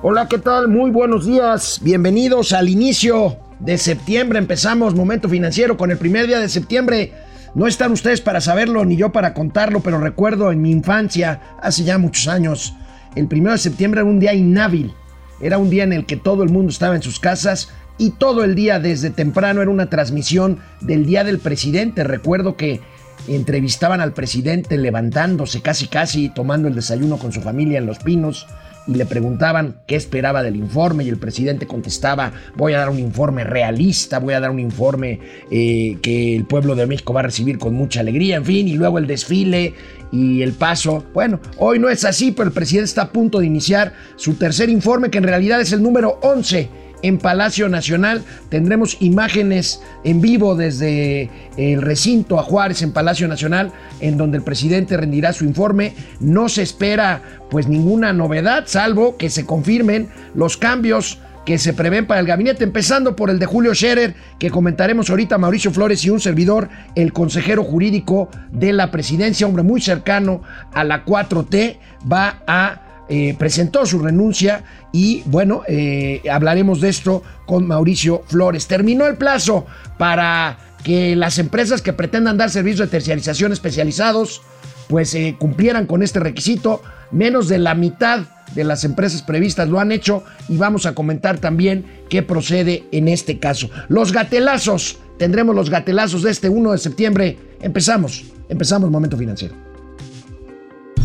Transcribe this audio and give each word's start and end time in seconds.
Hola, 0.00 0.28
¿qué 0.28 0.38
tal? 0.38 0.68
Muy 0.68 0.92
buenos 0.92 1.26
días. 1.26 1.80
Bienvenidos 1.82 2.52
al 2.52 2.68
inicio 2.68 3.36
de 3.58 3.76
septiembre. 3.78 4.38
Empezamos 4.38 4.94
Momento 4.94 5.28
Financiero 5.28 5.76
con 5.76 5.90
el 5.90 5.98
primer 5.98 6.28
día 6.28 6.38
de 6.38 6.48
septiembre. 6.48 7.14
No 7.56 7.66
están 7.66 7.90
ustedes 7.90 8.20
para 8.20 8.40
saberlo 8.40 8.84
ni 8.84 8.96
yo 8.96 9.10
para 9.10 9.34
contarlo, 9.34 9.80
pero 9.80 9.98
recuerdo 9.98 10.52
en 10.52 10.62
mi 10.62 10.70
infancia, 10.70 11.40
hace 11.60 11.82
ya 11.82 11.98
muchos 11.98 12.28
años, 12.28 12.74
el 13.16 13.26
primero 13.26 13.50
de 13.50 13.58
septiembre 13.58 14.02
era 14.02 14.08
un 14.08 14.20
día 14.20 14.34
inhábil. 14.34 14.94
Era 15.40 15.58
un 15.58 15.68
día 15.68 15.82
en 15.82 15.92
el 15.92 16.06
que 16.06 16.16
todo 16.16 16.44
el 16.44 16.50
mundo 16.50 16.70
estaba 16.70 16.94
en 16.94 17.02
sus 17.02 17.18
casas 17.18 17.68
y 17.98 18.10
todo 18.10 18.44
el 18.44 18.54
día 18.54 18.78
desde 18.78 19.10
temprano 19.10 19.62
era 19.62 19.70
una 19.72 19.90
transmisión 19.90 20.60
del 20.80 21.06
Día 21.06 21.24
del 21.24 21.40
Presidente. 21.40 22.04
Recuerdo 22.04 22.54
que 22.54 22.80
entrevistaban 23.26 24.00
al 24.00 24.12
presidente 24.12 24.78
levantándose 24.78 25.60
casi 25.60 25.88
casi, 25.88 26.28
tomando 26.28 26.68
el 26.68 26.76
desayuno 26.76 27.18
con 27.18 27.32
su 27.32 27.40
familia 27.40 27.78
en 27.78 27.86
Los 27.86 27.98
Pinos 27.98 28.46
y 28.88 28.94
le 28.94 29.06
preguntaban 29.06 29.76
qué 29.86 29.94
esperaba 29.96 30.42
del 30.42 30.56
informe 30.56 31.04
y 31.04 31.08
el 31.08 31.18
presidente 31.18 31.66
contestaba, 31.66 32.32
voy 32.56 32.72
a 32.72 32.78
dar 32.78 32.88
un 32.88 32.98
informe 32.98 33.44
realista, 33.44 34.18
voy 34.18 34.34
a 34.34 34.40
dar 34.40 34.50
un 34.50 34.58
informe 34.58 35.20
eh, 35.50 35.98
que 36.02 36.34
el 36.34 36.46
pueblo 36.46 36.74
de 36.74 36.86
México 36.86 37.12
va 37.12 37.20
a 37.20 37.24
recibir 37.24 37.58
con 37.58 37.74
mucha 37.74 38.00
alegría, 38.00 38.36
en 38.36 38.44
fin, 38.44 38.66
y 38.66 38.74
luego 38.74 38.98
el 38.98 39.06
desfile 39.06 39.74
y 40.10 40.40
el 40.42 40.52
paso. 40.52 41.04
Bueno, 41.12 41.38
hoy 41.58 41.78
no 41.78 41.90
es 41.90 42.04
así, 42.06 42.32
pero 42.32 42.48
el 42.48 42.54
presidente 42.54 42.86
está 42.86 43.02
a 43.02 43.12
punto 43.12 43.40
de 43.40 43.46
iniciar 43.46 43.92
su 44.16 44.34
tercer 44.34 44.70
informe, 44.70 45.10
que 45.10 45.18
en 45.18 45.24
realidad 45.24 45.60
es 45.60 45.72
el 45.72 45.82
número 45.82 46.18
11 46.22 46.87
en 47.02 47.18
Palacio 47.18 47.68
Nacional. 47.68 48.22
Tendremos 48.48 48.96
imágenes 49.00 49.82
en 50.04 50.20
vivo 50.20 50.54
desde 50.54 51.30
el 51.56 51.82
recinto 51.82 52.38
a 52.38 52.42
Juárez 52.42 52.82
en 52.82 52.92
Palacio 52.92 53.28
Nacional, 53.28 53.72
en 54.00 54.16
donde 54.16 54.38
el 54.38 54.44
presidente 54.44 54.96
rendirá 54.96 55.32
su 55.32 55.44
informe. 55.44 55.94
No 56.20 56.48
se 56.48 56.62
espera 56.62 57.22
pues 57.50 57.68
ninguna 57.68 58.12
novedad, 58.12 58.64
salvo 58.66 59.16
que 59.16 59.30
se 59.30 59.46
confirmen 59.46 60.08
los 60.34 60.56
cambios 60.56 61.18
que 61.48 61.56
se 61.56 61.72
prevén 61.72 62.06
para 62.06 62.20
el 62.20 62.26
gabinete, 62.26 62.62
empezando 62.62 63.16
por 63.16 63.30
el 63.30 63.38
de 63.38 63.46
Julio 63.46 63.74
Scherer, 63.74 64.14
que 64.38 64.50
comentaremos 64.50 65.08
ahorita 65.08 65.38
Mauricio 65.38 65.70
Flores 65.70 66.04
y 66.04 66.10
un 66.10 66.20
servidor, 66.20 66.68
el 66.94 67.14
consejero 67.14 67.64
jurídico 67.64 68.28
de 68.52 68.74
la 68.74 68.90
presidencia, 68.90 69.46
hombre 69.46 69.62
muy 69.62 69.80
cercano 69.80 70.42
a 70.74 70.84
la 70.84 71.06
4T, 71.06 71.78
va 72.12 72.42
a 72.46 72.82
eh, 73.08 73.34
presentó 73.38 73.86
su 73.86 74.00
renuncia 74.00 74.64
y 74.92 75.22
bueno, 75.26 75.62
eh, 75.66 76.22
hablaremos 76.30 76.80
de 76.80 76.90
esto 76.90 77.22
con 77.46 77.66
Mauricio 77.66 78.22
Flores. 78.26 78.66
Terminó 78.66 79.06
el 79.06 79.16
plazo 79.16 79.66
para 79.96 80.58
que 80.84 81.16
las 81.16 81.38
empresas 81.38 81.82
que 81.82 81.92
pretendan 81.92 82.36
dar 82.36 82.50
servicios 82.50 82.88
de 82.88 82.90
terciarización 82.90 83.52
especializados 83.52 84.42
pues 84.88 85.14
eh, 85.14 85.36
cumplieran 85.38 85.86
con 85.86 86.02
este 86.02 86.20
requisito. 86.20 86.82
Menos 87.10 87.48
de 87.48 87.58
la 87.58 87.74
mitad 87.74 88.26
de 88.54 88.64
las 88.64 88.84
empresas 88.84 89.22
previstas 89.22 89.68
lo 89.68 89.80
han 89.80 89.92
hecho 89.92 90.24
y 90.48 90.56
vamos 90.56 90.84
a 90.84 90.94
comentar 90.94 91.38
también 91.38 91.84
qué 92.10 92.22
procede 92.22 92.84
en 92.92 93.08
este 93.08 93.38
caso. 93.38 93.70
Los 93.88 94.12
gatelazos, 94.12 94.98
tendremos 95.18 95.54
los 95.54 95.70
gatelazos 95.70 96.22
de 96.22 96.30
este 96.30 96.48
1 96.48 96.72
de 96.72 96.78
septiembre. 96.78 97.38
Empezamos, 97.62 98.24
empezamos 98.48 98.90
Momento 98.90 99.16
Financiero. 99.16 99.67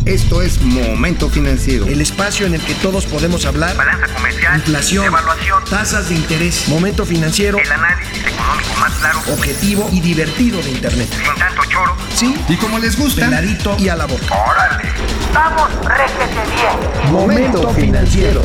Esto 0.06 0.42
es 0.42 0.60
Momento 0.60 1.30
Financiero. 1.30 1.86
El 1.86 2.02
espacio 2.02 2.44
en 2.44 2.54
el 2.54 2.60
que 2.60 2.74
todos 2.74 3.06
podemos 3.06 3.46
hablar. 3.46 3.74
Balanza 3.74 4.06
comercial. 4.14 4.56
Inflación. 4.56 5.06
Evaluación. 5.06 5.64
Tasas 5.64 6.10
de 6.10 6.16
interés. 6.16 6.68
Momento 6.68 7.06
Financiero. 7.06 7.56
El 7.58 7.72
análisis 7.72 8.18
económico 8.18 8.68
más 8.80 8.92
claro. 8.96 9.20
Objetivo 9.32 9.88
y 9.92 10.00
divertido 10.00 10.60
de 10.60 10.72
Internet. 10.72 11.08
Sin 11.10 11.34
tanto 11.38 11.62
choro. 11.70 11.96
Sí. 12.14 12.36
Y 12.50 12.56
como 12.56 12.78
les 12.78 12.98
gusta. 12.98 13.24
Peladito 13.24 13.76
y 13.78 13.88
a 13.88 13.96
la 13.96 14.04
boca. 14.04 14.26
Órale. 14.26 14.90
Vamos, 15.32 15.70
réjete 15.86 16.50
bien. 16.54 17.10
Momento 17.10 17.70
Financiero. 17.70 18.42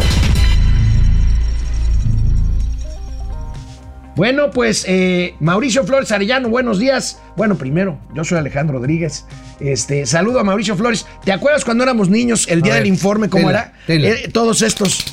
Bueno, 4.16 4.50
pues 4.52 4.86
eh, 4.88 5.36
Mauricio 5.42 5.84
Flores 5.86 6.12
Arellano, 6.14 6.48
buenos 6.48 6.80
días. 6.80 7.22
Bueno, 7.36 7.56
primero, 7.56 8.00
yo 8.14 8.24
soy 8.24 8.38
Alejandro 8.38 8.78
Rodríguez. 8.78 9.26
Este, 9.60 10.06
saludo 10.06 10.40
a 10.40 10.44
Mauricio 10.44 10.76
Flores. 10.76 11.06
¿Te 11.24 11.32
acuerdas 11.32 11.66
cuando 11.66 11.84
éramos 11.84 12.10
niños, 12.10 12.48
el 12.48 12.62
día 12.62 12.76
del 12.76 12.88
informe, 12.88 13.30
cómo 13.30 13.50
era? 13.50 13.74
Eh, 13.88 14.30
todos 14.32 14.62
estos. 14.62 15.04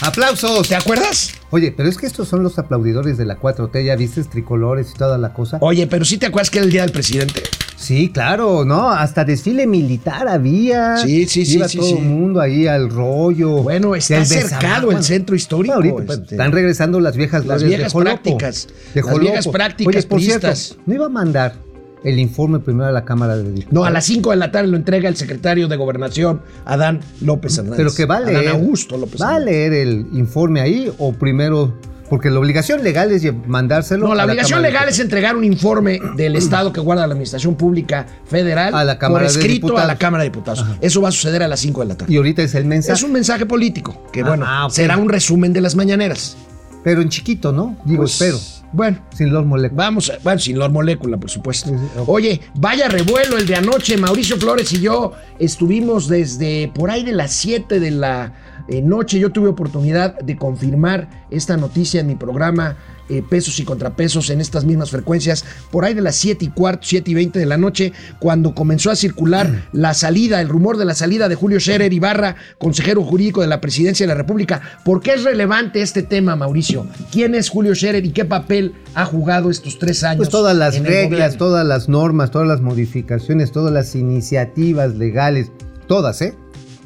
¡Aplausos! 0.00 0.68
¿Te 0.68 0.74
acuerdas? 0.74 1.32
Oye, 1.50 1.72
pero 1.72 1.88
es 1.88 1.96
que 1.96 2.06
estos 2.06 2.28
son 2.28 2.42
los 2.42 2.58
aplaudidores 2.58 3.16
de 3.16 3.24
la 3.24 3.38
4T, 3.38 3.84
ya 3.84 3.96
viste 3.96 4.22
tricolores 4.24 4.90
y 4.94 4.98
toda 4.98 5.16
la 5.18 5.32
cosa. 5.32 5.58
Oye, 5.60 5.86
pero 5.86 6.04
sí 6.04 6.18
te 6.18 6.26
acuerdas 6.26 6.50
que 6.50 6.58
era 6.58 6.66
el 6.66 6.72
día 6.72 6.82
del 6.82 6.90
presidente. 6.90 7.42
Sí, 7.76 8.10
claro, 8.10 8.64
¿no? 8.64 8.90
Hasta 8.90 9.24
desfile 9.24 9.66
militar 9.66 10.26
había. 10.28 10.96
Sí, 10.96 11.26
sí, 11.26 11.46
sí. 11.46 11.56
Iba 11.56 11.68
sí, 11.68 11.78
todo 11.78 11.88
sí. 11.88 11.94
el 11.94 12.04
mundo 12.04 12.40
ahí 12.40 12.66
al 12.66 12.90
rollo. 12.90 13.62
Bueno, 13.62 13.94
está 13.94 14.24
cercado 14.24 14.90
el 14.90 15.02
centro 15.04 15.36
histórico. 15.36 15.74
Ahorita, 15.74 16.02
pues, 16.04 16.18
este. 16.18 16.34
están 16.34 16.52
regresando 16.52 16.98
las 17.00 17.16
viejas 17.16 17.46
Las 17.46 17.62
viejas 17.62 17.92
de 17.92 18.00
prácticas. 18.00 18.68
De 18.94 19.02
Las 19.02 19.18
viejas 19.18 19.48
prácticas 19.48 19.94
Oye, 19.94 20.06
por 20.06 20.20
cierto. 20.20 20.48
¿no 20.86 20.94
iba 20.94 21.06
a 21.06 21.10
mandar 21.10 21.63
el 22.04 22.18
informe 22.18 22.60
primero 22.60 22.86
a 22.86 22.92
la 22.92 23.04
Cámara 23.04 23.36
de 23.36 23.44
Diputados? 23.44 23.72
No, 23.72 23.84
a 23.84 23.90
las 23.90 24.04
5 24.04 24.30
de 24.30 24.36
la 24.36 24.52
tarde 24.52 24.68
lo 24.68 24.76
entrega 24.76 25.08
el 25.08 25.16
secretario 25.16 25.66
de 25.68 25.76
Gobernación, 25.76 26.42
Adán 26.64 27.00
López 27.20 27.56
Hernández. 27.58 27.78
Pero 27.78 27.94
que 27.94 28.04
va 28.04 28.18
a 28.18 28.20
leer. 28.20 28.48
Adán 28.48 28.60
Augusto 28.60 28.96
López 28.96 29.20
¿Va 29.20 29.34
a 29.34 29.38
leer 29.40 29.72
el 29.72 30.06
informe 30.12 30.60
ahí 30.60 30.92
o 30.98 31.12
primero? 31.12 31.74
Porque 32.10 32.30
la 32.30 32.38
obligación 32.38 32.84
legal 32.84 33.10
es 33.10 33.24
mandárselo. 33.46 34.06
No, 34.08 34.14
la 34.14 34.26
obligación 34.26 34.60
de 34.62 34.68
legal 34.68 34.88
es 34.90 35.00
entregar 35.00 35.36
un 35.36 35.42
informe 35.42 35.98
del 36.16 36.36
Estado 36.36 36.70
que 36.70 36.78
guarda 36.78 37.06
la 37.06 37.14
Administración 37.14 37.54
Pública 37.56 38.06
Federal 38.26 38.74
A 38.74 38.84
la 38.84 38.98
Cámara 38.98 39.24
por 39.24 39.32
de 39.32 39.40
escrito 39.40 39.78
a 39.78 39.86
la 39.86 39.96
Cámara 39.96 40.22
de 40.22 40.28
Diputados. 40.28 40.64
Eso 40.82 41.00
va 41.00 41.08
a 41.08 41.12
suceder 41.12 41.42
a 41.42 41.48
las 41.48 41.60
5 41.60 41.80
de 41.80 41.86
la 41.86 41.96
tarde. 41.96 42.12
Y 42.12 42.18
ahorita 42.18 42.42
es 42.42 42.54
el 42.54 42.66
mensaje. 42.66 42.92
Es 42.92 43.02
un 43.02 43.12
mensaje 43.12 43.46
político, 43.46 44.02
que 44.12 44.20
Ah, 44.20 44.28
bueno, 44.28 44.44
ah, 44.46 44.68
será 44.70 44.98
un 44.98 45.08
resumen 45.08 45.54
de 45.54 45.62
las 45.62 45.74
mañaneras. 45.76 46.36
Pero 46.84 47.00
en 47.00 47.08
chiquito, 47.08 47.52
¿no? 47.52 47.78
Digo, 47.86 48.02
Pues, 48.02 48.20
espero. 48.20 48.38
Bueno, 48.74 48.98
Sin 49.14 49.32
los 49.32 49.46
moléculas. 49.46 49.86
Vamos, 49.86 50.10
a- 50.10 50.18
bueno, 50.24 50.40
sin 50.40 50.58
Lor 50.58 50.72
Molécula, 50.72 51.16
por 51.16 51.30
supuesto. 51.30 51.68
Sí, 51.70 51.76
sí, 51.76 51.98
ok. 51.98 52.08
Oye, 52.08 52.40
vaya 52.56 52.88
revuelo 52.88 53.38
el 53.38 53.46
de 53.46 53.54
anoche. 53.54 53.96
Mauricio 53.96 54.36
Flores 54.36 54.72
y 54.72 54.80
yo 54.80 55.12
estuvimos 55.38 56.08
desde 56.08 56.72
por 56.74 56.90
ahí 56.90 57.04
de 57.04 57.12
las 57.12 57.32
7 57.32 57.78
de 57.78 57.90
la 57.92 58.32
eh, 58.68 58.82
noche. 58.82 59.20
Yo 59.20 59.30
tuve 59.30 59.48
oportunidad 59.48 60.18
de 60.18 60.36
confirmar 60.36 61.08
esta 61.30 61.56
noticia 61.56 62.00
en 62.00 62.08
mi 62.08 62.16
programa 62.16 62.76
eh, 63.08 63.22
Pesos 63.28 63.58
y 63.60 63.64
Contrapesos 63.64 64.30
en 64.30 64.40
estas 64.40 64.64
mismas 64.64 64.90
frecuencias. 64.90 65.44
Por 65.70 65.84
ahí 65.84 65.94
de 65.94 66.02
las 66.02 66.16
7 66.16 66.44
y 66.44 66.48
cuarto, 66.48 66.86
7 66.86 67.10
y 67.10 67.14
20 67.14 67.38
de 67.38 67.46
la 67.46 67.56
noche, 67.56 67.92
cuando 68.18 68.54
comenzó 68.54 68.90
a 68.90 68.96
circular 68.96 69.68
la 69.72 69.94
salida, 69.94 70.40
el 70.40 70.48
rumor 70.48 70.76
de 70.76 70.84
la 70.84 70.94
salida 70.94 71.28
de 71.28 71.34
Julio 71.34 71.60
Scherer 71.60 71.92
Ibarra, 71.92 72.36
consejero 72.58 73.02
jurídico 73.02 73.40
de 73.40 73.46
la 73.46 73.60
Presidencia 73.60 74.04
de 74.04 74.08
la 74.08 74.14
República. 74.14 74.60
¿Por 74.84 75.00
qué 75.00 75.14
es 75.14 75.24
relevante 75.24 75.82
este 75.82 76.02
tema, 76.02 76.36
Mauricio? 76.36 76.86
¿Quién 77.12 77.34
es 77.34 77.48
Julio 77.48 77.74
Scherer 77.74 78.04
y 78.04 78.10
qué 78.10 78.24
papel 78.24 78.74
ha 78.94 79.04
jugado 79.04 79.50
estos 79.50 79.78
tres 79.78 80.04
años? 80.04 80.18
Pues 80.18 80.30
todas 80.30 80.56
las 80.56 80.78
reglas, 80.80 81.36
todas 81.36 81.66
las 81.66 81.88
normas, 81.88 82.30
todas 82.30 82.48
las 82.48 82.60
modificaciones, 82.60 83.52
todas 83.52 83.72
las 83.72 83.94
iniciativas 83.94 84.94
legales, 84.94 85.50
todas, 85.86 86.20
¿eh? 86.22 86.34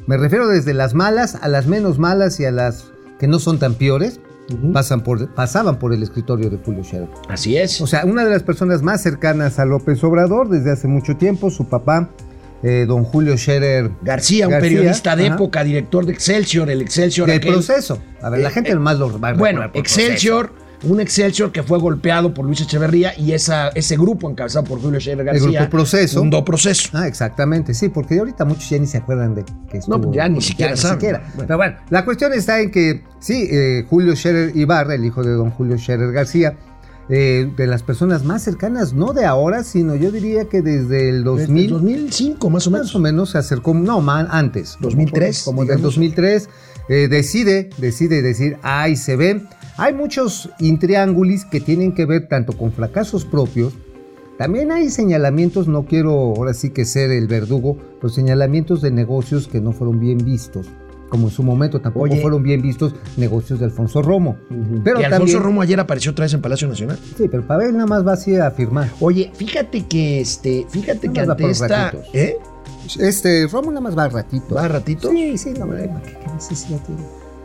Me 0.07 0.17
refiero 0.17 0.47
desde 0.47 0.73
las 0.73 0.95
malas 0.95 1.35
a 1.35 1.47
las 1.47 1.67
menos 1.67 1.99
malas 1.99 2.39
y 2.39 2.45
a 2.45 2.51
las 2.51 2.85
que 3.19 3.27
no 3.27 3.37
son 3.37 3.59
tan 3.59 3.75
peores, 3.75 4.19
pasan 4.73 5.01
por, 5.01 5.27
pasaban 5.33 5.77
por 5.79 5.93
el 5.93 6.03
escritorio 6.03 6.49
de 6.49 6.57
Julio 6.57 6.83
Scherer. 6.83 7.07
Así 7.27 7.57
es. 7.57 7.79
O 7.81 7.87
sea, 7.87 8.05
una 8.05 8.23
de 8.23 8.31
las 8.31 8.43
personas 8.43 8.81
más 8.81 9.01
cercanas 9.01 9.59
a 9.59 9.65
López 9.65 10.03
Obrador 10.03 10.49
desde 10.49 10.71
hace 10.71 10.87
mucho 10.87 11.15
tiempo, 11.17 11.49
su 11.49 11.67
papá, 11.67 12.09
eh, 12.61 12.85
don 12.87 13.03
Julio 13.05 13.37
Scherer. 13.37 13.89
García, 14.01 14.47
un 14.47 14.51
García, 14.51 14.69
periodista 14.69 15.15
de 15.15 15.27
ajá. 15.27 15.35
época, 15.35 15.63
director 15.63 16.05
de 16.05 16.11
Excelsior, 16.13 16.69
el 16.69 16.81
Excelsior. 16.81 17.27
Del 17.27 17.37
aquel- 17.39 17.53
proceso. 17.53 17.99
A 18.21 18.29
ver, 18.29 18.41
la 18.41 18.49
Eh, 18.49 18.51
gente 18.51 18.71
eh, 18.71 18.75
más 18.75 18.97
lo 18.99 19.17
va 19.19 19.29
a 19.29 19.33
Bueno, 19.33 19.63
Excelsior, 19.73 20.51
un 20.83 20.99
Excelsior 21.01 21.51
que 21.51 21.61
fue 21.63 21.77
golpeado 21.79 22.33
por 22.33 22.45
Luis 22.45 22.61
Echeverría 22.61 23.13
y 23.17 23.33
esa, 23.33 23.69
ese 23.69 23.97
grupo 23.97 24.29
encabezado 24.29 24.63
por 24.65 24.81
Julio 24.81 24.99
Scherer 24.99 25.19
El 25.19 25.25
García. 25.25 25.59
grupo 25.61 25.69
Proceso. 25.71 26.19
Fundó 26.19 26.45
proceso. 26.45 26.89
Ah, 26.93 27.07
exactamente, 27.07 27.73
sí, 27.73 27.89
porque 27.89 28.17
ahorita 28.19 28.45
muchos 28.45 28.69
ya 28.69 28.79
ni 28.79 28.87
se 28.87 28.97
acuerdan 28.97 29.35
de 29.35 29.43
que 29.69 29.77
estuvo. 29.77 29.99
pues 30.01 30.15
ya 30.15 30.29
ni 30.29 30.41
siquiera 30.41 30.75
saben. 30.75 30.99
siquiera. 30.99 31.19
Bueno. 31.35 31.43
Pero 31.47 31.57
bueno, 31.57 31.75
la 31.89 32.05
cuestión 32.05 32.33
está 32.33 32.59
en 32.61 32.71
que, 32.71 33.03
sí, 33.19 33.47
eh, 33.51 33.85
Julio 33.89 34.15
Scherer 34.15 34.55
Ibarra, 34.55 34.95
el 34.95 35.03
hijo 35.05 35.23
de 35.23 35.31
don 35.31 35.51
Julio 35.51 35.77
Scherer 35.77 36.11
García, 36.11 36.57
eh, 37.11 37.51
de 37.57 37.65
las 37.65 37.81
personas 37.81 38.23
más 38.23 38.43
cercanas, 38.43 38.93
no 38.93 39.13
de 39.13 39.25
ahora, 39.25 39.63
sino 39.63 39.95
yo 39.95 40.11
diría 40.11 40.45
que 40.45 40.61
desde 40.61 41.09
el 41.09 41.23
2000, 41.23 41.55
Desde 41.55 41.73
2005, 41.73 42.49
más 42.51 42.67
o 42.67 42.71
menos. 42.71 42.85
más 42.85 42.95
o 42.95 42.99
menos 42.99 43.29
se 43.31 43.37
acercó, 43.39 43.73
no, 43.73 43.99
man, 43.99 44.27
antes. 44.29 44.77
2003, 44.79 45.41
Como 45.43 45.61
del 45.61 45.77
digamos. 45.77 45.95
2003, 45.95 46.49
eh, 46.89 47.07
decide, 47.07 47.69
decide 47.77 48.21
decir, 48.21 48.57
ay, 48.61 48.95
se 48.95 49.15
ve. 49.15 49.41
Hay 49.77 49.93
muchos 49.93 50.49
intriángulis 50.59 51.45
que 51.45 51.61
tienen 51.61 51.93
que 51.93 52.05
ver 52.05 52.27
tanto 52.27 52.57
con 52.57 52.73
fracasos 52.73 53.23
propios, 53.23 53.73
también 54.39 54.71
hay 54.71 54.89
señalamientos, 54.89 55.67
no 55.67 55.83
quiero 55.83 56.11
ahora 56.11 56.53
sí 56.53 56.69
que 56.69 56.85
ser 56.85 57.11
el 57.11 57.27
verdugo, 57.27 57.75
pero 57.99 58.07
señalamientos 58.07 58.81
de 58.81 58.89
negocios 58.89 59.49
que 59.49 59.59
no 59.59 59.73
fueron 59.73 59.99
bien 59.99 60.17
vistos. 60.19 60.67
Como 61.09 61.27
en 61.27 61.33
su 61.33 61.41
momento 61.43 61.81
tampoco 61.81 62.05
Oye. 62.05 62.21
fueron 62.21 62.43
bien 62.43 62.61
vistos 62.61 62.93
negocios 63.17 63.59
de 63.59 63.65
Alfonso 63.65 64.01
Romo. 64.01 64.37
Pero 64.83 65.01
y 65.01 65.03
Alfonso 65.03 65.25
también- 65.25 65.43
Romo 65.43 65.61
ayer 65.61 65.79
apareció 65.79 66.11
otra 66.11 66.25
vez 66.25 66.33
en 66.33 66.41
Palacio 66.41 66.67
Nacional. 66.67 66.99
Sí, 67.17 67.27
pero 67.29 67.45
Pavel 67.47 67.73
nada 67.73 67.87
más 67.87 68.05
va 68.07 68.13
así 68.13 68.35
a 68.35 68.51
firmar. 68.51 68.89
Oye, 68.99 69.31
fíjate 69.35 69.85
que 69.87 70.21
este, 70.21 70.65
fíjate 70.69 71.07
Nada 71.07 71.13
que 71.13 71.19
más 71.21 71.29
va 71.29 71.31
ante 71.33 71.49
esta. 71.49 71.93
¿eh? 72.13 72.37
Este, 72.99 73.47
Romo 73.47 73.69
nada 73.71 73.81
más 73.81 73.97
va 73.97 74.07
ratito. 74.07 74.55
¿Va 74.55 74.67
ratito? 74.67 75.09
Sí, 75.11 75.37
sí, 75.37 75.53
no, 75.57 75.69
¿qué, 75.69 75.89
qué 76.23 76.33
necesidad 76.33 76.79
tiene? 76.85 77.01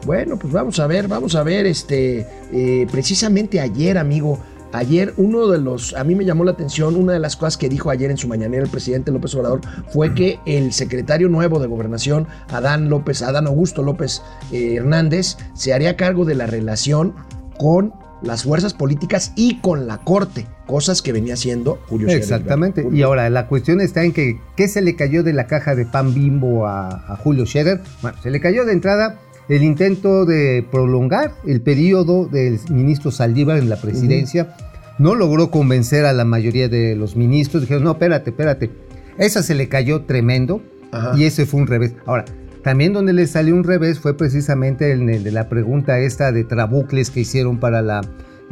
Bueno, 0.06 0.38
pues 0.38 0.52
vamos 0.52 0.78
a 0.80 0.86
ver, 0.86 1.08
vamos 1.08 1.34
a 1.34 1.42
ver, 1.42 1.64
este, 1.64 2.26
eh, 2.52 2.86
precisamente 2.92 3.58
ayer, 3.60 3.96
amigo, 3.96 4.38
ayer 4.74 5.14
uno 5.16 5.46
de 5.48 5.58
los, 5.58 5.94
a 5.94 6.04
mí 6.04 6.14
me 6.14 6.24
llamó 6.24 6.44
la 6.44 6.50
atención, 6.50 6.96
una 6.96 7.12
de 7.12 7.20
las 7.20 7.36
cosas 7.36 7.56
que 7.56 7.68
dijo 7.68 7.90
ayer 7.90 8.10
en 8.10 8.16
su 8.16 8.28
mañanera 8.28 8.64
el 8.64 8.70
presidente 8.70 9.12
López 9.12 9.34
Obrador 9.34 9.60
fue 9.88 10.14
que 10.14 10.40
el 10.46 10.72
secretario 10.72 11.28
nuevo 11.28 11.60
de 11.60 11.66
gobernación, 11.66 12.26
Adán 12.48 12.88
López, 12.88 13.22
Adán 13.22 13.46
Augusto 13.46 13.82
López 13.82 14.22
eh, 14.52 14.74
Hernández, 14.76 15.36
se 15.54 15.72
haría 15.72 15.96
cargo 15.96 16.24
de 16.24 16.34
la 16.34 16.46
relación 16.46 17.14
con 17.56 17.92
las 18.22 18.42
fuerzas 18.42 18.74
políticas 18.74 19.32
y 19.36 19.60
con 19.60 19.86
la 19.86 19.98
corte, 19.98 20.46
cosas 20.66 21.02
que 21.02 21.12
venía 21.12 21.34
haciendo 21.34 21.78
Julio 21.88 22.08
Scherer. 22.08 22.22
Exactamente. 22.22 22.86
Y 22.90 23.02
ahora 23.02 23.28
la 23.30 23.46
cuestión 23.46 23.80
está 23.80 24.02
en 24.02 24.12
que 24.12 24.40
¿qué 24.56 24.66
se 24.66 24.82
le 24.82 24.96
cayó 24.96 25.22
de 25.22 25.34
la 25.34 25.46
caja 25.46 25.74
de 25.74 25.84
pan 25.84 26.14
bimbo 26.14 26.66
a, 26.66 26.88
a 27.12 27.16
Julio 27.16 27.46
Scherer? 27.46 27.80
Bueno, 28.02 28.18
se 28.22 28.30
le 28.30 28.40
cayó 28.40 28.64
de 28.64 28.72
entrada 28.72 29.20
el 29.48 29.62
intento 29.62 30.24
de 30.24 30.66
prolongar 30.70 31.32
el 31.46 31.60
periodo 31.60 32.26
del 32.26 32.58
ministro 32.70 33.10
Saldívar 33.10 33.58
en 33.58 33.68
la 33.68 33.76
presidencia. 33.76 34.56
No 34.98 35.14
logró 35.14 35.50
convencer 35.50 36.06
a 36.06 36.12
la 36.12 36.24
mayoría 36.24 36.68
de 36.68 36.94
los 36.94 37.16
ministros. 37.16 37.62
Dijeron, 37.62 37.84
no, 37.84 37.92
espérate, 37.92 38.30
espérate. 38.30 38.70
Esa 39.18 39.42
se 39.42 39.54
le 39.54 39.68
cayó 39.68 40.02
tremendo 40.02 40.62
Ajá. 40.92 41.12
y 41.16 41.24
ese 41.24 41.46
fue 41.46 41.60
un 41.60 41.66
revés. 41.66 41.94
Ahora, 42.06 42.24
también 42.62 42.92
donde 42.92 43.12
le 43.12 43.26
salió 43.26 43.54
un 43.54 43.64
revés 43.64 43.98
fue 43.98 44.16
precisamente 44.16 44.92
en 44.92 45.10
el 45.10 45.22
de 45.22 45.30
la 45.30 45.48
pregunta 45.48 45.98
esta 45.98 46.32
de 46.32 46.44
Trabucles 46.44 47.10
que 47.10 47.20
hicieron 47.20 47.58
para 47.58 47.82
la 47.82 48.00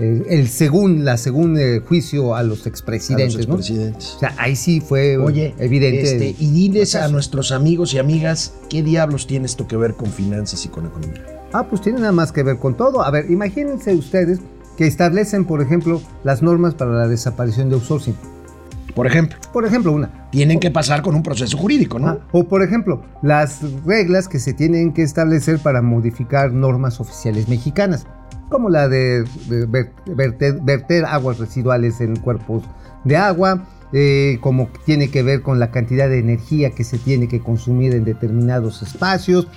eh, 0.02 0.26
el 0.30 0.48
según 0.48 1.04
la 1.04 1.16
según 1.16 1.56
eh, 1.58 1.80
juicio 1.86 2.34
a 2.34 2.42
los 2.42 2.66
A 2.66 2.68
expresidentes, 2.68 3.36
los 3.36 3.48
¿no? 3.48 3.54
expresidentes. 3.56 4.14
O 4.16 4.18
sea, 4.20 4.34
ahí 4.38 4.56
sí 4.56 4.80
fue 4.80 5.16
Oye, 5.16 5.54
evidente. 5.58 6.02
este, 6.02 6.34
y 6.42 6.50
diles 6.50 6.94
a 6.94 7.08
nuestros 7.08 7.52
amigos 7.52 7.94
y 7.94 7.98
amigas 7.98 8.54
qué 8.68 8.82
diablos 8.82 9.26
tiene 9.26 9.46
esto 9.46 9.66
que 9.68 9.76
ver 9.76 9.94
con 9.94 10.08
finanzas 10.10 10.64
y 10.64 10.68
con 10.68 10.86
economía. 10.86 11.24
Ah, 11.52 11.66
pues 11.68 11.82
tiene 11.82 12.00
nada 12.00 12.12
más 12.12 12.32
que 12.32 12.42
ver 12.42 12.58
con 12.58 12.76
todo. 12.76 13.02
A 13.02 13.10
ver, 13.10 13.30
imagínense 13.30 13.94
ustedes 13.94 14.40
que 14.76 14.86
establecen, 14.86 15.44
por 15.44 15.60
ejemplo, 15.60 16.00
las 16.24 16.42
normas 16.42 16.74
para 16.74 16.92
la 16.92 17.06
desaparición 17.06 17.68
de 17.68 17.74
outsourcing. 17.74 18.16
Por 18.94 19.06
ejemplo, 19.06 19.38
Por 19.54 19.64
ejemplo, 19.64 19.92
una. 19.92 20.28
tienen 20.30 20.60
que 20.60 20.70
pasar 20.70 21.00
con 21.00 21.14
un 21.14 21.22
proceso 21.22 21.56
jurídico, 21.56 21.98
¿no? 21.98 22.08
Ah, 22.08 22.18
O 22.32 22.44
por 22.44 22.62
ejemplo, 22.62 23.02
las 23.22 23.60
reglas 23.86 24.28
que 24.28 24.38
se 24.38 24.52
tienen 24.52 24.92
que 24.92 25.02
establecer 25.02 25.58
para 25.60 25.80
modificar 25.80 26.52
normas 26.52 27.00
oficiales 27.00 27.48
mexicanas, 27.48 28.06
como 28.52 28.68
la 28.70 28.88
de, 28.88 29.24
de 29.48 29.66
ver- 29.66 29.90
verter, 30.06 30.58
verter 30.62 31.04
aguas 31.06 31.38
residuales 31.40 32.00
en 32.00 32.14
cuerpos 32.16 32.62
de 33.04 33.16
agua, 33.16 33.66
eh, 33.92 34.38
como 34.40 34.68
tiene 34.86 35.10
que 35.10 35.22
ver 35.24 35.42
con 35.42 35.58
la 35.58 35.70
cantidad 35.72 36.08
de 36.08 36.18
energía 36.20 36.70
que 36.70 36.84
se 36.84 36.98
tiene 36.98 37.26
que 37.26 37.40
consumir 37.40 37.94
en 37.94 38.04
determinados 38.04 38.82
espacios. 38.82 39.48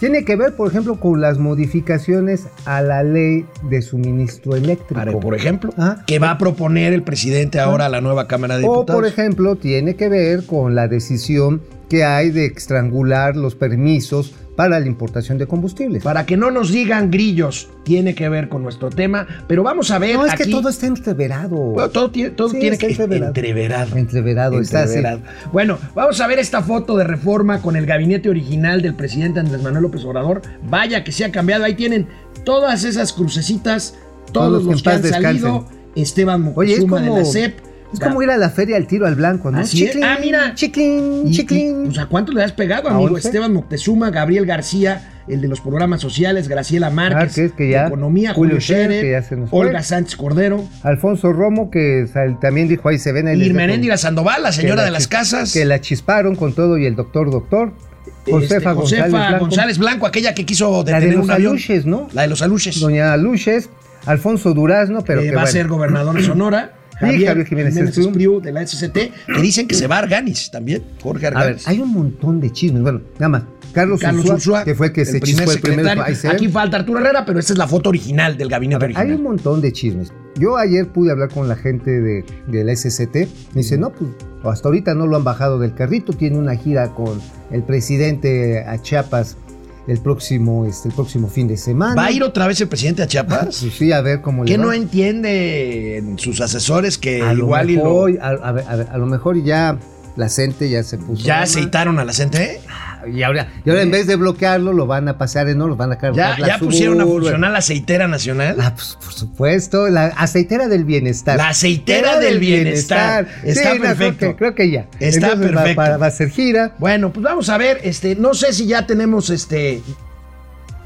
Tiene 0.00 0.24
que 0.24 0.34
ver, 0.34 0.56
por 0.56 0.66
ejemplo, 0.68 0.98
con 0.98 1.20
las 1.20 1.38
modificaciones 1.38 2.46
a 2.64 2.80
la 2.82 3.02
ley 3.02 3.44
de 3.68 3.82
suministro 3.82 4.56
eléctrico. 4.56 4.94
Para- 4.94 5.12
por 5.12 5.34
ejemplo, 5.34 5.72
Ah. 5.76 5.98
que 6.06 6.18
va 6.18 6.30
a 6.30 6.38
proponer 6.38 6.92
el 6.94 7.02
presidente 7.02 7.60
ahora 7.60 7.86
a 7.86 7.88
la 7.90 8.00
nueva 8.00 8.26
Cámara 8.26 8.56
de 8.58 8.64
O, 8.66 8.72
Diputados. 8.72 9.00
por 9.00 9.06
ejemplo, 9.06 9.56
tiene 9.56 9.96
que 9.96 10.08
ver 10.08 10.46
con 10.46 10.74
la 10.74 10.88
decisión 10.88 11.60
que 11.90 12.04
hay 12.04 12.30
de 12.30 12.46
estrangular 12.46 13.36
los 13.36 13.54
permisos 13.56 14.32
para 14.56 14.78
la 14.78 14.86
importación 14.86 15.38
de 15.38 15.46
combustibles. 15.46 16.02
Para 16.04 16.24
que 16.24 16.36
no 16.36 16.50
nos 16.50 16.70
digan 16.70 17.10
grillos, 17.10 17.68
tiene 17.82 18.14
que 18.14 18.28
ver 18.28 18.48
con 18.48 18.62
nuestro 18.62 18.90
tema, 18.90 19.26
pero 19.48 19.62
vamos 19.62 19.90
a 19.90 19.98
ver 19.98 20.14
No, 20.16 20.24
es 20.24 20.34
que 20.34 20.44
aquí- 20.44 20.52
todo 20.52 20.68
está 20.68 20.86
entreverado. 20.86 21.56
Bueno, 21.56 21.88
todo 21.90 22.10
tiene, 22.10 22.30
todo 22.30 22.50
Sí, 22.50 22.58
tiene 22.60 22.74
está 22.74 22.86
que 22.86 22.92
entreverado. 22.92 23.26
entreverado. 23.28 23.96
Entreverado, 23.96 24.60
está 24.60 24.82
así. 24.82 24.98
Entreverado. 24.98 25.22
Bueno, 25.52 25.78
vamos 25.94 26.20
a 26.20 26.26
ver 26.26 26.38
esta 26.38 26.62
foto 26.62 26.96
de 26.96 27.04
reforma 27.04 27.60
con 27.60 27.74
el 27.74 27.86
gabinete 27.86 28.28
original 28.28 28.82
del 28.82 28.94
presidente 28.94 29.40
Andrés 29.40 29.62
Manuel 29.62 29.82
López 29.82 30.04
Obrador. 30.04 30.42
Vaya 30.68 31.02
que 31.02 31.10
se 31.12 31.24
ha 31.24 31.32
cambiado. 31.32 31.64
Ahí 31.64 31.74
tienen 31.74 32.06
todas 32.44 32.84
esas 32.84 33.12
crucecitas, 33.12 33.96
todos 34.32 34.62
Todos 34.62 34.64
que 34.66 34.70
los 34.72 34.82
que 34.82 34.90
han 34.90 35.02
salido. 35.02 35.52
descansen. 35.52 35.80
Esteban 35.96 36.52
Oye, 36.54 36.74
es 36.74 36.80
Moctezuma 36.86 37.00
como, 37.00 37.14
de 37.16 37.20
la 37.22 37.26
CEP. 37.26 37.69
Es 37.92 38.00
como 38.00 38.22
ir 38.22 38.30
a 38.30 38.36
la 38.36 38.50
feria 38.50 38.76
al 38.76 38.86
tiro 38.86 39.06
al 39.06 39.14
blanco, 39.14 39.50
¿no? 39.50 39.60
Es. 39.60 39.74
Ah, 40.02 40.18
mira. 40.20 40.54
Chiclin, 40.54 41.26
Y- 41.26 41.30
chiclin. 41.32 41.82
y, 41.82 41.86
pues, 41.86 41.98
¿A 41.98 42.06
cuánto 42.06 42.32
le 42.32 42.42
has 42.44 42.52
pegado, 42.52 42.88
¿A 42.88 42.94
amigo? 42.94 43.16
Esteban 43.18 43.52
Moctezuma, 43.52 44.10
Gabriel 44.10 44.46
García, 44.46 45.08
el 45.28 45.40
de 45.40 45.48
los 45.48 45.60
programas 45.60 46.00
sociales, 46.00 46.48
Graciela 46.48 46.90
Márquez, 46.90 47.16
Márquez, 47.18 47.52
que 47.52 47.70
ya- 47.70 47.86
Economía, 47.86 48.32
Julio 48.34 48.54
Julio 48.56 48.60
Scherer, 48.60 49.02
que 49.02 49.10
ya 49.12 49.22
se 49.22 49.36
nos 49.36 49.50
fue. 49.50 49.66
Olga 49.66 49.82
Sánchez 49.82 50.16
Cordero, 50.16 50.64
Alfonso 50.82 51.32
Romo, 51.32 51.70
que 51.70 52.06
también 52.40 52.68
dijo 52.68 52.88
ahí 52.88 52.98
se 52.98 53.12
ven 53.12 53.26
dejo- 53.26 53.44
Irmeréndira 53.44 53.96
Sandoval, 53.96 54.42
la 54.42 54.52
señora 54.52 54.76
la 54.76 54.84
de 54.84 54.90
las 54.92 55.06
casas. 55.08 55.52
Que 55.52 55.64
la 55.64 55.80
chisparon 55.80 56.36
con 56.36 56.52
todo 56.54 56.78
y 56.78 56.86
el 56.86 56.96
doctor, 56.96 57.30
doctor. 57.30 57.72
este, 58.20 58.32
Josefa, 58.32 58.74
Josefa 58.74 58.74
González, 58.74 59.10
Blanco. 59.12 59.38
González 59.46 59.78
Blanco, 59.78 60.06
aquella 60.06 60.34
que 60.34 60.44
quiso 60.46 60.70
La 60.70 60.84
de 60.84 60.92
detener 60.92 61.16
los 61.16 61.24
un 61.24 61.30
avión. 61.30 61.50
aluches, 61.52 61.86
¿no? 61.86 62.08
La 62.12 62.22
de 62.22 62.28
los 62.28 62.42
aluches. 62.42 62.78
Doña 62.78 63.16
Luches, 63.16 63.70
Alfonso 64.06 64.52
Durazno, 64.54 65.02
pero 65.04 65.20
que 65.22 65.30
que 65.30 65.34
va 65.36 65.42
a 65.42 65.46
ser 65.46 65.68
gobernador 65.68 66.14
de 66.16 66.22
Sonora. 66.22 66.72
Sí, 67.00 67.24
Javier 67.24 67.46
Jiménez 67.46 67.76
Espriu. 67.76 68.08
Espriu 68.08 68.40
de 68.40 68.52
la 68.52 68.66
SCT, 68.66 68.94
que 69.26 69.42
dicen 69.42 69.66
que 69.66 69.74
se 69.74 69.86
va 69.86 69.96
a 69.96 69.98
Arganis 70.00 70.50
también, 70.50 70.82
Jorge 71.02 71.26
A 71.26 71.30
ver, 71.30 71.38
Arganis. 71.38 71.68
hay 71.68 71.78
un 71.78 71.92
montón 71.92 72.40
de 72.40 72.50
chismes. 72.52 72.82
Bueno, 72.82 73.00
nada 73.14 73.28
más. 73.28 73.42
Carlos, 73.72 74.00
Carlos 74.00 74.24
que 74.64 74.74
fue 74.74 74.88
el 74.88 74.92
que 74.92 75.04
se 75.04 75.20
primer 75.20 75.48
el 75.48 75.60
primer. 75.60 75.98
Aquí 76.28 76.48
falta 76.48 76.78
Arturo 76.78 76.98
Herrera, 76.98 77.24
pero 77.24 77.38
esta 77.38 77.52
es 77.52 77.58
la 77.58 77.68
foto 77.68 77.90
original 77.90 78.36
del 78.36 78.48
gabinete 78.48 78.80
ver, 78.80 78.96
hay 78.96 79.02
original. 79.02 79.18
un 79.18 79.22
montón 79.22 79.60
de 79.60 79.72
chismes. 79.72 80.12
Yo 80.36 80.56
ayer 80.56 80.88
pude 80.88 81.12
hablar 81.12 81.28
con 81.28 81.48
la 81.48 81.56
gente 81.56 82.00
de, 82.00 82.24
del 82.48 82.76
SCT. 82.76 83.14
Me 83.54 83.62
dice, 83.62 83.78
no, 83.78 83.92
pues 83.92 84.10
hasta 84.44 84.68
ahorita 84.68 84.94
no 84.94 85.06
lo 85.06 85.16
han 85.16 85.24
bajado 85.24 85.58
del 85.58 85.74
carrito. 85.74 86.12
Tiene 86.12 86.38
una 86.38 86.56
gira 86.56 86.94
con 86.94 87.20
el 87.52 87.62
presidente 87.62 88.64
a 88.66 88.80
Chiapas 88.82 89.36
el 89.86 89.98
próximo, 89.98 90.66
este, 90.66 90.88
el 90.88 90.94
próximo 90.94 91.28
fin 91.28 91.48
de 91.48 91.56
semana. 91.56 91.94
¿Va 91.94 92.06
a 92.06 92.10
ir 92.12 92.22
otra 92.22 92.46
vez 92.46 92.60
el 92.60 92.68
presidente 92.68 93.02
a 93.02 93.06
Chiapas? 93.06 93.56
Sí, 93.78 93.92
a 93.92 94.00
ver 94.00 94.20
cómo 94.20 94.44
le 94.44 94.50
¿Qué 94.52 94.58
va. 94.58 94.64
no 94.64 94.72
entiende 94.72 95.96
en 95.98 96.18
sus 96.18 96.40
asesores 96.40 96.98
que 96.98 97.22
a 97.22 97.32
lo 97.34 97.44
igual 97.44 97.70
y 97.70 97.76
lo, 97.76 98.06
a, 98.06 98.28
a 98.28 98.52
ver, 98.52 98.64
a 98.68 98.76
ver, 98.76 98.88
a 98.90 98.98
lo 98.98 99.06
mejor 99.06 99.42
ya 99.42 99.78
la 100.16 100.28
gente 100.28 100.68
ya 100.68 100.82
se 100.82 100.98
puso. 100.98 101.24
ya 101.24 101.42
aceitaron 101.42 101.98
a 101.98 102.04
la 102.04 102.12
gente? 102.12 102.60
Y 103.06 103.22
ahora, 103.22 103.48
y 103.64 103.70
ahora 103.70 103.82
en 103.82 103.90
vez 103.90 104.06
de 104.06 104.16
bloquearlo, 104.16 104.72
lo 104.72 104.86
van 104.86 105.08
a 105.08 105.16
pasear 105.18 105.48
en 105.48 105.60
oro, 105.60 105.70
los 105.70 105.78
van 105.78 105.92
a 105.92 105.98
cargar 105.98 106.38
¿Ya, 106.38 106.58
pusieron 106.58 107.00
a 107.00 107.04
funcionar 107.04 107.50
la 107.52 107.58
aceitera 107.58 108.08
nacional? 108.08 108.56
Ah, 108.60 108.72
pues 108.74 108.96
por 109.02 109.12
supuesto, 109.12 109.88
la 109.88 110.06
aceitera 110.06 110.68
del 110.68 110.84
bienestar. 110.84 111.36
La 111.36 111.48
aceitera 111.48 112.18
del 112.18 112.38
bienestar. 112.38 113.28
Está 113.44 113.72
Sí, 113.72 113.78
no, 113.78 113.82
perfecto. 113.84 114.18
creo, 114.18 114.30
que, 114.32 114.36
creo 114.36 114.54
que 114.54 114.70
ya. 114.70 114.86
Está 114.98 115.28
Entonces 115.28 115.50
perfecto. 115.52 115.80
Va, 115.80 115.96
va 115.96 116.06
a 116.06 116.10
ser 116.10 116.30
gira. 116.30 116.74
Bueno, 116.78 117.12
pues 117.12 117.24
vamos 117.24 117.48
a 117.48 117.58
ver, 117.58 117.80
este, 117.84 118.16
no 118.16 118.34
sé 118.34 118.52
si 118.52 118.66
ya 118.66 118.86
tenemos 118.86 119.30
este. 119.30 119.82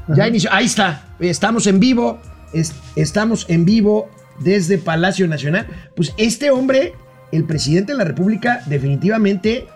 Ya 0.07 0.27
inició. 0.27 0.51
Ahí 0.53 0.65
está. 0.65 1.03
Estamos 1.19 1.67
en 1.67 1.79
vivo. 1.79 2.19
es- 2.53 2.73
estamos 2.95 3.45
en 3.49 3.65
vivo 3.65 4.09
desde 4.39 4.77
Palacio 4.77 5.27
Nacional. 5.27 5.67
Pues 5.95 6.13
este 6.17 6.51
hombre, 6.51 6.93
el 7.31 7.43
presidente 7.45 7.91
de 7.93 7.97
la 7.97 8.03
República, 8.05 8.61
definitivamente 8.67 9.67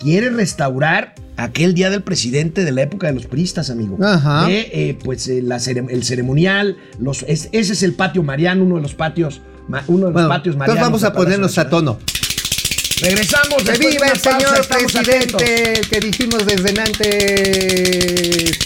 quiere 0.00 0.30
restaurar 0.30 1.14
aquel 1.36 1.74
día 1.74 1.90
del 1.90 2.02
presidente 2.02 2.64
de 2.64 2.72
la 2.72 2.82
época 2.82 3.06
de 3.08 3.12
los 3.14 3.26
priistas, 3.26 3.70
amigo. 3.70 3.98
Ajá. 4.02 4.46
De, 4.46 4.60
eh, 4.72 4.98
pues 5.04 5.28
eh, 5.28 5.42
la 5.42 5.56
cere- 5.58 5.86
el 5.90 6.04
ceremonial, 6.04 6.76
los, 6.98 7.24
es- 7.28 7.48
ese 7.52 7.72
es 7.74 7.82
el 7.82 7.92
patio 7.94 8.22
mariano, 8.22 8.64
uno 8.64 8.76
de 8.76 8.82
los 8.82 8.94
patios, 8.94 9.40
uno 9.68 9.98
de 9.98 10.02
los 10.04 10.12
Bueno, 10.12 10.28
patios 10.28 10.54
entonces 10.54 10.58
marianos. 10.58 10.80
vamos 10.82 11.00
de 11.02 11.06
a 11.08 11.12
ponernos 11.12 11.58
a 11.58 11.68
tono. 11.68 11.98
Regresamos. 13.02 13.62
¡Que 13.62 13.78
viva 13.78 14.06
el 14.08 14.18
señor 14.18 14.66
pausa, 14.68 15.00
atentos. 15.00 15.42
presidente! 15.42 15.72
El 15.80 15.88
que 15.88 16.00
dijimos 16.00 16.46
desde 16.46 16.80
antes. 16.80 18.58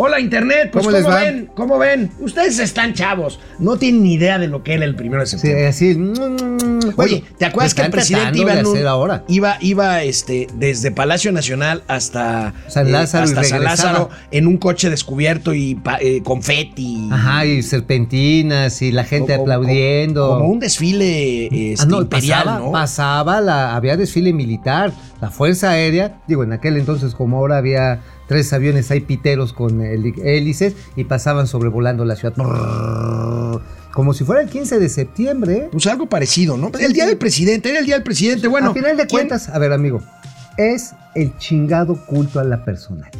Hola 0.00 0.20
Internet, 0.20 0.70
pues 0.72 0.84
¿Cómo 0.86 0.96
¿cómo, 0.96 0.96
les 0.96 1.06
va? 1.08 1.24
ven? 1.24 1.50
¿Cómo 1.56 1.76
ven? 1.78 2.10
Ustedes 2.20 2.60
están 2.60 2.94
chavos, 2.94 3.40
no 3.58 3.76
tienen 3.78 4.04
ni 4.04 4.14
idea 4.14 4.38
de 4.38 4.46
lo 4.46 4.62
que 4.62 4.74
era 4.74 4.84
el 4.84 4.94
primero 4.94 5.22
de 5.22 5.26
Sí, 5.26 5.32
septiembre. 5.38 5.66
así. 5.66 5.94
mm, 5.96 6.12
Oye, 6.14 6.92
bueno, 6.94 7.26
¿te 7.36 7.44
acuerdas 7.44 7.74
que 7.74 7.82
el 7.82 7.90
presidente 7.90 8.38
iba, 8.38 8.52
un- 8.60 8.86
ahora? 8.86 9.24
iba, 9.26 9.56
iba 9.60 10.04
este, 10.04 10.46
desde 10.54 10.92
Palacio 10.92 11.32
Nacional 11.32 11.82
hasta 11.88 12.54
San 12.68 12.92
Lázaro 12.92 13.26
y 13.26 13.30
hasta 13.30 13.42
San 13.42 13.58
regresaba. 13.60 13.92
Lázaro 13.92 14.10
en 14.30 14.46
un 14.46 14.56
coche 14.58 14.88
descubierto 14.88 15.52
y 15.52 15.76
eh, 16.00 16.22
confeti? 16.22 17.08
Ajá, 17.10 17.44
y 17.44 17.62
serpentinas 17.64 18.80
y 18.82 18.92
la 18.92 19.02
gente 19.02 19.32
Como- 19.32 19.42
aplaudiendo. 19.42 20.28
Como, 20.28 20.48
un 20.48 20.60
desfile 20.60 21.46
este, 21.72 21.82
Ah, 21.82 21.86
no, 21.86 22.02
imperial, 22.02 22.44
pasaba, 22.44 22.58
¿no? 22.60 22.70
pasaba 22.72 23.40
la, 23.40 23.74
había 23.74 23.96
desfile 23.96 24.32
militar, 24.32 24.92
la 25.20 25.30
Fuerza 25.30 25.70
Aérea, 25.70 26.20
digo, 26.28 26.44
en 26.44 26.52
aquel 26.52 26.76
entonces 26.76 27.16
como 27.16 27.38
ahora 27.38 27.56
había 27.56 27.98
tres 28.28 28.52
aviones 28.52 28.90
ahí 28.92 29.00
piteros 29.00 29.52
con 29.52 29.80
hélices 29.82 30.74
y 30.94 31.04
pasaban 31.04 31.46
sobrevolando 31.48 32.04
la 32.04 32.14
ciudad. 32.14 32.34
Como 33.92 34.14
si 34.14 34.22
fuera 34.24 34.42
el 34.42 34.48
15 34.48 34.78
de 34.78 34.88
septiembre. 34.88 35.54
¿eh? 35.56 35.68
Pues 35.72 35.86
algo 35.88 36.06
parecido, 36.06 36.56
¿no? 36.56 36.70
El 36.78 36.92
día 36.92 37.06
del 37.06 37.16
presidente, 37.18 37.70
era 37.70 37.80
el 37.80 37.86
día 37.86 37.96
del 37.96 38.04
presidente. 38.04 38.46
Bueno, 38.46 38.70
a 38.70 38.74
final 38.74 38.96
de 38.96 39.06
¿quién- 39.06 39.08
cuentas, 39.28 39.48
a 39.48 39.58
ver 39.58 39.72
amigo, 39.72 40.00
es 40.56 40.92
el 41.14 41.36
chingado 41.38 41.96
culto 42.06 42.38
a 42.38 42.44
la 42.44 42.64
personalidad. 42.64 43.12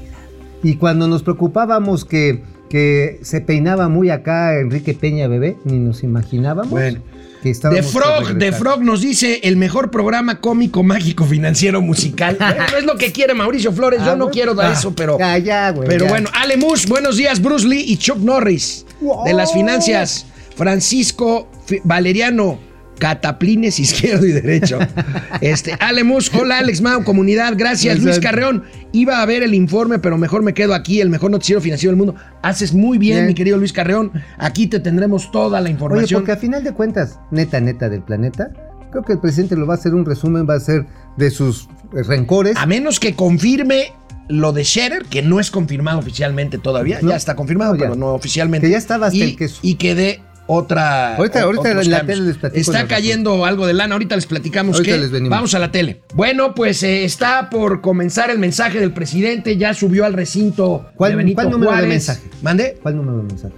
Y 0.63 0.77
cuando 0.77 1.09
nos 1.09 1.23
preocupábamos 1.23 2.05
que, 2.05 2.43
que 2.69 3.19
se 3.23 3.41
peinaba 3.41 3.89
muy 3.89 4.11
acá 4.11 4.59
Enrique 4.59 4.95
Peña 4.95 5.27
Bebé, 5.27 5.57
ni 5.65 5.79
nos 5.79 6.03
imaginábamos. 6.05 6.71
Bueno, 6.71 7.01
que 7.43 7.53
The 7.53 7.83
Frog, 7.83 8.39
The. 8.39 8.53
Frog 8.53 8.83
nos 8.83 9.01
dice 9.01 9.41
el 9.45 9.57
mejor 9.57 9.91
programa 9.91 10.41
cómico, 10.41 10.83
mágico, 10.83 11.25
financiero, 11.25 11.81
musical. 11.81 12.37
Bueno, 12.49 12.65
es 12.79 12.85
lo 12.85 12.97
que 12.97 13.13
quiere 13.13 13.35
Mauricio 13.35 13.73
Flores. 13.73 14.01
Yo 14.01 14.13
Ah, 14.13 14.17
no 14.17 14.25
bueno. 14.27 14.31
quiero 14.33 14.55
dar 14.55 14.71
Ah, 14.71 14.75
eso, 14.75 14.93
pero. 14.95 15.19
ya, 15.19 15.39
ya, 15.39 15.71
güey, 15.71 15.89
Pero 15.89 16.05
ya. 16.07 16.11
bueno, 16.11 16.29
Ale 16.35 16.57
Mus, 16.57 16.87
buenos 16.87 17.17
días, 17.17 17.41
Bruce 17.41 17.67
Lee 17.67 17.85
y 17.87 17.97
Chuck 17.97 18.19
Norris. 18.19 18.85
De 19.25 19.33
las 19.33 19.53
finanzas. 19.53 20.27
Francisco 20.57 21.49
Valeriano. 21.85 22.59
Cataplines 22.99 23.79
izquierdo 23.79 24.27
y 24.27 24.33
derecho. 24.33 24.79
Este, 25.41 25.75
Ale 25.79 26.03
Mus, 26.05 26.33
hola 26.35 26.59
Alex 26.59 26.81
Mau, 26.81 27.05
comunidad, 27.05 27.55
gracias. 27.57 28.01
Luis. 28.01 28.19
Carreón, 28.19 28.65
iba 28.93 29.23
a 29.23 29.27
ver 29.27 29.43
el 29.43 29.55
informe, 29.55 29.99
pero 29.99 30.19
mejor 30.19 30.43
me 30.43 30.53
quedo 30.55 30.75
aquí, 30.75 31.01
el 31.01 31.09
mejor 31.11 31.31
noticiero 31.31 31.61
financiero 31.61 31.93
del 31.93 31.97
mundo. 31.99 32.15
Haces 32.43 32.73
muy 32.75 32.99
bien, 32.99 33.19
Bien. 33.19 33.27
mi 33.29 33.35
querido 33.35 33.57
Luis 33.57 33.73
Carreón. 33.73 34.11
Aquí 34.39 34.67
te 34.67 34.81
tendremos 34.81 35.31
toda 35.31 35.61
la 35.61 35.65
Oye, 35.67 35.73
información. 35.73 36.21
porque 36.21 36.33
a 36.33 36.37
final 36.37 36.65
de 36.65 36.73
cuentas, 36.73 37.19
neta, 37.31 37.61
neta 37.61 37.89
del 37.89 38.03
planeta, 38.03 38.51
creo 38.91 39.03
que 39.05 39.13
el 39.13 39.21
presidente 39.21 39.55
lo 39.57 39.67
va 39.67 39.75
a 39.75 39.77
hacer 39.77 39.95
un 39.95 40.05
resumen, 40.05 40.47
va 40.49 40.55
a 40.55 40.61
ser 40.61 40.87
de 41.17 41.31
sus 41.31 41.69
rencores. 41.93 42.57
A 42.57 42.67
menos 42.67 42.99
que 42.99 43.15
confirme 43.15 43.93
lo 44.29 44.53
de 44.53 44.65
Scherer, 44.65 45.05
que 45.05 45.23
no 45.23 45.41
es 45.41 45.51
confirmado 45.51 45.99
oficialmente 46.01 46.59
todavía. 46.59 46.99
No. 47.01 47.11
ya 47.11 47.17
está 47.17 47.35
confirmado, 47.37 47.73
No, 47.75 47.79
ya. 47.79 47.85
pero 47.85 47.97
no 47.97 48.13
oficialmente. 48.15 48.67
Que 48.67 48.73
ya 48.73 48.79
estaba 48.79 49.07
hasta 49.07 49.17
y, 49.19 49.23
el 49.23 49.37
queso. 49.37 49.61
Y 49.63 49.77
que 49.77 49.95
dé 49.95 50.21
otra. 50.49 51.15
Ahorita- 51.17 51.39
o- 51.41 51.43
ahorita 51.45 51.61
otros 51.71 51.85
en 51.87 51.91
la 51.93 51.99
cambios. 51.99 52.17
tele 52.19 52.29
les 52.31 52.39
platico 52.39 52.61
Está 52.73 52.87
cayendo 52.89 53.45
algo 53.45 53.67
de 53.67 53.75
lana. 53.75 53.95
Ahorita 53.95 54.17
les 54.17 54.27
platicamos 54.27 54.77
Ahorita 54.77 54.95
que. 54.97 55.01
les 55.01 55.11
venimos. 55.13 55.31
Vamos 55.31 55.55
a 55.55 55.59
la 55.61 55.71
tele. 55.71 56.01
Bueno, 56.15 56.55
pues 56.55 56.83
eh, 56.83 57.05
está 57.05 57.49
por 57.51 57.81
comenzar 57.81 58.31
el 58.31 58.39
mensaje 58.39 58.81
del 58.81 58.93
presidente. 58.93 59.57
Ya 59.57 59.75
subió 59.75 60.05
al 60.05 60.15
recinto 60.15 60.87
¿Cuál- 60.97 61.13
de 61.13 61.17
Benito 61.17 61.37
cuál 61.37 61.51
número 61.51 61.77
de 61.77 61.87
mensaje? 61.87 62.23
¿Mande? 62.43 62.77
¿Cuál 62.83 62.97
número 62.97 63.19
de 63.19 63.23
mensaje? 63.25 63.55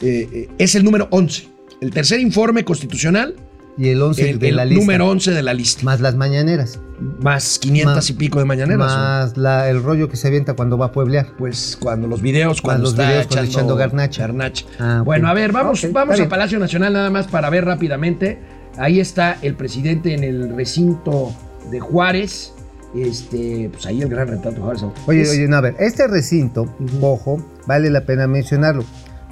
Eh, 0.00 0.28
eh, 0.32 0.48
es 0.58 0.74
el 0.74 0.82
número 0.84 1.06
11. 1.10 1.46
El 1.80 1.90
tercer 1.92 2.18
informe 2.20 2.64
constitucional. 2.64 3.34
Y 3.76 3.88
el 3.88 4.00
11 4.00 4.30
El, 4.30 4.38
de 4.38 4.48
el 4.50 4.56
la 4.56 4.64
lista. 4.64 4.80
número 4.80 5.08
11 5.08 5.30
de 5.32 5.42
la 5.42 5.52
lista. 5.52 5.82
Más 5.84 6.00
las 6.00 6.14
mañaneras. 6.14 6.78
Más 7.20 7.58
500 7.58 7.96
Más- 7.96 8.10
y 8.10 8.12
pico 8.14 8.38
de 8.38 8.44
mañaneras. 8.44 8.78
Más 8.78 9.36
la, 9.36 9.68
el 9.68 9.82
rollo 9.82 10.08
que 10.08 10.16
se 10.16 10.28
avienta 10.28 10.54
cuando 10.54 10.78
va 10.78 10.86
a 10.86 10.92
pueblear. 10.92 11.26
Pues 11.36 11.76
cuando 11.80 12.06
los 12.06 12.22
videos, 12.22 12.62
cuando 12.62 12.82
los 12.84 12.90
está 12.92 13.08
videos 13.08 13.26
cuando 13.26 13.50
echando 13.50 13.76
garnacha. 13.76 14.22
garnacha. 14.22 14.64
Ah. 14.78 15.02
Bueno, 15.04 15.28
a 15.28 15.34
ver, 15.34 15.52
vamos, 15.52 15.86
vamos 15.92 16.14
a 16.14 16.18
bien. 16.18 16.28
Palacio 16.28 16.58
Nacional 16.58 16.92
nada 16.92 17.10
más 17.10 17.26
para 17.26 17.50
ver 17.50 17.64
rápidamente. 17.64 18.38
Ahí 18.76 19.00
está 19.00 19.38
el 19.42 19.54
presidente 19.54 20.14
en 20.14 20.24
el 20.24 20.54
recinto 20.54 21.32
de 21.70 21.80
Juárez. 21.80 22.52
Este, 22.94 23.70
pues 23.72 23.86
ahí 23.86 24.02
el 24.02 24.08
gran 24.08 24.28
retrato 24.28 24.56
de 24.56 24.62
Juárez. 24.62 24.82
Oye, 25.06 25.28
oye, 25.28 25.48
no, 25.48 25.56
a 25.56 25.60
ver, 25.60 25.74
este 25.80 26.06
recinto, 26.06 26.72
ojo, 27.00 27.44
vale 27.66 27.90
la 27.90 28.02
pena 28.02 28.26
mencionarlo. 28.28 28.84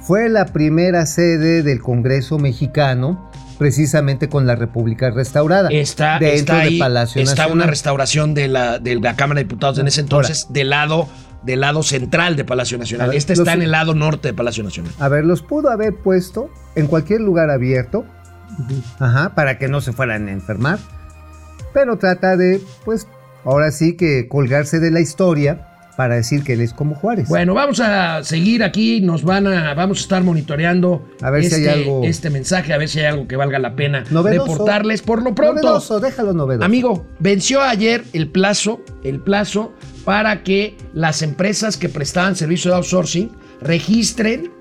Fue 0.03 0.27
la 0.29 0.45
primera 0.47 1.05
sede 1.05 1.63
del 1.63 1.79
Congreso 1.81 2.37
mexicano, 2.37 3.29
precisamente 3.57 4.27
con 4.27 4.45
la 4.45 4.55
República 4.55 5.09
restaurada. 5.11 5.69
Está, 5.71 6.19
dentro 6.19 6.35
está 6.35 6.59
ahí, 6.59 6.73
de 6.73 6.79
Palacio 6.79 7.21
está 7.21 7.33
Nacional. 7.43 7.53
una 7.55 7.65
restauración 7.67 8.33
de 8.33 8.47
la, 8.49 8.79
de 8.79 8.95
la 8.99 9.15
Cámara 9.15 9.39
de 9.39 9.45
Diputados 9.45 9.79
en 9.79 9.87
ese 9.87 10.01
entonces, 10.01 10.47
del 10.49 10.71
lado, 10.71 11.07
del 11.43 11.61
lado 11.61 11.83
central 11.83 12.35
de 12.35 12.43
Palacio 12.43 12.77
Nacional. 12.77 13.09
Ver, 13.09 13.17
este 13.17 13.33
los- 13.33 13.39
está 13.39 13.53
en 13.53 13.61
el 13.61 13.71
lado 13.71 13.93
norte 13.95 14.27
de 14.29 14.33
Palacio 14.33 14.63
Nacional. 14.63 14.91
A 14.99 15.07
ver, 15.07 15.23
los 15.23 15.41
pudo 15.41 15.69
haber 15.69 15.95
puesto 15.95 16.49
en 16.75 16.87
cualquier 16.87 17.21
lugar 17.21 17.49
abierto, 17.49 18.03
ajá, 18.99 19.33
para 19.35 19.57
que 19.57 19.69
no 19.69 19.79
se 19.79 19.93
fueran 19.93 20.27
a 20.27 20.31
enfermar, 20.31 20.79
pero 21.73 21.97
trata 21.97 22.35
de, 22.35 22.61
pues, 22.83 23.07
ahora 23.45 23.71
sí 23.71 23.95
que 23.95 24.27
colgarse 24.27 24.79
de 24.81 24.91
la 24.91 24.99
historia 24.99 25.67
para 25.95 26.15
decir 26.15 26.43
que 26.43 26.53
él 26.53 26.61
es 26.61 26.73
como 26.73 26.95
Juárez. 26.95 27.27
Bueno, 27.29 27.53
vamos 27.53 27.79
a 27.79 28.23
seguir 28.23 28.63
aquí, 28.63 29.01
nos 29.01 29.23
van 29.23 29.47
a, 29.47 29.73
vamos 29.73 29.99
a 29.99 30.01
estar 30.01 30.23
monitoreando 30.23 31.07
A 31.21 31.29
ver 31.29 31.43
si 31.43 31.55
este, 31.55 31.69
hay 31.69 31.81
algo- 31.83 32.01
este 32.03 32.29
mensaje, 32.29 32.73
a 32.73 32.77
ver 32.77 32.89
si 32.89 32.99
hay 32.99 33.05
algo 33.05 33.27
que 33.27 33.35
valga 33.35 33.59
la 33.59 33.75
pena 33.75 34.03
Novedoso. 34.09 34.51
reportarles. 34.53 35.01
Por 35.01 35.21
lo 35.23 35.35
pronto, 35.35 35.61
Novedoso, 35.61 35.99
déjalo 35.99 36.33
novedoso. 36.33 36.65
amigo, 36.65 37.05
venció 37.19 37.61
ayer 37.61 38.03
el 38.13 38.27
plazo, 38.29 38.81
el 39.03 39.19
plazo 39.19 39.73
para 40.05 40.43
que 40.43 40.75
las 40.93 41.21
empresas 41.21 41.77
que 41.77 41.89
prestaban 41.89 42.35
servicio 42.35 42.71
de 42.71 42.77
outsourcing 42.77 43.31
registren 43.61 44.51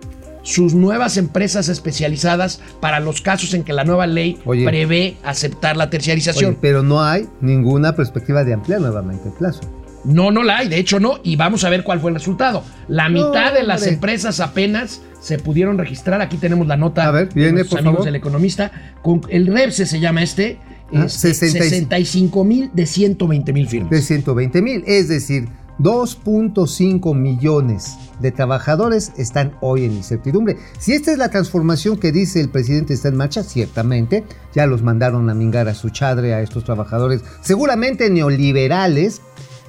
sus 0.45 0.75
nuevas 0.75 1.17
empresas 1.19 1.69
especializadas 1.69 2.61
para 2.81 2.99
los 3.01 3.21
casos 3.21 3.55
en 3.55 3.63
que 3.63 3.73
la 3.73 3.85
nueva 3.85 4.07
ley 4.09 4.39
Oye. 4.45 4.65
prevé 4.65 5.17
aceptar 5.23 5.77
la 5.77 5.89
terciarización. 5.89 6.51
Oye, 6.51 6.59
pero 6.61 6.83
no 6.83 7.03
hay 7.03 7.29
ninguna 7.41 7.95
perspectiva 7.95 8.43
de 8.43 8.53
ampliar 8.55 8.81
nuevamente 8.81 9.29
el 9.29 9.35
plazo. 9.35 9.61
No, 10.05 10.31
no 10.33 10.43
la 10.43 10.59
hay, 10.59 10.69
de 10.69 10.79
hecho 10.79 10.99
no, 10.99 11.21
y 11.23 11.37
vamos 11.37 11.63
a 11.65 11.71
ver 11.71 11.85
cuál 11.85 12.01
fue 12.01 12.11
el 12.11 12.17
resultado. 12.17 12.65
La 12.89 13.09
No, 13.09 13.29
mitad 13.29 13.53
de 13.55 13.63
las 13.63 13.83
hombre. 13.83 13.95
empresas 13.95 14.41
apenas 14.41 15.01
se 15.21 15.39
pudieron 15.39 15.79
registrar, 15.79 16.21
aquí 16.21 16.37
tenemos 16.39 16.67
la 16.67 16.77
nota 16.77 17.07
A 17.07 17.11
ver, 17.13 17.29
de 17.29 17.35
viene, 17.35 17.53
nuestros 17.53 17.71
por 17.71 17.79
amigos 17.81 17.97
favor. 17.99 18.05
del 18.07 18.17
economista, 18.17 18.73
con 19.03 19.21
el 19.29 19.47
REPSE 19.47 19.87
se 19.87 20.01
llama 20.01 20.23
este, 20.23 20.59
Ah, 20.95 21.05
este, 21.07 21.33
60 21.35 21.59
y- 21.59 22.05
65 22.05 22.45
mil 22.45 22.71
de 22.75 22.85
120 22.87 23.53
mil 23.53 23.67
firmas. 23.69 23.91
De 23.91 24.03
120 24.03 24.61
mil, 24.61 24.83
es 24.87 25.09
decir, 25.09 25.49
2.5 25.79 27.15
millones 27.15 27.97
de 28.21 28.31
trabajadores 28.31 29.13
están 29.17 29.53
hoy 29.61 29.85
en 29.85 29.93
incertidumbre. 29.93 30.57
Si 30.79 30.93
esta 30.93 31.13
es 31.13 31.19
la 31.19 31.31
transformación 31.31 31.97
que 31.97 32.13
dice 32.13 32.41
el 32.41 32.51
presidente 32.51 32.93
está 32.95 33.09
en 33.09 33.17
marcha, 33.17 33.43
ciertamente, 33.43 34.25
ya 34.55 34.67
los 34.67 34.83
mandaron 34.83 35.31
a 35.31 35.35
mingar 35.35 35.69
a 35.69 35.75
su 35.75 35.91
chadre 35.91 36.35
a 36.35 36.41
estos 36.43 36.65
trabajadores, 36.65 37.23
seguramente 37.41 38.11
neoliberales. 38.11 39.23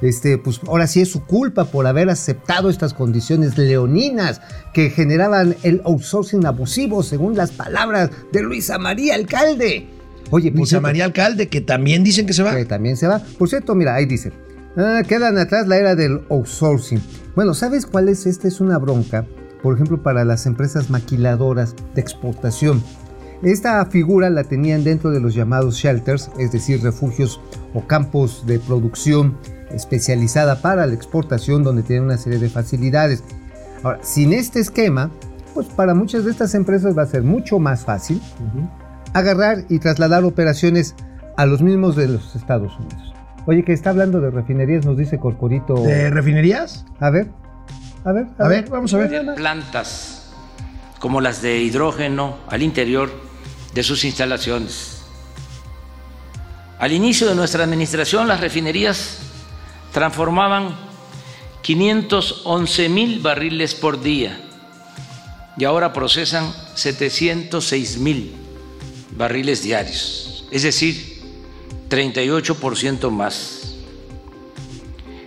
Este, 0.04 0.38
pues 0.38 0.60
ahora 0.68 0.86
sí 0.86 1.00
es 1.00 1.10
su 1.10 1.24
culpa 1.26 1.64
por 1.64 1.88
haber 1.88 2.10
aceptado 2.10 2.70
estas 2.70 2.94
condiciones 2.94 3.58
leoninas 3.58 4.42
que 4.74 4.90
generaban 4.90 5.56
el 5.64 5.82
outsourcing 5.86 6.46
abusivo, 6.46 7.04
según 7.04 7.38
las 7.38 7.52
palabras 7.52 8.10
de 8.34 8.42
Luisa 8.42 8.78
María 8.78 9.16
Alcalde. 9.16 9.88
Oye, 10.30 10.52
Luisa 10.52 10.72
cierto, 10.72 10.82
María 10.82 11.06
Alcalde, 11.06 11.48
que 11.48 11.62
también 11.62 12.04
dicen 12.04 12.26
que 12.26 12.34
se 12.34 12.44
va. 12.44 12.54
que 12.54 12.66
también 12.66 12.98
se 12.98 13.08
va. 13.08 13.20
Por 13.38 13.48
cierto, 13.48 13.76
mira, 13.76 13.96
ahí 13.96 14.06
dice, 14.06 14.34
ah, 14.76 15.04
quedan 15.08 15.38
atrás 15.38 15.68
la 15.68 15.78
era 15.78 15.96
del 15.96 16.26
outsourcing. 16.30 17.02
Bueno, 17.34 17.54
¿sabes 17.54 17.86
cuál 17.86 18.10
es? 18.10 18.26
Esta 18.26 18.50
es 18.50 18.60
una 18.60 18.80
bronca, 18.80 19.26
por 19.62 19.74
ejemplo, 19.74 20.04
para 20.04 20.26
las 20.26 20.46
empresas 20.48 20.90
maquiladoras 20.90 21.76
de 21.96 22.02
exportación. 22.02 22.84
Esta 23.42 23.86
figura 23.86 24.30
la 24.30 24.44
tenían 24.44 24.84
dentro 24.84 25.12
de 25.12 25.22
los 25.22 25.34
llamados 25.34 25.76
shelters, 25.76 26.30
es 26.40 26.52
decir, 26.52 26.82
refugios 26.84 27.40
o 27.74 27.88
campos 27.88 28.46
de 28.46 28.60
producción 28.60 29.38
especializada 29.74 30.62
para 30.62 30.86
la 30.86 30.94
exportación 30.94 31.64
donde 31.64 31.84
tienen 31.84 32.06
una 32.06 32.18
serie 32.18 32.40
de 32.40 32.50
facilidades. 32.50 33.24
Ahora, 33.84 34.00
sin 34.02 34.34
este 34.34 34.60
esquema, 34.60 35.12
pues 35.54 35.68
para 35.68 35.94
muchas 35.94 36.26
de 36.26 36.32
estas 36.32 36.56
empresas 36.56 36.98
va 36.98 37.04
a 37.04 37.08
ser 37.08 37.24
mucho 37.24 37.60
más 37.60 37.84
fácil 37.86 38.22
agarrar 39.14 39.66
y 39.70 39.80
trasladar 39.80 40.24
operaciones 40.24 40.96
a 41.38 41.46
los 41.46 41.62
mismos 41.62 41.96
de 41.96 42.08
los 42.08 42.36
Estados 42.36 42.74
Unidos. 42.80 43.14
Oye, 43.46 43.64
que 43.64 43.74
está 43.74 43.90
hablando 43.90 44.22
de 44.22 44.32
refinerías, 44.32 44.86
nos 44.86 44.98
dice 44.98 45.20
Corcorito. 45.20 45.76
¿De 45.76 46.10
refinerías? 46.10 46.86
A 47.00 47.10
ver, 47.10 47.28
a 48.06 48.12
ver, 48.14 48.28
A 48.38 48.48
ver, 48.48 48.70
vamos 48.70 48.94
a 48.94 48.98
ver. 49.00 49.36
plantas 49.36 50.32
como 51.00 51.20
las 51.20 51.42
de 51.42 51.58
hidrógeno 51.62 52.38
al 52.48 52.62
interior 52.64 53.10
de 53.74 53.84
sus 53.84 54.06
instalaciones. 54.06 55.02
Al 56.80 56.92
inicio 56.94 57.28
de 57.28 57.36
nuestra 57.36 57.64
administración, 57.64 58.28
las 58.28 58.40
refinerías 58.40 59.20
transformaban 59.94 60.76
511 61.62 62.90
mil 62.90 63.20
barriles 63.20 63.76
por 63.76 64.02
día 64.02 64.38
y 65.56 65.64
ahora 65.64 65.94
procesan 65.94 66.52
706 66.74 68.00
mil 68.00 68.34
barriles 69.16 69.62
diarios, 69.62 70.46
es 70.52 70.64
decir, 70.64 71.22
38% 71.90 73.12
más. 73.12 73.76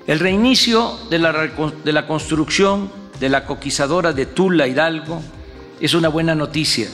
El 0.06 0.18
reinicio 0.18 0.98
de 1.10 1.20
la, 1.20 1.32
de 1.84 1.92
la 1.92 2.06
construcción 2.06 2.90
de 3.20 3.28
la 3.28 3.46
coquizadora 3.46 4.12
de 4.12 4.26
Tula 4.26 4.66
Hidalgo 4.66 5.22
es 5.80 5.94
una 5.94 6.08
buena 6.08 6.34
noticia, 6.34 6.88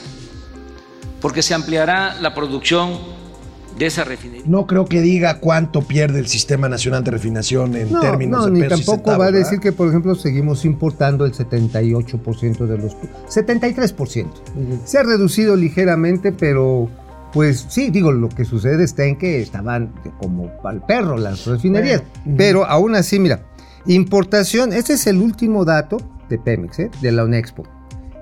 porque 1.19 1.41
se 1.41 1.55
ampliará 1.55 2.17
la 2.21 2.35
producción 2.35 3.12
de 3.77 3.85
esa 3.87 4.03
refinería. 4.03 4.43
No 4.45 4.67
creo 4.67 4.85
que 4.85 5.01
diga 5.01 5.39
cuánto 5.39 5.81
pierde 5.81 6.19
el 6.19 6.27
Sistema 6.27 6.69
Nacional 6.69 7.03
de 7.03 7.11
Refinación 7.11 7.75
en 7.75 7.91
No, 7.91 7.99
términos 8.01 8.39
no, 8.41 8.45
de 8.47 8.51
ni 8.51 8.61
pesos 8.61 8.79
y 8.81 8.85
tampoco 8.85 8.97
centavos, 8.97 9.19
va 9.19 9.23
a 9.23 9.31
¿verdad? 9.31 9.39
decir 9.49 9.59
que, 9.59 9.71
por 9.71 9.89
ejemplo, 9.89 10.15
seguimos 10.15 10.65
importando 10.65 11.25
el 11.25 11.33
78% 11.33 12.65
de 12.67 12.77
los... 12.77 12.95
73%. 13.29 14.27
Se 14.85 14.97
ha 14.97 15.03
reducido 15.03 15.55
ligeramente, 15.55 16.31
pero 16.31 16.89
pues 17.33 17.65
sí, 17.67 17.89
digo, 17.89 18.11
lo 18.11 18.29
que 18.29 18.45
sucede 18.45 18.83
está 18.83 19.05
en 19.05 19.17
que 19.17 19.41
estaban 19.41 19.91
como 20.21 20.51
al 20.63 20.85
perro 20.85 21.17
las 21.17 21.45
refinerías. 21.47 22.03
Bueno, 22.25 22.37
Pero 22.37 22.65
aún 22.65 22.93
así, 22.95 23.19
mira, 23.19 23.41
importación, 23.87 24.71
este 24.71 24.93
es 24.93 25.07
el 25.07 25.17
último 25.17 25.65
dato 25.65 25.97
de 26.29 26.37
Pemex, 26.37 26.79
¿eh? 26.79 26.91
de 27.01 27.11
la 27.11 27.23
UNEXPO. 27.23 27.63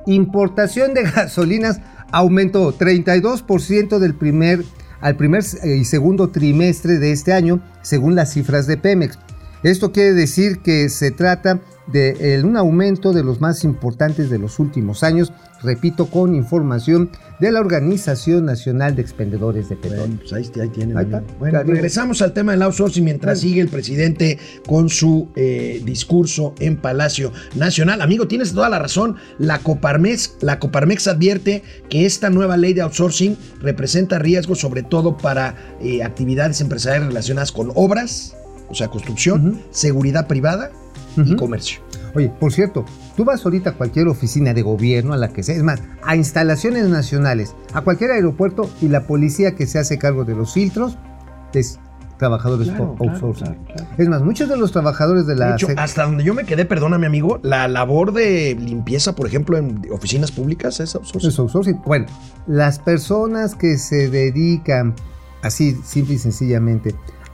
Importación 0.08 0.94
de 0.94 1.04
gasolinas 1.04 1.82
aumentó 2.12 2.74
32% 2.78 4.00
del 4.00 4.16
primer 4.16 4.64
al 5.02 5.16
primer 5.16 5.44
y 5.64 5.84
segundo 5.86 6.30
trimestre 6.30 7.00
de 7.00 7.12
este 7.12 7.34
año, 7.34 7.60
según 7.82 8.16
las 8.16 8.34
cifras 8.34 8.68
de 8.68 8.78
Pemex. 8.78 9.18
Esto 9.64 9.92
quiere 9.92 10.14
decir 10.14 10.60
que 10.60 10.90
se 10.90 11.12
trata 11.12 11.60
de 11.88 12.42
un 12.44 12.56
aumento 12.58 13.12
de 13.12 13.24
los 13.24 13.42
más 13.42 13.64
importantes 13.64 14.30
de 14.30 14.40
los 14.40 14.60
últimos 14.60 15.04
años, 15.04 15.34
repito, 15.62 16.06
con 16.06 16.34
información 16.36 17.10
de 17.40 17.52
la 17.52 17.60
Organización 17.60 18.46
Nacional 18.46 18.96
de 18.96 19.02
Expendedores 19.02 19.68
de 19.68 19.76
Petróleo. 19.76 20.06
Bueno, 20.08 20.20
pues 20.22 20.32
ahí, 20.34 20.62
ahí 20.62 20.70
tienen. 20.70 20.98
Ahí 20.98 21.04
amigo. 21.06 21.20
está. 21.20 21.34
Bueno, 21.38 21.52
Claro. 21.60 21.74
regresamos 21.74 22.22
al 22.22 22.34
tema 22.34 22.54
del 22.54 22.62
outsourcing 22.62 23.04
mientras 23.04 23.42
sigue 23.42 23.62
el 23.62 23.68
presidente 23.68 24.40
con 24.66 24.90
su 24.90 25.30
eh, 25.36 25.82
discurso 25.84 26.56
en 26.60 26.78
Palacio 26.78 27.34
Nacional. 27.56 28.02
Amigo, 28.02 28.28
tienes 28.28 28.54
toda 28.54 28.70
la 28.70 28.80
razón. 28.80 29.18
La 29.38 29.60
Coparmex, 29.60 30.38
la 30.42 30.60
Coparmex 30.60 31.08
advierte 31.08 31.62
que 31.90 32.06
esta 32.06 32.30
nueva 32.30 32.58
ley 32.58 32.74
de 32.74 32.82
outsourcing 32.82 33.38
representa 33.60 34.18
riesgos 34.18 34.60
sobre 34.60 34.84
todo 34.84 35.18
para 35.18 35.56
eh, 35.82 36.04
actividades 36.04 36.62
empresariales 36.62 37.08
relacionadas 37.10 37.52
con 37.52 37.72
obras, 37.76 38.36
o 38.72 38.76
sea, 38.76 38.88
construcción, 38.88 39.62
seguridad 39.72 40.28
privada 40.28 40.72
y 41.18 41.22
Ujú. 41.22 41.36
comercio. 41.36 41.82
Oye, 42.16 42.30
por 42.40 42.52
cierto, 42.52 42.84
tú 43.16 43.24
vas 43.24 43.44
ahorita 43.46 43.72
a 43.72 43.74
cualquier 43.74 44.08
oficina 44.08 44.54
de 44.54 44.62
gobierno, 44.62 45.14
a 45.14 45.18
la 45.18 45.30
que 45.30 45.44
sea, 45.44 45.56
es 45.56 45.64
más, 45.64 45.82
a 46.04 46.16
instalaciones 46.16 46.88
nacionales, 46.90 47.56
a 47.74 47.82
cualquier 47.82 48.12
aeropuerto 48.12 48.70
y 48.82 48.88
la 48.90 49.08
policía 49.08 49.56
que 49.56 49.66
se 49.68 49.80
hace 49.80 49.98
cargo 49.98 50.26
de 50.26 50.36
los 50.36 50.54
filtros 50.54 50.98
es 51.54 51.80
trabajadores 52.18 52.68
Claro, 52.68 52.96
outsourcing. 53.00 53.46
claro, 53.48 53.62
claro. 53.66 53.88
Es 53.98 54.08
más, 54.08 54.22
muchos 54.22 54.48
de 54.48 54.56
los 54.58 54.72
trabajadores 54.72 55.26
de 55.26 55.36
la... 55.36 55.48
De 55.48 55.54
hecho, 55.54 55.68
hasta 55.78 56.04
donde 56.06 56.24
yo 56.24 56.34
me 56.36 56.44
quedé, 56.44 56.66
perdóname 56.66 57.08
amigo, 57.08 57.40
la 57.44 57.68
labor 57.68 58.14
de 58.14 58.56
limpieza, 58.60 59.16
por 59.16 59.26
ejemplo, 59.26 59.58
en 59.58 59.82
oficinas 59.92 60.32
públicas 60.32 60.80
es 60.82 60.94
outsourcing. 60.96 61.30
es 61.30 61.40
outsourcing. 61.40 61.82
Bueno, 61.84 62.06
las 62.46 62.78
personas 62.78 63.56
que 63.56 63.78
se 63.78 64.08
dedican, 64.10 64.94
así 65.42 65.76
simple 65.84 66.14
y 66.16 66.18
sencillamente, 66.20 66.94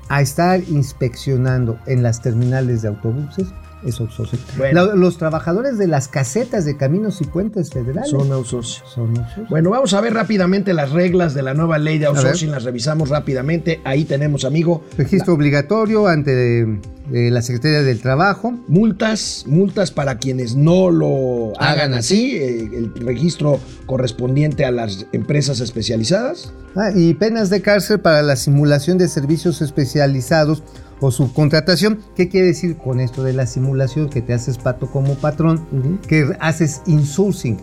a 0.09 0.21
estar 0.21 0.61
inspeccionando 0.69 1.79
en 1.85 2.03
las 2.03 2.21
terminales 2.21 2.81
de 2.81 2.89
autobuses, 2.89 3.47
es 3.85 3.99
outsourcing. 3.99 4.39
Bueno. 4.57 4.95
Los 4.95 5.17
trabajadores 5.17 5.77
de 5.77 5.87
las 5.87 6.07
casetas 6.07 6.65
de 6.65 6.77
caminos 6.77 7.21
y 7.21 7.25
puentes 7.25 7.69
federales 7.69 8.09
Son 8.09 8.31
outsourcing. 8.31 8.83
son 8.87 9.09
outsourcing. 9.09 9.47
Bueno, 9.49 9.69
vamos 9.69 9.93
a 9.93 10.01
ver 10.01 10.13
rápidamente 10.13 10.73
las 10.73 10.91
reglas 10.91 11.33
de 11.33 11.43
la 11.43 11.53
nueva 11.53 11.77
ley 11.77 11.97
de 11.97 12.07
outsourcing, 12.07 12.51
las 12.51 12.63
revisamos 12.63 13.09
rápidamente. 13.09 13.81
Ahí 13.83 14.05
tenemos, 14.05 14.45
amigo, 14.45 14.83
Registro 14.97 15.33
obligatorio 15.33 16.07
ante 16.07 16.79
eh, 17.13 17.29
la 17.31 17.41
Secretaría 17.41 17.83
del 17.83 18.01
Trabajo. 18.01 18.53
multas, 18.67 19.45
multas 19.47 19.91
para 19.91 20.17
quienes 20.17 20.55
no 20.55 20.89
lo 20.89 21.53
hagan 21.59 21.93
así, 21.93 22.35
eh, 22.35 22.69
el 22.73 22.93
registro 22.95 23.59
correspondiente 23.85 24.65
a 24.65 24.71
las 24.71 25.07
empresas 25.13 25.59
especializadas. 25.59 26.51
Ah, 26.75 26.91
y 26.95 27.13
penas 27.13 27.49
de 27.49 27.61
cárcel 27.61 27.99
para 27.99 28.21
la 28.21 28.35
simulación 28.35 28.97
de 28.97 29.07
servicios 29.07 29.61
especializados 29.61 30.63
o 30.99 31.11
subcontratación. 31.11 31.99
¿Qué 32.15 32.29
quiere 32.29 32.47
decir 32.47 32.77
con 32.77 32.99
esto 32.99 33.23
de 33.23 33.33
la 33.33 33.47
simulación? 33.47 34.09
Que 34.09 34.21
te 34.21 34.33
haces 34.33 34.57
pato 34.57 34.87
como 34.91 35.15
patrón, 35.15 35.99
que 36.07 36.35
haces 36.39 36.81
insourcing. 36.85 37.57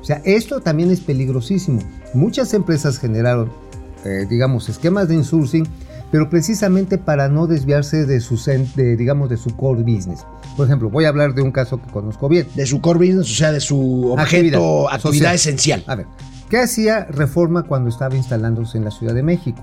O 0.00 0.04
sea, 0.04 0.22
esto 0.24 0.60
también 0.60 0.90
es 0.90 1.00
peligrosísimo. 1.00 1.80
Muchas 2.14 2.54
empresas 2.54 2.98
generaron, 2.98 3.50
eh, 4.04 4.26
digamos, 4.28 4.68
esquemas 4.68 5.08
de 5.08 5.16
insourcing, 5.16 5.66
pero 6.10 6.28
precisamente 6.28 6.98
para 6.98 7.28
no 7.28 7.46
desviarse 7.46 8.06
de 8.06 8.20
su, 8.20 8.36
de, 8.76 8.96
digamos, 8.96 9.28
de 9.28 9.36
su 9.36 9.56
core 9.56 9.82
business. 9.82 10.26
Por 10.56 10.66
ejemplo, 10.66 10.90
voy 10.90 11.04
a 11.04 11.08
hablar 11.08 11.34
de 11.34 11.42
un 11.42 11.52
caso 11.52 11.80
que 11.80 11.90
conozco 11.90 12.28
bien. 12.28 12.46
De 12.54 12.66
su 12.66 12.80
core 12.80 12.98
business, 12.98 13.30
o 13.30 13.34
sea, 13.34 13.52
de 13.52 13.60
su 13.60 14.12
objeto, 14.12 14.88
Actividad 14.88 14.94
actividad, 14.94 15.34
esencial. 15.34 15.84
A 15.86 15.94
ver, 15.94 16.06
¿qué 16.48 16.58
hacía 16.58 17.04
Reforma 17.04 17.62
cuando 17.62 17.88
estaba 17.88 18.16
instalándose 18.16 18.78
en 18.78 18.84
la 18.84 18.90
Ciudad 18.90 19.14
de 19.14 19.22
México? 19.22 19.62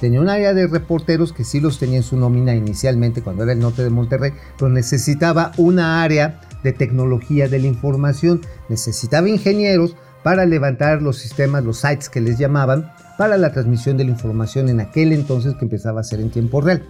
Tenía 0.00 0.20
un 0.20 0.28
área 0.28 0.54
de 0.54 0.66
reporteros 0.66 1.32
que 1.32 1.44
sí 1.44 1.60
los 1.60 1.78
tenía 1.78 1.98
en 1.98 2.02
su 2.02 2.16
nómina 2.16 2.54
inicialmente 2.54 3.22
cuando 3.22 3.44
era 3.44 3.52
el 3.52 3.60
norte 3.60 3.82
de 3.82 3.90
Monterrey, 3.90 4.32
pero 4.58 4.68
necesitaba 4.68 5.52
una 5.56 6.02
área 6.02 6.40
de 6.62 6.72
tecnología 6.72 7.48
de 7.48 7.58
la 7.58 7.66
información, 7.66 8.40
necesitaba 8.68 9.28
ingenieros 9.28 9.96
para 10.22 10.46
levantar 10.46 11.02
los 11.02 11.18
sistemas, 11.18 11.64
los 11.64 11.78
sites 11.78 12.08
que 12.08 12.20
les 12.20 12.38
llamaban, 12.38 12.90
para 13.16 13.36
la 13.36 13.52
transmisión 13.52 13.96
de 13.96 14.04
la 14.04 14.10
información 14.10 14.68
en 14.68 14.80
aquel 14.80 15.12
entonces 15.12 15.54
que 15.54 15.64
empezaba 15.64 16.00
a 16.00 16.04
ser 16.04 16.20
en 16.20 16.30
tiempo 16.30 16.60
real. 16.60 16.82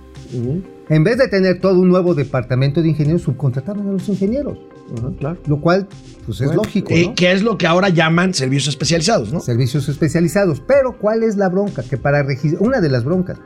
En 0.89 1.05
vez 1.05 1.19
de 1.19 1.29
tener 1.29 1.61
todo 1.61 1.81
un 1.81 1.89
nuevo 1.89 2.15
departamento 2.15 2.83
de 2.83 2.89
ingenieros, 2.89 3.23
subcontrataban 3.23 3.89
a 3.89 3.93
los 3.93 4.09
ingenieros, 4.09 4.59
claro. 5.19 5.39
lo 5.47 5.61
cual 5.61 5.87
pues 6.27 6.41
es 6.41 6.55
lógico. 6.55 6.93
Eh, 6.93 7.07
¿no? 7.09 7.15
que 7.15 7.33
es 7.33 7.43
lo 7.43 7.59
que 7.59 7.67
ahora 7.67 7.89
llaman 7.89 8.35
servicios 8.35 8.69
especializados, 8.69 9.33
¿no? 9.33 9.41
servicios 9.41 9.89
especializados. 9.89 10.61
Pero, 10.61 10.99
¿cuál 10.99 11.23
es 11.23 11.37
la 11.37 11.49
bronca? 11.49 11.83
Que 11.83 11.97
para 11.97 12.23
registrar, 12.23 12.63
una 12.63 12.81
de 12.81 12.89
las 12.89 13.05
broncas, 13.05 13.39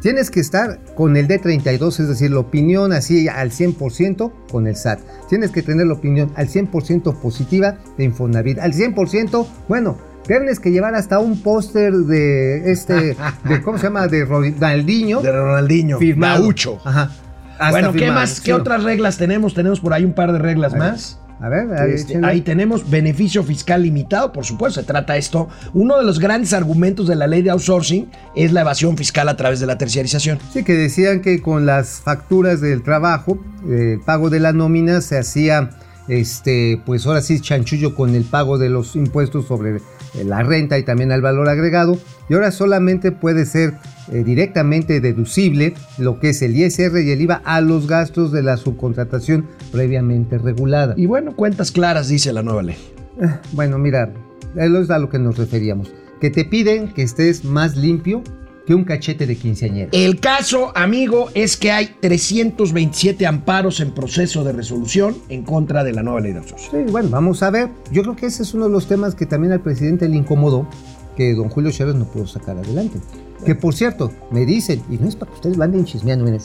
tienes 0.00 0.30
que 0.30 0.40
estar 0.40 0.80
con 0.94 1.16
el 1.16 1.28
D32, 1.28 2.00
es 2.00 2.08
decir, 2.08 2.30
la 2.30 2.40
opinión 2.40 2.92
así 2.92 3.28
al 3.28 3.50
100% 3.50 4.32
con 4.50 4.66
el 4.66 4.76
SAT. 4.76 5.00
Tienes 5.28 5.50
que 5.50 5.62
tener 5.62 5.86
la 5.86 5.94
opinión 5.94 6.32
al 6.34 6.48
100% 6.48 7.20
positiva 7.20 7.78
de 7.96 8.04
Infonavit. 8.04 8.58
Al 8.58 8.72
100%, 8.72 9.46
bueno, 9.68 9.98
tienes 10.26 10.60
que 10.60 10.70
llevar 10.70 10.94
hasta 10.94 11.18
un 11.18 11.40
póster 11.40 11.92
de 11.92 12.70
este, 12.70 13.16
de, 13.44 13.62
¿cómo 13.62 13.78
se 13.78 13.84
llama? 13.84 14.06
De 14.08 14.24
Ronaldinho. 14.24 15.20
De 15.20 15.32
Ronaldinho, 15.32 15.98
firmado. 15.98 16.42
Gaucho. 16.42 16.78
Ajá. 16.84 17.10
Hasta 17.58 17.70
Bueno, 17.70 17.92
¿qué 17.92 18.10
más? 18.10 18.40
¿Qué 18.40 18.46
sí. 18.46 18.52
otras 18.52 18.82
reglas 18.82 19.18
tenemos? 19.18 19.54
Tenemos 19.54 19.80
por 19.80 19.92
ahí 19.92 20.04
un 20.04 20.14
par 20.14 20.32
de 20.32 20.38
reglas 20.38 20.72
A 20.74 20.78
ver. 20.78 20.92
más. 20.92 21.18
A 21.40 21.48
ver, 21.48 21.72
ahí, 21.74 21.92
Este, 21.94 22.20
ahí 22.22 22.40
tenemos 22.42 22.88
beneficio 22.88 23.42
fiscal 23.42 23.82
limitado, 23.82 24.32
por 24.32 24.44
supuesto, 24.44 24.80
se 24.80 24.86
trata 24.86 25.16
esto. 25.16 25.48
Uno 25.74 25.98
de 25.98 26.04
los 26.04 26.20
grandes 26.20 26.52
argumentos 26.52 27.08
de 27.08 27.16
la 27.16 27.26
ley 27.26 27.42
de 27.42 27.50
outsourcing 27.50 28.08
es 28.36 28.52
la 28.52 28.60
evasión 28.60 28.96
fiscal 28.96 29.28
a 29.28 29.36
través 29.36 29.58
de 29.58 29.66
la 29.66 29.76
terciarización. 29.76 30.38
Sí, 30.52 30.62
que 30.62 30.74
decían 30.74 31.20
que 31.20 31.42
con 31.42 31.66
las 31.66 32.00
facturas 32.00 32.60
del 32.60 32.84
trabajo, 32.84 33.38
eh, 33.68 33.94
el 33.94 34.00
pago 34.00 34.30
de 34.30 34.38
la 34.38 34.52
nómina 34.52 35.00
se 35.00 35.18
hacía, 35.18 35.70
este, 36.06 36.80
pues 36.86 37.06
ahora 37.06 37.20
sí, 37.22 37.40
chanchullo 37.40 37.96
con 37.96 38.14
el 38.14 38.22
pago 38.22 38.56
de 38.56 38.68
los 38.68 38.94
impuestos 38.94 39.46
sobre 39.48 39.78
eh, 39.78 39.82
la 40.24 40.42
renta 40.42 40.78
y 40.78 40.82
también 40.82 41.12
al 41.12 41.22
valor 41.22 41.48
agregado. 41.48 41.98
Y 42.28 42.34
ahora 42.34 42.50
solamente 42.50 43.12
puede 43.12 43.46
ser 43.46 43.74
eh, 44.10 44.22
directamente 44.24 45.00
deducible 45.00 45.74
lo 45.98 46.18
que 46.20 46.30
es 46.30 46.42
el 46.42 46.56
ISR 46.56 47.00
y 47.00 47.10
el 47.10 47.20
IVA 47.22 47.42
a 47.44 47.60
los 47.60 47.86
gastos 47.86 48.32
de 48.32 48.42
la 48.42 48.56
subcontratación 48.56 49.46
previamente 49.70 50.38
regulada. 50.38 50.94
Y 50.96 51.06
bueno, 51.06 51.34
cuentas 51.34 51.72
claras, 51.72 52.08
dice 52.08 52.32
la 52.32 52.42
nueva 52.42 52.62
ley. 52.62 52.76
Eh, 53.20 53.28
Bueno, 53.52 53.78
mira, 53.78 54.12
eso 54.56 54.80
es 54.80 54.90
a 54.90 54.98
lo 54.98 55.08
que 55.08 55.18
nos 55.18 55.38
referíamos. 55.38 55.92
Que 56.20 56.30
te 56.30 56.44
piden 56.44 56.92
que 56.92 57.02
estés 57.02 57.44
más 57.44 57.76
limpio 57.76 58.22
que 58.66 58.74
un 58.74 58.84
cachete 58.84 59.26
de 59.26 59.36
quinceañera. 59.36 59.90
El 59.92 60.20
caso, 60.20 60.72
amigo, 60.76 61.30
es 61.34 61.56
que 61.56 61.72
hay 61.72 61.96
327 62.00 63.26
amparos 63.26 63.80
en 63.80 63.92
proceso 63.92 64.44
de 64.44 64.52
resolución 64.52 65.16
en 65.28 65.42
contra 65.42 65.84
de 65.84 65.92
la 65.92 66.02
nueva 66.02 66.20
ley 66.20 66.32
de 66.32 66.38
outsourcing. 66.38 66.86
Sí, 66.86 66.92
bueno, 66.92 67.08
vamos 67.10 67.42
a 67.42 67.50
ver. 67.50 67.70
Yo 67.90 68.02
creo 68.02 68.16
que 68.16 68.26
ese 68.26 68.42
es 68.42 68.54
uno 68.54 68.66
de 68.66 68.70
los 68.70 68.86
temas 68.86 69.14
que 69.14 69.26
también 69.26 69.52
al 69.52 69.60
presidente 69.60 70.08
le 70.08 70.16
incomodó, 70.16 70.68
que 71.16 71.34
don 71.34 71.48
Julio 71.48 71.70
Chávez 71.70 71.94
no 71.94 72.04
pudo 72.04 72.26
sacar 72.26 72.56
adelante. 72.56 72.98
Que 73.44 73.54
por 73.54 73.74
cierto, 73.74 74.12
me 74.30 74.46
dicen, 74.46 74.82
y 74.88 74.98
no 74.98 75.08
es 75.08 75.16
para 75.16 75.30
que 75.30 75.36
ustedes 75.36 75.60
anden 75.60 75.84
chismeando, 75.84 76.24
miren, 76.24 76.40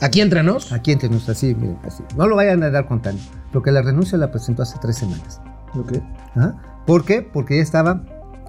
Aquí 0.00 0.20
entre 0.20 0.42
nos, 0.42 0.70
aquí 0.72 0.92
entre 0.92 1.08
nos 1.08 1.28
así, 1.28 1.54
miren, 1.54 1.78
así. 1.84 2.02
No 2.16 2.26
lo 2.26 2.36
vayan 2.36 2.62
a 2.62 2.70
dar 2.70 2.86
contando. 2.86 3.22
Lo 3.52 3.62
que 3.62 3.72
la 3.72 3.80
renuncia 3.82 4.18
la 4.18 4.30
presentó 4.30 4.62
hace 4.62 4.76
tres 4.80 4.96
semanas. 4.96 5.40
Ajá. 6.34 6.82
¿Por 6.86 7.04
qué? 7.04 7.22
Porque 7.22 7.56
ya 7.56 7.62
estaba 7.62 8.04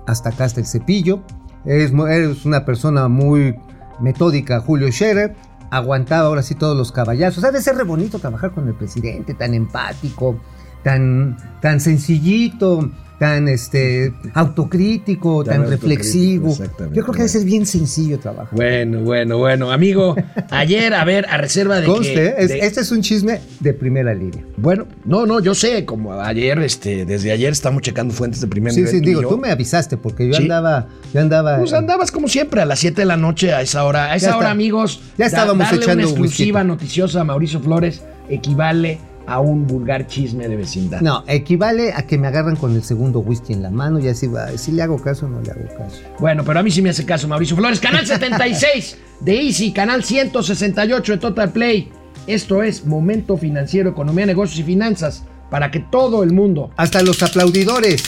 hasta 0.05 0.29
acá, 0.29 0.45
hasta 0.45 0.59
el 0.59 0.65
cepillo. 0.65 1.21
Es, 1.65 1.91
es 1.91 2.45
una 2.45 2.65
persona 2.65 3.07
muy 3.07 3.55
metódica, 3.99 4.59
Julio 4.59 4.91
Scherer. 4.91 5.35
Aguantaba 5.71 6.27
ahora 6.27 6.43
sí 6.43 6.55
todos 6.55 6.77
los 6.77 6.91
caballazos. 6.91 7.43
Ha 7.43 7.51
de 7.51 7.61
ser 7.61 7.75
re 7.75 7.83
bonito 7.83 8.19
trabajar 8.19 8.51
con 8.51 8.67
el 8.67 8.75
presidente, 8.75 9.33
tan 9.33 9.53
empático, 9.53 10.39
tan, 10.83 11.37
tan 11.61 11.79
sencillito, 11.79 12.89
tan 13.19 13.47
este, 13.47 14.13
autocrítico, 14.33 15.43
Tan 15.43 15.53
tan, 15.53 15.63
autocrítico, 15.63 15.87
reflexivo. 15.87 16.49
exactamente. 16.49 16.97
Yo 16.97 17.03
creo 17.03 17.13
que 17.13 17.19
debe 17.19 17.29
ser 17.29 17.43
bien 17.45 17.65
sencillo 17.65 18.19
trabajar. 18.19 18.49
Bueno, 18.55 18.99
bueno, 19.01 19.37
bueno. 19.37 19.71
Amigo, 19.71 20.15
ayer, 20.49 20.93
a 20.93 21.03
ver, 21.05 21.25
a 21.29 21.37
reserva 21.37 21.79
de 21.79 21.87
Conste, 21.87 22.13
que... 22.13 22.35
es- 22.37 22.49
de- 22.49 22.59
este 22.59 22.81
es 22.81 22.91
un 22.91 23.01
chisme 23.01 23.39
de 23.59 23.73
primera 23.73 24.13
línea. 24.13 24.43
Bueno, 24.57 24.85
no, 25.05 25.25
no, 25.25 25.39
yo 25.39 25.55
sé, 25.55 25.85
como 25.85 26.13
ayer, 26.13 26.59
este, 26.59 27.05
desde 27.05 27.31
ayer 27.31 27.51
estamos 27.51 27.81
checando 27.81 28.13
fuentes 28.13 28.41
de 28.41 28.47
primer 28.47 28.71
Sí, 28.73 28.79
nivel. 28.79 28.91
sí, 28.91 28.97
y 28.97 29.01
digo, 29.01 29.21
yo. 29.21 29.29
tú 29.29 29.37
me 29.37 29.49
avisaste 29.49 29.97
porque 29.97 30.27
yo 30.27 30.33
Sí. 30.33 30.43
andaba, 30.43 30.87
yo 31.13 31.21
andaba. 31.21 31.57
Pues 31.57 31.73
andabas 31.73 32.11
como 32.11 32.27
siempre 32.27 32.61
a 32.61 32.65
las 32.65 32.79
7 32.79 33.01
de 33.01 33.05
la 33.05 33.17
noche 33.17 33.53
a 33.53 33.61
esa 33.61 33.83
hora. 33.83 34.11
A 34.11 34.15
esa 34.15 34.27
Ya 34.31 34.37
hora, 34.37 34.45
está. 34.47 34.51
amigos, 34.51 35.01
Ya 35.17 35.25
estábamos 35.25 35.65
darle 35.65 35.81
echando 35.83 36.03
una 36.03 36.09
exclusiva 36.11 36.59
whisky. 36.61 36.67
noticiosa 36.67 37.21
a 37.21 37.23
Mauricio 37.23 37.59
Flores 37.59 38.03
equivale 38.29 38.99
a 39.27 39.39
un 39.39 39.65
vulgar 39.65 40.07
chisme 40.07 40.47
de 40.47 40.55
vecindad. 40.55 41.01
No, 41.01 41.23
equivale 41.27 41.93
a 41.93 42.03
que 42.03 42.17
me 42.17 42.27
agarran 42.27 42.55
con 42.55 42.73
el 42.75 42.83
segundo 42.83 43.19
whisky 43.19 43.53
en 43.53 43.63
la 43.63 43.69
mano 43.71 43.99
y 43.99 44.07
así 44.07 44.27
va. 44.27 44.49
Si 44.57 44.71
le 44.71 44.81
hago 44.83 44.97
caso 45.01 45.25
o 45.25 45.29
no 45.29 45.41
le 45.41 45.51
hago 45.51 45.67
caso. 45.77 46.01
Bueno, 46.19 46.43
pero 46.45 46.59
a 46.59 46.63
mí 46.63 46.71
sí 46.71 46.81
me 46.81 46.89
hace 46.91 47.05
caso 47.05 47.27
Mauricio 47.27 47.55
Flores. 47.55 47.79
Canal 47.79 48.05
76 48.07 48.97
de 49.21 49.41
Easy, 49.41 49.71
canal 49.71 50.03
168 50.03 51.11
de 51.13 51.17
Total 51.17 51.51
Play. 51.51 51.91
Esto 52.27 52.63
es 52.63 52.85
Momento 52.85 53.37
Financiero, 53.37 53.89
Economía, 53.91 54.25
Negocios 54.25 54.59
y 54.59 54.63
Finanzas 54.63 55.23
para 55.49 55.69
que 55.71 55.79
todo 55.79 56.23
el 56.23 56.33
mundo 56.33 56.71
Hasta 56.75 57.03
los 57.03 57.21
aplaudidores. 57.21 58.03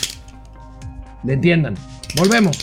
le 1.24 1.34
entiendan. 1.34 1.76
Volvemos. 2.16 2.58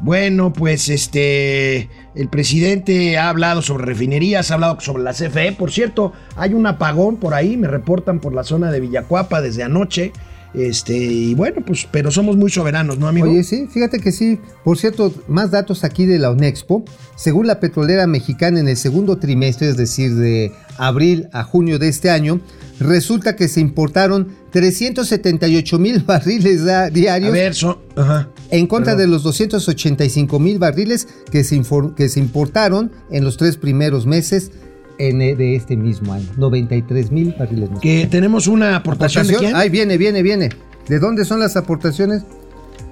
Bueno, 0.00 0.52
pues 0.52 0.88
este. 0.88 1.88
El 2.16 2.28
presidente 2.28 3.18
ha 3.18 3.28
hablado 3.28 3.60
sobre 3.60 3.84
refinerías, 3.84 4.50
ha 4.50 4.54
hablado 4.54 4.80
sobre 4.80 5.02
la 5.02 5.12
CFE. 5.12 5.52
Por 5.52 5.70
cierto, 5.70 6.14
hay 6.34 6.54
un 6.54 6.66
apagón 6.66 7.18
por 7.18 7.34
ahí, 7.34 7.58
me 7.58 7.68
reportan 7.68 8.20
por 8.20 8.34
la 8.34 8.42
zona 8.42 8.72
de 8.72 8.80
Villacuapa 8.80 9.42
desde 9.42 9.62
anoche. 9.62 10.12
Este, 10.54 10.96
y 10.96 11.34
bueno, 11.34 11.62
pues, 11.66 11.86
pero 11.90 12.10
somos 12.10 12.38
muy 12.38 12.50
soberanos, 12.50 12.98
¿no, 12.98 13.08
amigo? 13.08 13.28
Oye, 13.28 13.44
sí, 13.44 13.68
fíjate 13.70 14.00
que 14.00 14.12
sí. 14.12 14.40
Por 14.64 14.78
cierto, 14.78 15.12
más 15.28 15.50
datos 15.50 15.84
aquí 15.84 16.06
de 16.06 16.18
la 16.18 16.30
UNEXPO. 16.30 16.84
Según 17.16 17.46
la 17.46 17.60
petrolera 17.60 18.06
mexicana 18.06 18.60
en 18.60 18.68
el 18.68 18.78
segundo 18.78 19.18
trimestre, 19.18 19.68
es 19.68 19.76
decir, 19.76 20.14
de 20.14 20.52
abril 20.78 21.28
a 21.34 21.44
junio 21.44 21.78
de 21.78 21.88
este 21.88 22.08
año, 22.08 22.40
resulta 22.80 23.36
que 23.36 23.48
se 23.48 23.60
importaron 23.60 24.28
378 24.52 25.78
mil 25.78 26.00
barriles 26.06 26.66
A 26.66 26.88
diarios 26.88 27.32
ver, 27.32 27.54
son, 27.54 27.76
ajá. 27.94 28.30
En 28.50 28.66
contra 28.66 28.92
perdón. 28.94 29.06
de 29.10 29.12
los 29.14 29.22
285 29.22 30.38
mil 30.38 30.58
barriles 30.58 31.08
que 31.30 31.42
se, 31.44 31.60
que 31.96 32.08
se 32.08 32.20
importaron 32.20 32.92
en 33.10 33.24
los 33.24 33.36
tres 33.36 33.56
primeros 33.56 34.06
meses 34.06 34.50
en, 34.98 35.20
eh, 35.20 35.34
de 35.36 35.56
este 35.56 35.76
mismo 35.76 36.12
año. 36.12 36.26
93 36.36 37.10
mil 37.12 37.34
barriles 37.38 37.70
más. 37.70 37.80
Que 37.80 38.06
tenemos 38.10 38.46
una 38.46 38.76
aportación, 38.76 39.26
de 39.26 39.34
quién? 39.36 39.54
Ahí 39.56 39.68
viene, 39.68 39.98
viene, 39.98 40.22
viene. 40.22 40.48
¿De 40.88 40.98
dónde 40.98 41.24
son 41.24 41.40
las 41.40 41.56
aportaciones? 41.56 42.22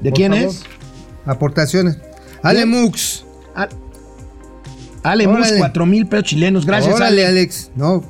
¿De 0.01 0.11
por 0.11 0.17
quién 0.19 0.33
favor. 0.33 0.49
es? 0.49 0.63
Aportaciones. 1.25 1.99
Alemux. 2.43 3.25
A- 3.55 3.69
Ale 5.03 5.27
Mus, 5.29 5.37
Órale. 5.39 5.59
4 5.59 5.87
mil 5.87 6.07
pesos 6.07 6.25
chilenos. 6.25 6.65
Gracias, 6.67 6.95
Órale, 6.95 7.27
Ale. 7.27 7.39
Alex. 7.41 7.71
No, 7.77 8.03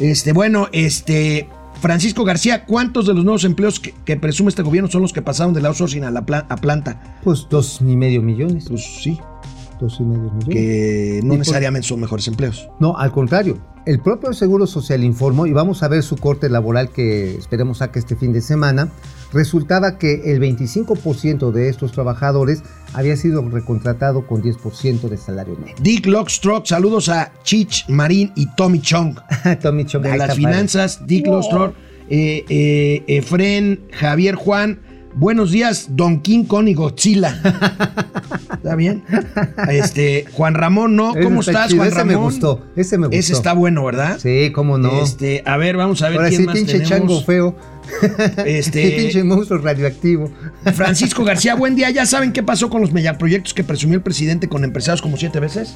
Este, 0.00 0.32
bueno, 0.32 0.68
este. 0.72 1.48
Francisco 1.80 2.24
García, 2.24 2.64
¿cuántos 2.66 3.06
de 3.06 3.14
los 3.14 3.24
nuevos 3.24 3.44
empleos 3.44 3.78
que, 3.78 3.94
que 4.04 4.16
presume 4.16 4.48
este 4.48 4.62
gobierno 4.62 4.90
son 4.90 5.02
los 5.02 5.12
que 5.12 5.22
pasaron 5.22 5.54
del 5.54 5.66
outsourcing 5.66 6.04
a 6.04 6.10
la 6.10 6.26
pla- 6.26 6.46
a 6.48 6.56
planta? 6.56 7.18
pues 7.22 7.46
dos 7.48 7.78
y 7.80 7.96
medio 7.96 8.20
millones. 8.22 8.66
Pues 8.68 8.84
sí, 9.02 9.18
Dos 9.80 9.98
y 10.00 10.04
medio 10.04 10.22
millones. 10.32 10.48
que 10.48 11.20
no 11.22 11.36
necesariamente 11.36 11.86
son 11.86 12.00
mejores 12.00 12.26
empleos. 12.26 12.68
No, 12.80 12.96
al 12.96 13.12
contrario. 13.12 13.58
El 13.86 14.00
propio 14.00 14.32
Seguro 14.34 14.66
Social 14.66 15.02
informó, 15.04 15.46
y 15.46 15.52
vamos 15.52 15.82
a 15.82 15.88
ver 15.88 16.02
su 16.02 16.16
corte 16.16 16.48
laboral 16.50 16.90
que 16.90 17.36
esperemos 17.36 17.78
saque 17.78 18.00
este 18.00 18.16
fin 18.16 18.32
de 18.32 18.40
semana, 18.42 18.90
resultaba 19.32 19.98
que 19.98 20.32
el 20.32 20.40
25% 20.40 21.52
de 21.52 21.68
estos 21.68 21.92
trabajadores 21.92 22.62
había 22.94 23.16
sido 23.16 23.46
recontratado 23.48 24.26
con 24.26 24.42
10% 24.42 25.08
de 25.08 25.16
salario 25.16 25.56
neto. 25.58 25.82
Dick 25.82 26.06
Lockstruck, 26.06 26.66
saludos 26.66 27.08
a 27.08 27.32
Chich 27.42 27.86
Marín 27.88 28.32
y 28.36 28.46
Tommy 28.54 28.80
Chong. 28.80 29.18
Tommy 29.62 29.84
Chong, 29.84 30.02
De 30.02 30.16
las 30.16 30.34
finanzas, 30.34 31.06
Dick 31.06 31.26
eh, 32.10 32.44
eh, 32.48 33.04
Efren, 33.06 33.80
Javier 33.92 34.34
Juan. 34.34 34.80
Buenos 35.14 35.50
días, 35.50 35.88
Don 35.90 36.20
King 36.20 36.44
Kong 36.44 36.68
y 36.68 36.74
Godzilla. 36.74 37.40
¿Está 38.52 38.74
bien? 38.76 39.02
Este, 39.68 40.26
Juan 40.32 40.54
Ramón, 40.54 40.94
¿no? 40.96 41.12
Ese 41.12 41.22
¿Cómo 41.22 41.40
está 41.40 41.52
estás, 41.52 41.68
chido, 41.68 41.78
Juan 41.78 41.88
ese 41.88 41.98
Ramón? 41.98 42.14
me 42.14 42.20
gustó, 42.20 42.66
ese 42.76 42.98
me 42.98 43.06
gustó. 43.06 43.18
Ese 43.18 43.32
está 43.32 43.52
bueno, 43.52 43.84
¿verdad? 43.84 44.18
Sí, 44.20 44.50
cómo 44.54 44.78
no. 44.78 45.02
Este, 45.02 45.42
a 45.44 45.56
ver, 45.56 45.76
vamos 45.76 46.02
a 46.02 46.08
ver 46.08 46.18
Ahora 46.18 46.28
quién 46.28 46.42
sí, 46.42 46.46
más 46.46 46.54
pinche 46.56 46.72
tenemos. 46.80 46.88
chango 46.90 47.20
feo. 47.22 47.56
Este- 48.44 48.90
pinche 48.98 49.24
monstruo 49.24 49.60
radioactivo. 49.60 50.30
Francisco 50.74 51.24
García, 51.24 51.54
buen 51.56 51.74
día. 51.74 51.90
¿Ya 51.90 52.06
saben 52.06 52.32
qué 52.32 52.42
pasó 52.42 52.68
con 52.70 52.80
los 52.80 52.92
megaproyectos 52.92 53.54
que 53.54 53.64
presumió 53.64 53.96
el 53.96 54.02
presidente 54.02 54.48
con 54.48 54.62
empresarios 54.64 55.02
como 55.02 55.16
siete 55.16 55.40
veces? 55.40 55.74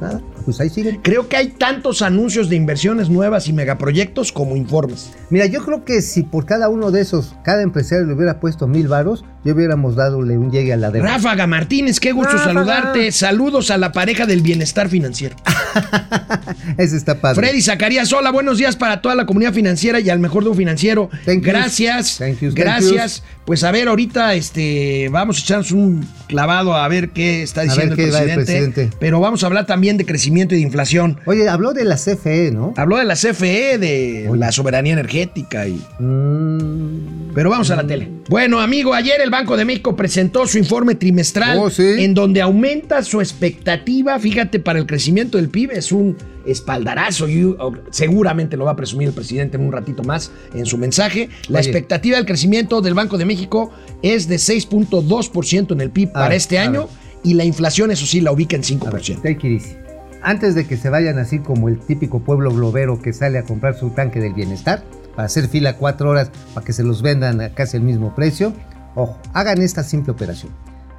Nada, 0.00 0.20
pues 0.44 0.60
ahí 0.60 0.70
siguen. 0.70 1.00
Creo 1.02 1.28
que 1.28 1.36
hay 1.36 1.48
tantos 1.48 2.00
anuncios 2.00 2.48
de 2.48 2.56
inversiones 2.56 3.10
nuevas 3.10 3.48
y 3.48 3.52
megaproyectos 3.52 4.32
como 4.32 4.56
informes. 4.56 5.12
Mira, 5.28 5.46
yo 5.46 5.62
creo 5.64 5.84
que 5.84 6.00
si 6.00 6.22
por 6.22 6.46
cada 6.46 6.68
uno 6.70 6.90
de 6.90 7.02
esos, 7.02 7.34
cada 7.44 7.62
empresario 7.62 8.06
le 8.06 8.14
hubiera 8.14 8.40
puesto 8.40 8.66
mil 8.66 8.88
varos, 8.88 9.24
ya 9.44 9.52
hubiéramos 9.52 9.96
dadole 9.96 10.38
un 10.38 10.50
llegue 10.50 10.72
a 10.72 10.76
la 10.76 10.90
deuda. 10.90 11.06
Ráfaga 11.06 11.46
Martínez, 11.46 12.00
qué 12.00 12.12
gusto 12.12 12.32
Ráfaga. 12.32 12.54
saludarte. 12.54 13.12
Saludos 13.12 13.70
a 13.70 13.76
la 13.78 13.92
pareja 13.92 14.24
del 14.26 14.40
bienestar 14.40 14.88
financiero. 14.88 15.36
Ese 16.78 16.96
está 16.96 17.20
padre. 17.20 17.40
Freddy 17.40 17.62
Zacarías, 17.62 18.12
hola, 18.12 18.30
buenos 18.30 18.58
días 18.58 18.76
para 18.76 19.00
toda 19.02 19.14
la 19.14 19.26
comunidad 19.26 19.52
financiera 19.52 20.00
y 20.00 20.10
al 20.10 20.18
mejor 20.18 20.44
de 20.44 20.50
un 20.50 20.56
financiero. 20.56 21.10
Thank 21.24 21.44
gracias, 21.44 22.18
Thank 22.18 22.40
yous, 22.40 22.54
thank 22.54 22.64
gracias. 22.64 23.22
Pues 23.44 23.64
a 23.64 23.72
ver, 23.72 23.88
ahorita 23.88 24.34
este, 24.34 25.08
vamos 25.10 25.38
a 25.38 25.40
echarnos 25.40 25.72
un 25.72 26.06
clavado 26.28 26.74
a 26.74 26.86
ver 26.88 27.10
qué 27.10 27.42
está 27.42 27.62
diciendo 27.62 27.96
el, 27.96 28.10
presidente. 28.34 28.90
Pero 29.00 29.18
vamos 29.18 29.42
a 29.42 29.46
hablar 29.46 29.66
también 29.66 29.96
de 29.96 30.06
crecimiento 30.06 30.54
y 30.54 30.58
de 30.58 30.64
inflación. 30.64 31.18
Oye, 31.26 31.48
habló 31.48 31.72
de 31.72 31.84
la 31.84 31.96
CFE, 31.96 32.52
¿no? 32.52 32.74
Habló 32.76 32.98
de 32.98 33.04
la 33.04 33.14
CFE, 33.14 33.78
de 33.78 34.26
Oye. 34.28 34.38
la 34.38 34.52
soberanía 34.52 34.92
energética 34.92 35.66
y... 35.66 35.80
Mm, 35.98 37.32
Pero 37.34 37.50
vamos 37.50 37.70
a 37.70 37.76
la 37.76 37.86
tele. 37.86 38.08
Bueno, 38.28 38.60
amigo, 38.60 38.94
ayer 38.94 39.20
el 39.20 39.30
Banco 39.30 39.56
de 39.56 39.64
México 39.64 39.96
presentó 39.96 40.46
su 40.46 40.58
informe 40.58 40.94
trimestral 40.94 41.58
Oh, 41.58 41.70
sí. 41.70 41.96
en 41.98 42.14
donde 42.14 42.40
aumenta 42.40 43.02
su 43.02 43.20
expectativa, 43.20 44.18
fíjate, 44.18 44.60
para 44.60 44.78
el 44.78 44.86
crecimiento 44.86 45.38
del 45.38 45.48
PIB. 45.48 45.72
Es 45.72 45.90
un 45.90 46.16
espaldarazo 46.46 47.28
y 47.28 47.44
uh, 47.44 47.56
seguramente 47.90 48.56
lo 48.56 48.64
va 48.64 48.72
a 48.72 48.76
presumir 48.76 49.08
el 49.08 49.14
presidente 49.14 49.56
en 49.56 49.64
un 49.64 49.72
ratito 49.72 50.02
más 50.02 50.30
en 50.54 50.66
su 50.66 50.78
mensaje. 50.78 51.28
La 51.48 51.60
Oye. 51.60 51.68
expectativa 51.68 52.16
del 52.16 52.26
crecimiento 52.26 52.80
del 52.80 52.94
Banco 52.94 53.18
de 53.18 53.24
México 53.24 53.70
es 54.02 54.28
de 54.28 54.36
6.2% 54.36 55.72
en 55.72 55.80
el 55.80 55.90
PIB 55.90 56.08
A 56.10 56.12
para 56.12 56.28
ver, 56.28 56.36
este 56.36 56.58
año 56.58 56.82
ver. 56.82 56.90
y 57.24 57.34
la 57.34 57.44
inflación, 57.44 57.90
eso 57.90 58.06
sí, 58.06 58.20
la 58.20 58.32
ubica 58.32 58.56
en 58.56 58.62
a 58.62 58.90
ver, 58.90 59.02
5%. 59.02 59.22
take 59.22 59.30
it 59.30 59.62
easy. 59.62 59.76
Antes 60.22 60.54
de 60.54 60.66
que 60.66 60.76
se 60.76 60.90
vayan 60.90 61.18
así 61.18 61.38
como 61.38 61.68
el 61.68 61.78
típico 61.78 62.20
pueblo 62.20 62.50
globero 62.52 63.00
que 63.00 63.12
sale 63.12 63.38
a 63.38 63.44
comprar 63.44 63.78
su 63.78 63.90
tanque 63.90 64.20
del 64.20 64.34
bienestar, 64.34 64.84
para 65.14 65.26
hacer 65.26 65.48
fila 65.48 65.76
cuatro 65.76 66.10
horas 66.10 66.30
para 66.54 66.64
que 66.64 66.72
se 66.72 66.82
los 66.82 67.02
vendan 67.02 67.40
a 67.40 67.50
casi 67.50 67.76
el 67.76 67.82
mismo 67.82 68.14
precio, 68.14 68.52
ojo, 68.94 69.18
hagan 69.32 69.62
esta 69.62 69.82
simple 69.82 70.12
operación. 70.12 70.52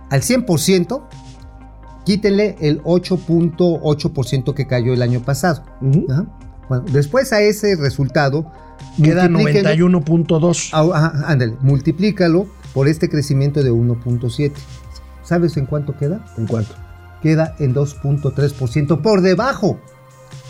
Al 0.10 0.22
100%, 0.22 1.04
quítenle 2.06 2.56
el 2.62 2.82
8.8% 2.84 4.54
que 4.54 4.68
cayó 4.68 4.94
el 4.94 5.02
año 5.02 5.22
pasado. 5.22 5.64
Bueno, 5.82 6.86
después 6.92 7.34
a 7.34 7.42
ese 7.42 7.76
resultado, 7.76 8.52
Queda 9.02 9.28
multiplíquenlo- 9.28 9.78
91.2. 9.78 10.70
Ah, 10.74 10.90
ajá, 10.94 11.24
ándale, 11.32 11.56
multiplícalo 11.62 12.48
por 12.74 12.88
este 12.88 13.10
crecimiento 13.10 13.64
de 13.64 13.72
1.7. 13.72 14.54
¿Sabes 15.24 15.56
en 15.58 15.66
cuánto 15.66 15.98
queda? 15.98 16.26
¿En 16.38 16.48
cuánto? 16.48 16.74
Queda 17.22 17.56
en 17.60 17.74
2.3% 17.74 19.02
por 19.02 19.22
debajo 19.22 19.80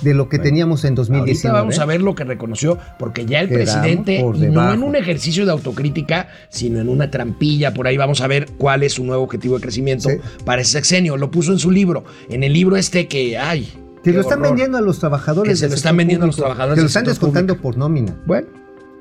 de 0.02 0.14
lo 0.14 0.30
que 0.30 0.40
teníamos 0.40 0.84
en 0.86 0.96
2019. 0.96 1.32
Ahorita 1.32 1.54
vamos 1.54 1.80
a 1.80 1.86
ver 1.86 2.02
lo 2.02 2.16
que 2.16 2.24
reconoció, 2.24 2.78
porque 3.00 3.26
ya 3.26 3.40
el 3.40 3.50
Quedamos 3.50 3.74
presidente, 3.74 4.24
no 4.52 4.74
en 4.74 4.84
un 4.84 4.96
ejercicio 4.96 5.46
de 5.46 5.52
autocrítica, 5.52 6.28
sino 6.50 6.80
en 6.80 6.90
una 6.90 7.12
trampilla, 7.12 7.74
por 7.74 7.88
ahí 7.88 7.98
vamos 7.98 8.22
a 8.22 8.28
ver 8.28 8.48
cuál 8.58 8.84
es 8.84 8.94
su 8.94 9.04
nuevo 9.04 9.24
objetivo 9.24 9.56
de 9.56 9.62
crecimiento 9.62 10.10
Sí. 10.10 10.16
para 10.46 10.62
ese 10.62 10.72
sexenio. 10.74 11.18
Lo 11.18 11.30
puso 11.32 11.52
en 11.52 11.60
su 11.60 11.72
libro, 11.72 12.04
en 12.30 12.44
el 12.44 12.54
libro 12.54 12.76
este 12.78 13.08
que, 13.08 13.38
ay. 13.38 13.72
Que 14.04 14.10
qué 14.10 14.14
lo 14.14 14.22
están 14.22 14.40
horror. 14.40 14.50
vendiendo 14.54 14.78
a 14.80 14.82
los 14.82 14.98
trabajadores. 14.98 15.52
Que 15.52 15.56
se 15.56 15.70
lo 15.70 15.76
están 15.76 15.96
vendiendo 15.96 16.24
a 16.24 16.28
los 16.28 16.36
trabajadores 16.36 16.76
Que 16.76 16.82
lo 16.82 16.88
están 16.88 17.04
descontando 17.06 17.54
público. 17.54 17.62
por 17.70 17.78
nómina. 17.78 18.16
Bueno, 18.26 18.48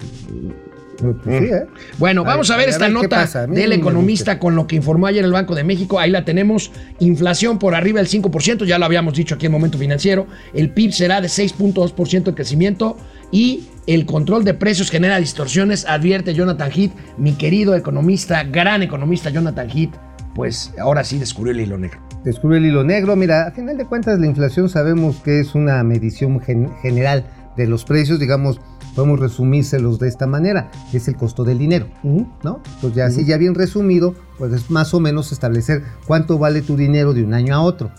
sí, 0.01 1.31
¿eh? 1.31 1.67
Bueno, 1.99 2.25
vamos 2.25 2.51
a, 2.51 2.55
A 2.55 2.57
ver 2.59 2.69
a 2.69 2.71
esta 2.71 2.85
ver 2.87 2.93
nota 2.93 3.47
del 3.47 3.73
economista 3.73 4.39
con 4.39 4.55
lo 4.55 4.67
que 4.67 4.77
informó 4.77 5.07
ayer 5.07 5.25
el 5.25 5.33
Banco 5.33 5.55
de 5.55 5.65
México. 5.65 5.99
Ahí 5.99 6.11
la 6.11 6.25
tenemos. 6.25 6.71
Inflación 6.99 7.59
por 7.59 7.75
arriba 7.75 8.01
del 8.01 8.09
5%, 8.09 8.65
ya 8.65 8.79
lo 8.79 8.85
habíamos 8.85 9.15
dicho 9.15 9.35
aquí 9.35 9.47
en 9.47 9.53
Momento 9.53 9.79
Financiero. 9.79 10.27
El 10.53 10.71
PIB 10.71 10.93
será 10.93 11.21
de 11.21 11.29
6.2% 11.29 12.25
de 12.25 12.35
crecimiento 12.35 12.97
y 13.33 13.65
el 13.87 14.07
control 14.07 14.45
de 14.45 14.55
precios 14.55 14.91
genera 14.91 15.19
distorsiones, 15.19 15.87
advierte 15.87 16.35
Jonathan 16.35 16.71
Heath, 16.75 16.93
mi 17.17 17.33
querido 17.33 17.75
economista, 17.75 18.43
gran 18.45 18.83
economista 18.83 19.31
Jonathan 19.31 19.69
Heath. 19.71 19.95
Pues 20.35 20.73
ahora 20.81 21.03
sí 21.03 21.19
descubrió 21.19 21.53
el 21.53 21.61
hilo 21.61 21.79
negro. 21.79 21.99
Descubre 22.25 22.59
el 22.59 22.67
hilo 22.67 22.85
negro. 22.85 23.17
Mira, 23.17 23.47
a 23.47 23.51
final 23.51 23.77
de 23.79 23.87
cuentas 23.87 24.19
la 24.21 24.27
inflación 24.27 24.69
sabemos 24.69 25.17
que 25.25 25.41
es 25.41 25.55
una 25.55 25.83
medición 25.83 26.39
gen- 26.41 26.71
general 26.83 27.25
de 27.57 27.67
los 27.67 27.85
precios, 27.85 28.21
digamos, 28.21 28.61
podemos 28.95 29.21
resumírselos 29.21 29.99
de 29.99 30.09
esta 30.09 30.27
manera, 30.27 30.71
es 30.93 31.09
el 31.09 31.17
costo 31.17 31.45
del 31.45 31.59
dinero, 31.59 31.87
¿no? 32.03 32.61
Pues 32.81 32.95
ya 32.95 33.07
así 33.07 33.25
ya 33.25 33.37
bien 33.37 33.55
resumido, 33.55 34.15
pues 34.39 34.53
es 34.53 34.71
más 34.71 34.95
o 34.95 35.01
menos 35.01 35.33
establecer 35.33 35.83
cuánto 36.07 36.39
vale 36.39 36.63
tu 36.63 36.77
dinero 36.77 37.13
de 37.13 37.25
un 37.25 37.35
año 37.35 37.55
a 37.55 37.63
otro, 37.63 37.91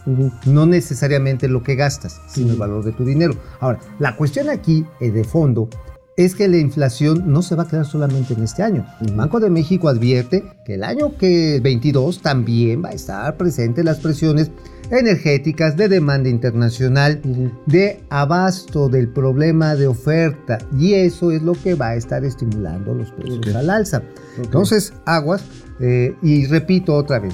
no 0.45 0.65
necesariamente 0.65 1.47
lo 1.47 1.63
que 1.63 1.75
gastas, 1.75 2.21
sino 2.27 2.51
el 2.51 2.57
valor 2.57 2.83
de 2.83 2.91
tu 2.91 3.05
dinero. 3.05 3.35
Ahora, 3.59 3.79
la 3.99 4.15
cuestión 4.15 4.49
aquí 4.49 4.85
eh, 4.99 5.11
de 5.11 5.23
fondo 5.23 5.69
es 6.17 6.35
que 6.35 6.47
la 6.47 6.57
inflación 6.57 7.31
no 7.31 7.41
se 7.41 7.55
va 7.55 7.63
a 7.63 7.67
quedar 7.67 7.85
solamente 7.85 8.33
en 8.33 8.43
este 8.43 8.63
año. 8.63 8.85
El 9.01 9.15
Banco 9.15 9.39
de 9.39 9.49
México 9.49 9.87
advierte 9.87 10.43
que 10.65 10.75
el 10.75 10.83
año 10.83 11.17
que 11.17 11.59
22 11.63 12.21
también 12.21 12.83
va 12.83 12.89
a 12.89 12.93
estar 12.93 13.37
presente 13.37 13.83
las 13.83 13.99
presiones 13.99 14.51
energéticas 14.91 15.77
de 15.77 15.87
demanda 15.87 16.29
internacional, 16.29 17.21
de 17.65 18.03
abasto 18.09 18.89
del 18.89 19.07
problema 19.07 19.75
de 19.75 19.87
oferta 19.87 20.57
y 20.77 20.93
eso 20.93 21.31
es 21.31 21.41
lo 21.41 21.53
que 21.53 21.75
va 21.75 21.89
a 21.89 21.95
estar 21.95 22.25
estimulando 22.25 22.93
los 22.93 23.11
precios 23.11 23.55
al 23.55 23.69
alza. 23.69 24.03
Entonces, 24.37 24.93
aguas 25.05 25.43
eh, 25.79 26.13
y 26.21 26.45
repito 26.47 26.93
otra 26.95 27.19
vez, 27.19 27.33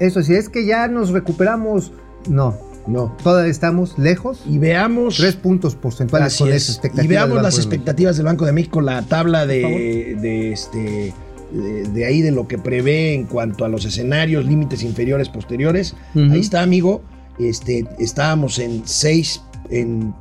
eso 0.00 0.22
sí 0.22 0.34
es 0.34 0.48
que 0.48 0.64
ya 0.64 0.88
nos 0.88 1.10
recuperamos, 1.10 1.92
no, 2.28 2.56
No. 2.86 3.16
todavía 3.22 3.50
estamos 3.50 3.98
lejos. 3.98 4.42
Y 4.46 4.58
veamos. 4.58 5.16
Tres 5.16 5.36
puntos 5.36 5.74
porcentuales 5.74 6.28
Así 6.34 6.44
con 6.44 6.52
es. 6.52 6.62
esa 6.62 6.72
expectativa. 6.72 7.04
Y 7.04 7.08
veamos 7.08 7.42
las 7.42 7.56
expectativas 7.56 8.16
del 8.16 8.26
Banco 8.26 8.44
de 8.46 8.52
México, 8.52 8.80
la 8.80 9.02
tabla 9.02 9.46
de, 9.46 10.16
de 10.20 10.52
este 10.52 11.12
de, 11.52 11.84
de 11.84 12.04
ahí 12.04 12.22
de 12.22 12.32
lo 12.32 12.48
que 12.48 12.58
prevé 12.58 13.14
en 13.14 13.24
cuanto 13.24 13.64
a 13.64 13.68
los 13.68 13.84
escenarios, 13.84 14.44
límites 14.46 14.82
inferiores, 14.82 15.28
posteriores. 15.28 15.94
Ahí 16.14 16.40
está, 16.40 16.62
amigo. 16.62 17.02
este, 17.38 17.86
estábamos 17.98 18.58
en 18.58 18.82
6, 18.84 19.42
en, 19.70 20.14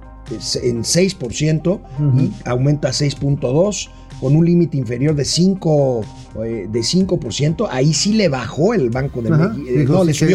en 0.63 0.83
6% 0.83 1.79
y 2.19 2.31
aumenta 2.47 2.89
a 2.89 2.91
6.2 2.91 3.89
con 4.19 4.35
un 4.35 4.45
límite 4.45 4.77
inferior 4.77 5.13
de 5.15 5.25
5, 5.25 6.01
eh, 6.45 6.67
de 6.71 6.79
5%. 6.79 7.67
Ahí 7.69 7.93
sí 7.93 8.13
le 8.13 8.29
bajó 8.29 8.73
el 8.73 8.89
Banco 8.89 9.21
de 9.21 9.29
México. 9.31 9.55
eh, 9.67 9.85
no, 9.87 10.03
le 10.03 10.13
sí. 10.13 10.25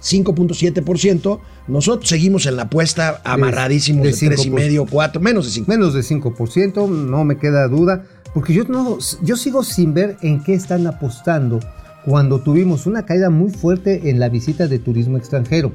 Subió 0.00 0.24
5.7%. 0.34 1.40
Nosotros 1.68 2.08
seguimos 2.08 2.46
en 2.46 2.56
la 2.56 2.62
apuesta 2.64 3.20
amarradísimos 3.24 4.04
de, 4.04 4.10
de 4.10 4.36
3,5, 4.36 4.88
4, 4.90 5.20
menos 5.20 5.44
de 5.46 5.50
5. 5.52 5.70
Menos 5.70 5.94
de 5.94 6.00
5%, 6.00 6.88
no 6.88 7.24
me 7.24 7.38
queda 7.38 7.68
duda, 7.68 8.04
porque 8.34 8.54
yo, 8.54 8.64
no, 8.64 8.98
yo 9.22 9.36
sigo 9.36 9.62
sin 9.62 9.94
ver 9.94 10.16
en 10.22 10.42
qué 10.42 10.54
están 10.54 10.86
apostando 10.86 11.60
cuando 12.04 12.40
tuvimos 12.40 12.86
una 12.86 13.04
caída 13.04 13.28
muy 13.30 13.50
fuerte 13.50 14.08
en 14.10 14.18
la 14.20 14.28
visita 14.28 14.66
de 14.68 14.78
turismo 14.78 15.18
extranjero, 15.18 15.72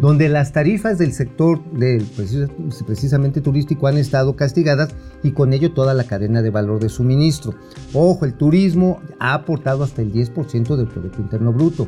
donde 0.00 0.28
las 0.30 0.52
tarifas 0.52 0.96
del 0.96 1.12
sector 1.12 1.60
precis- 1.74 2.48
precisamente 2.86 3.42
turístico 3.42 3.86
han 3.86 3.98
estado 3.98 4.34
castigadas 4.34 4.88
y 5.22 5.32
con 5.32 5.52
ello 5.52 5.72
toda 5.72 5.92
la 5.92 6.04
cadena 6.04 6.40
de 6.40 6.48
valor 6.50 6.80
de 6.80 6.88
suministro. 6.88 7.54
Ojo, 7.92 8.24
el 8.24 8.32
turismo 8.32 9.02
ha 9.20 9.34
aportado 9.34 9.84
hasta 9.84 10.00
el 10.00 10.10
10% 10.12 10.74
del 10.76 10.86
Producto 10.88 11.20
Interno 11.20 11.52
Bruto. 11.52 11.86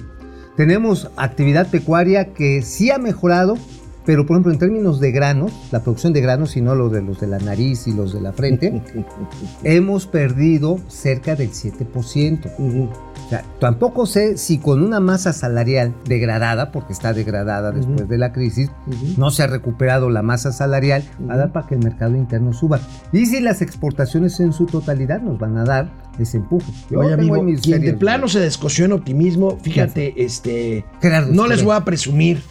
Tenemos 0.57 1.11
actividad 1.17 1.69
pecuaria 1.69 2.35
que 2.35 2.63
sí 2.63 2.91
ha 2.91 2.99
mejorado, 2.99 3.57
pero 4.05 4.27
por 4.27 4.37
ejemplo 4.37 4.53
en 4.53 4.59
términos 4.59 5.01
de 5.01 5.13
granos, 5.13 5.53
la 5.71 5.83
producción 5.83 6.13
de 6.13 6.21
granos 6.21 6.57
y 6.57 6.61
no 6.61 6.75
los 6.75 6.93
de 6.93 7.03
los 7.03 7.21
de 7.21 7.27
la 7.27 7.39
nariz 7.39 7.87
y 7.87 7.93
los 7.93 8.13
de 8.13 8.21
la 8.21 8.33
frente, 8.33 8.83
hemos 9.65 10.07
perdido 10.07 10.79
cerca 10.89 11.37
del 11.37 11.51
7%. 11.51 12.51
O 12.59 13.29
sea, 13.29 13.45
tampoco 13.61 14.07
sé 14.07 14.37
si 14.37 14.59
con 14.59 14.83
una 14.83 14.99
masa 14.99 15.33
salarial 15.33 15.95
degradada, 16.05 16.73
porque 16.73 16.93
está 16.93 17.13
degradada 17.13 17.71
después 17.71 18.09
de 18.09 18.19
la 18.19 18.33
crisis, 18.33 18.71
no 19.17 19.31
se 19.31 19.45
ha 19.45 19.47
recuperado 19.47 20.11
la 20.11 20.23
masa 20.23 20.53
salarial, 20.53 21.05
va 21.29 21.35
a 21.35 21.37
dar 21.37 21.53
para 21.53 21.67
que 21.67 21.75
el 21.77 21.85
mercado 21.85 22.17
interno 22.17 22.53
suba. 22.53 22.81
Y 23.13 23.27
si 23.27 23.41
las 23.41 23.63
exportaciones 23.63 24.41
en 24.41 24.53
su 24.53 24.67
totalidad 24.67 25.21
nos 25.21 25.39
van 25.39 25.57
a 25.59 25.65
dar 25.65 25.91
ese 26.19 26.39
empuje. 26.39 26.73
Yo 26.91 27.01
Oye, 27.01 27.15
amigo, 27.15 27.45
quien 27.63 27.83
de 27.83 27.95
plano 27.95 28.29
se 28.29 28.41
descoció 28.41 28.85
en 28.85 28.93
optimismo, 28.93 29.59
fíjate, 29.63 30.23
este, 30.23 30.85
Gerardo 31.01 31.33
no 31.33 31.47
les 31.47 31.63
voy 31.63 31.77
a 31.77 31.85
presumir 31.85 32.43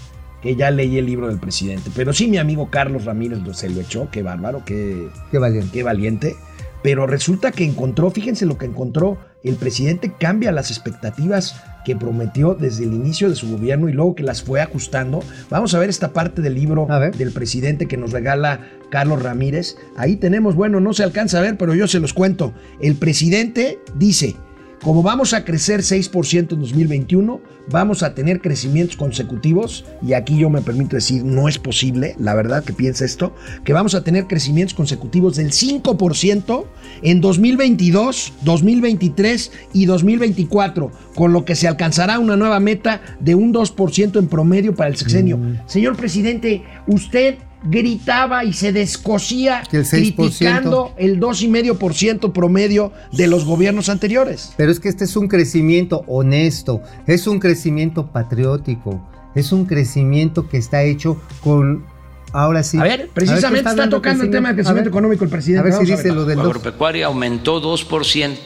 que 0.42 0.56
ya 0.56 0.72
leí 0.72 0.98
el 0.98 1.06
libro 1.06 1.28
del 1.28 1.40
presidente, 1.40 1.92
pero 1.96 2.14
sí 2.14 2.28
mi 2.28 2.38
amigo 2.38 2.70
Carlos 2.70 3.06
Ramírez 3.06 3.40
lo- 3.40 3.54
se 3.54 3.70
lo 3.70 3.82
echó, 3.82 4.10
qué 4.12 4.24
bárbaro, 4.24 4.64
qué, 4.66 5.10
Qué 5.32 5.38
valiente. 5.38 5.70
qué 5.74 5.84
valiente. 5.84 6.36
Pero 6.82 7.06
resulta 7.08 7.52
que 7.52 7.66
encontró, 7.66 8.10
fíjense 8.10 8.46
lo 8.46 8.58
que 8.58 8.66
encontró, 8.66 9.18
el 9.44 9.56
presidente 9.56 10.14
cambia 10.18 10.54
las 10.54 10.72
expectativas 10.72 11.62
que 11.84 11.94
prometió 11.98 12.54
desde 12.56 12.86
el 12.86 12.94
inicio 12.94 13.30
de 13.30 13.36
su 13.36 13.50
gobierno 13.52 13.90
y 13.90 13.94
luego 13.94 14.16
que 14.16 14.24
las 14.24 14.44
fue 14.44 14.62
ajustando. 14.62 15.22
Vamos 15.50 15.74
a 15.74 15.80
ver 15.80 15.90
esta 15.90 16.14
parte 16.14 16.42
del 16.42 16.54
libro 16.56 16.88
del 17.18 17.32
presidente 17.34 17.86
que 17.88 17.98
nos 17.98 18.12
regala 18.14 18.62
Carlos 18.90 19.22
Ramírez. 19.22 19.76
Ahí 19.98 20.16
tenemos, 20.16 20.56
bueno, 20.56 20.80
no 20.80 20.94
se 20.94 21.04
alcanza 21.04 21.40
a 21.40 21.42
ver, 21.42 21.58
pero 21.58 21.76
yo 21.76 21.86
se 21.88 22.00
los 22.00 22.14
cuento. 22.14 22.54
El 22.80 22.96
presidente 22.96 23.80
dice, 23.96 24.36
como 24.82 25.04
vamos 25.04 25.34
a 25.34 25.44
crecer 25.44 25.82
6% 25.82 26.54
en 26.54 26.60
2021, 26.60 27.42
vamos 27.70 28.02
a 28.02 28.14
tener 28.16 28.42
crecimientos 28.42 28.96
consecutivos, 28.96 29.86
y 30.02 30.14
aquí 30.14 30.38
yo 30.38 30.50
me 30.50 30.62
permito 30.62 30.96
decir, 30.96 31.24
no 31.24 31.48
es 31.48 31.60
posible, 31.60 32.16
la 32.18 32.34
verdad 32.34 32.64
que 32.64 32.74
piensa 32.74 33.06
esto, 33.06 33.36
que 33.64 33.74
vamos 33.74 33.94
a 33.94 34.04
tener 34.04 34.28
crecimientos 34.28 34.74
consecutivos 34.74 35.36
del 35.36 35.52
5% 35.52 36.66
en 37.02 37.22
2022, 37.22 38.34
2023 38.44 39.52
y 39.74 39.86
2024, 39.86 40.92
con 41.16 41.34
lo 41.34 41.46
que 41.46 41.56
se 41.56 41.68
alcanzará 41.68 42.20
una 42.20 42.38
nueva 42.38 42.60
meta 42.60 43.02
de 43.20 43.36
un 43.36 43.54
2% 43.54 44.18
en 44.18 44.28
promedio 44.28 44.76
para 44.76 44.90
el 44.90 44.96
sexenio. 44.96 45.38
Mm. 45.38 45.60
Señor 45.68 45.98
presidente, 45.98 46.64
usted 46.88 47.36
gritaba 47.64 48.44
y 48.46 48.54
se 48.54 48.72
descosía 48.72 49.64
el 49.72 49.86
6%. 49.86 50.16
criticando 50.16 50.94
el 50.98 51.20
2,5% 51.20 52.32
promedio 52.32 52.92
de 53.12 53.28
los 53.28 53.46
gobiernos 53.46 53.90
anteriores. 53.90 54.54
Pero 54.58 54.72
es 54.72 54.80
que 54.80 54.90
este 54.90 55.04
es 55.04 55.16
un 55.16 55.28
crecimiento 55.28 56.04
honesto, 56.08 56.82
es 57.08 57.28
un 57.28 57.40
crecimiento 57.40 58.08
patriótico, 58.08 59.06
es 59.36 59.52
un 59.52 59.66
crecimiento 59.66 60.48
que 60.48 60.58
está 60.58 60.84
hecho 60.84 61.22
con... 61.42 61.86
Ahora 62.32 62.62
sí. 62.62 62.78
A 62.78 62.84
ver, 62.84 63.10
precisamente 63.12 63.64
¿qué 63.64 63.70
está, 63.70 63.90
tocando 63.90 64.24
el 64.24 64.30
tema 64.30 64.50
del 64.50 64.58
crecimiento 64.58 64.92
ver, 64.92 64.94
económico 64.94 65.24
el 65.24 65.32
presidente. 65.32 65.62
A 65.62 65.64
ver 65.64 65.74
si 65.74 65.92
Vamos 65.92 66.04
dice 66.04 66.14
lo 66.14 66.26
del 66.26 66.40
agropecuaria 66.40 67.08
aumentó 67.08 67.60
2% 67.60 68.38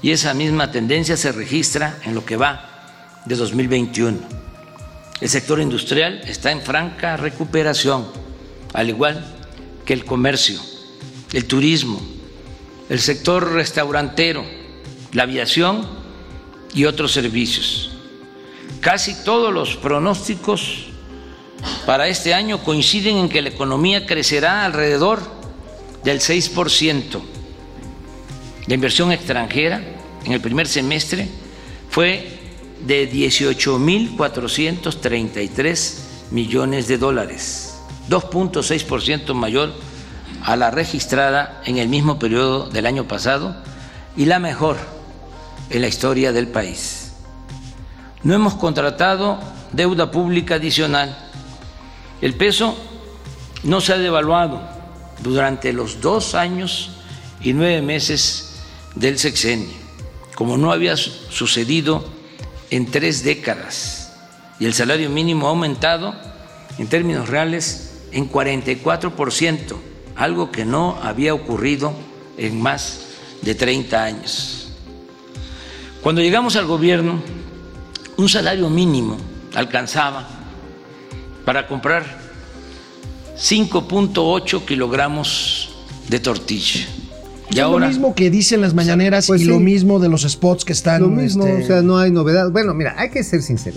y 0.00 0.12
esa 0.12 0.32
misma 0.32 0.70
tendencia 0.72 1.16
se 1.18 1.30
registra 1.30 1.98
en 2.06 2.14
lo 2.14 2.24
que 2.24 2.36
va 2.36 3.22
de 3.26 3.36
2021. 3.36 4.49
El 5.20 5.28
sector 5.28 5.60
industrial 5.60 6.22
está 6.26 6.50
en 6.50 6.62
franca 6.62 7.16
recuperación, 7.18 8.06
al 8.72 8.88
igual 8.88 9.22
que 9.84 9.92
el 9.92 10.06
comercio, 10.06 10.58
el 11.34 11.44
turismo, 11.44 12.00
el 12.88 13.00
sector 13.00 13.52
restaurantero, 13.52 14.44
la 15.12 15.24
aviación 15.24 15.86
y 16.74 16.86
otros 16.86 17.12
servicios. 17.12 17.90
Casi 18.80 19.14
todos 19.22 19.52
los 19.52 19.76
pronósticos 19.76 20.86
para 21.84 22.08
este 22.08 22.32
año 22.32 22.64
coinciden 22.64 23.18
en 23.18 23.28
que 23.28 23.42
la 23.42 23.50
economía 23.50 24.06
crecerá 24.06 24.64
alrededor 24.64 25.20
del 26.02 26.20
6%. 26.20 27.20
La 28.66 28.74
inversión 28.74 29.12
extranjera 29.12 29.82
en 30.24 30.32
el 30.32 30.40
primer 30.40 30.66
semestre 30.66 31.28
fue 31.90 32.39
de 32.86 33.10
18.433 33.10 35.94
millones 36.30 36.86
de 36.88 36.98
dólares, 36.98 37.74
2.6% 38.08 39.34
mayor 39.34 39.72
a 40.42 40.56
la 40.56 40.70
registrada 40.70 41.60
en 41.64 41.78
el 41.78 41.88
mismo 41.88 42.18
periodo 42.18 42.68
del 42.68 42.86
año 42.86 43.06
pasado 43.06 43.56
y 44.16 44.24
la 44.26 44.38
mejor 44.38 44.76
en 45.70 45.82
la 45.82 45.88
historia 45.88 46.32
del 46.32 46.48
país. 46.48 47.12
No 48.22 48.34
hemos 48.34 48.54
contratado 48.54 49.38
deuda 49.72 50.10
pública 50.10 50.56
adicional. 50.56 51.16
El 52.20 52.34
peso 52.34 52.76
no 53.62 53.80
se 53.80 53.92
ha 53.94 53.98
devaluado 53.98 54.60
durante 55.22 55.72
los 55.72 56.00
dos 56.00 56.34
años 56.34 56.90
y 57.42 57.52
nueve 57.52 57.82
meses 57.82 58.60
del 58.94 59.18
sexenio, 59.18 59.70
como 60.34 60.56
no 60.58 60.72
había 60.72 60.96
su- 60.96 61.10
sucedido 61.30 62.04
en 62.70 62.86
tres 62.86 63.24
décadas, 63.24 64.12
y 64.58 64.66
el 64.66 64.74
salario 64.74 65.10
mínimo 65.10 65.46
ha 65.46 65.50
aumentado 65.50 66.14
en 66.78 66.86
términos 66.86 67.28
reales 67.28 67.90
en 68.12 68.30
44%, 68.30 69.76
algo 70.16 70.50
que 70.50 70.64
no 70.64 70.98
había 71.02 71.34
ocurrido 71.34 71.92
en 72.36 72.60
más 72.60 73.00
de 73.42 73.54
30 73.54 74.02
años. 74.02 74.72
Cuando 76.02 76.22
llegamos 76.22 76.56
al 76.56 76.66
gobierno, 76.66 77.22
un 78.16 78.28
salario 78.28 78.70
mínimo 78.70 79.18
alcanzaba 79.54 80.28
para 81.44 81.66
comprar 81.66 82.04
5.8 83.36 84.64
kilogramos 84.64 85.70
de 86.08 86.20
tortilla. 86.20 86.86
Y 87.50 87.54
es 87.54 87.60
ahora 87.60 87.86
lo 87.86 87.92
mismo 87.92 88.14
que 88.14 88.30
dicen 88.30 88.60
las 88.60 88.74
mañaneras 88.74 89.26
Pues 89.26 89.40
y 89.42 89.44
sí. 89.44 89.50
lo 89.50 89.58
mismo 89.60 89.98
de 89.98 90.08
los 90.08 90.22
spots 90.22 90.64
que 90.64 90.72
están. 90.72 91.02
Lo 91.02 91.08
mismo, 91.08 91.46
este, 91.46 91.64
o 91.64 91.66
sea, 91.66 91.82
no 91.82 91.98
hay 91.98 92.10
novedad. 92.10 92.50
Bueno, 92.50 92.74
mira, 92.74 92.94
hay 92.96 93.10
que 93.10 93.22
ser 93.24 93.42
sincero. 93.42 93.76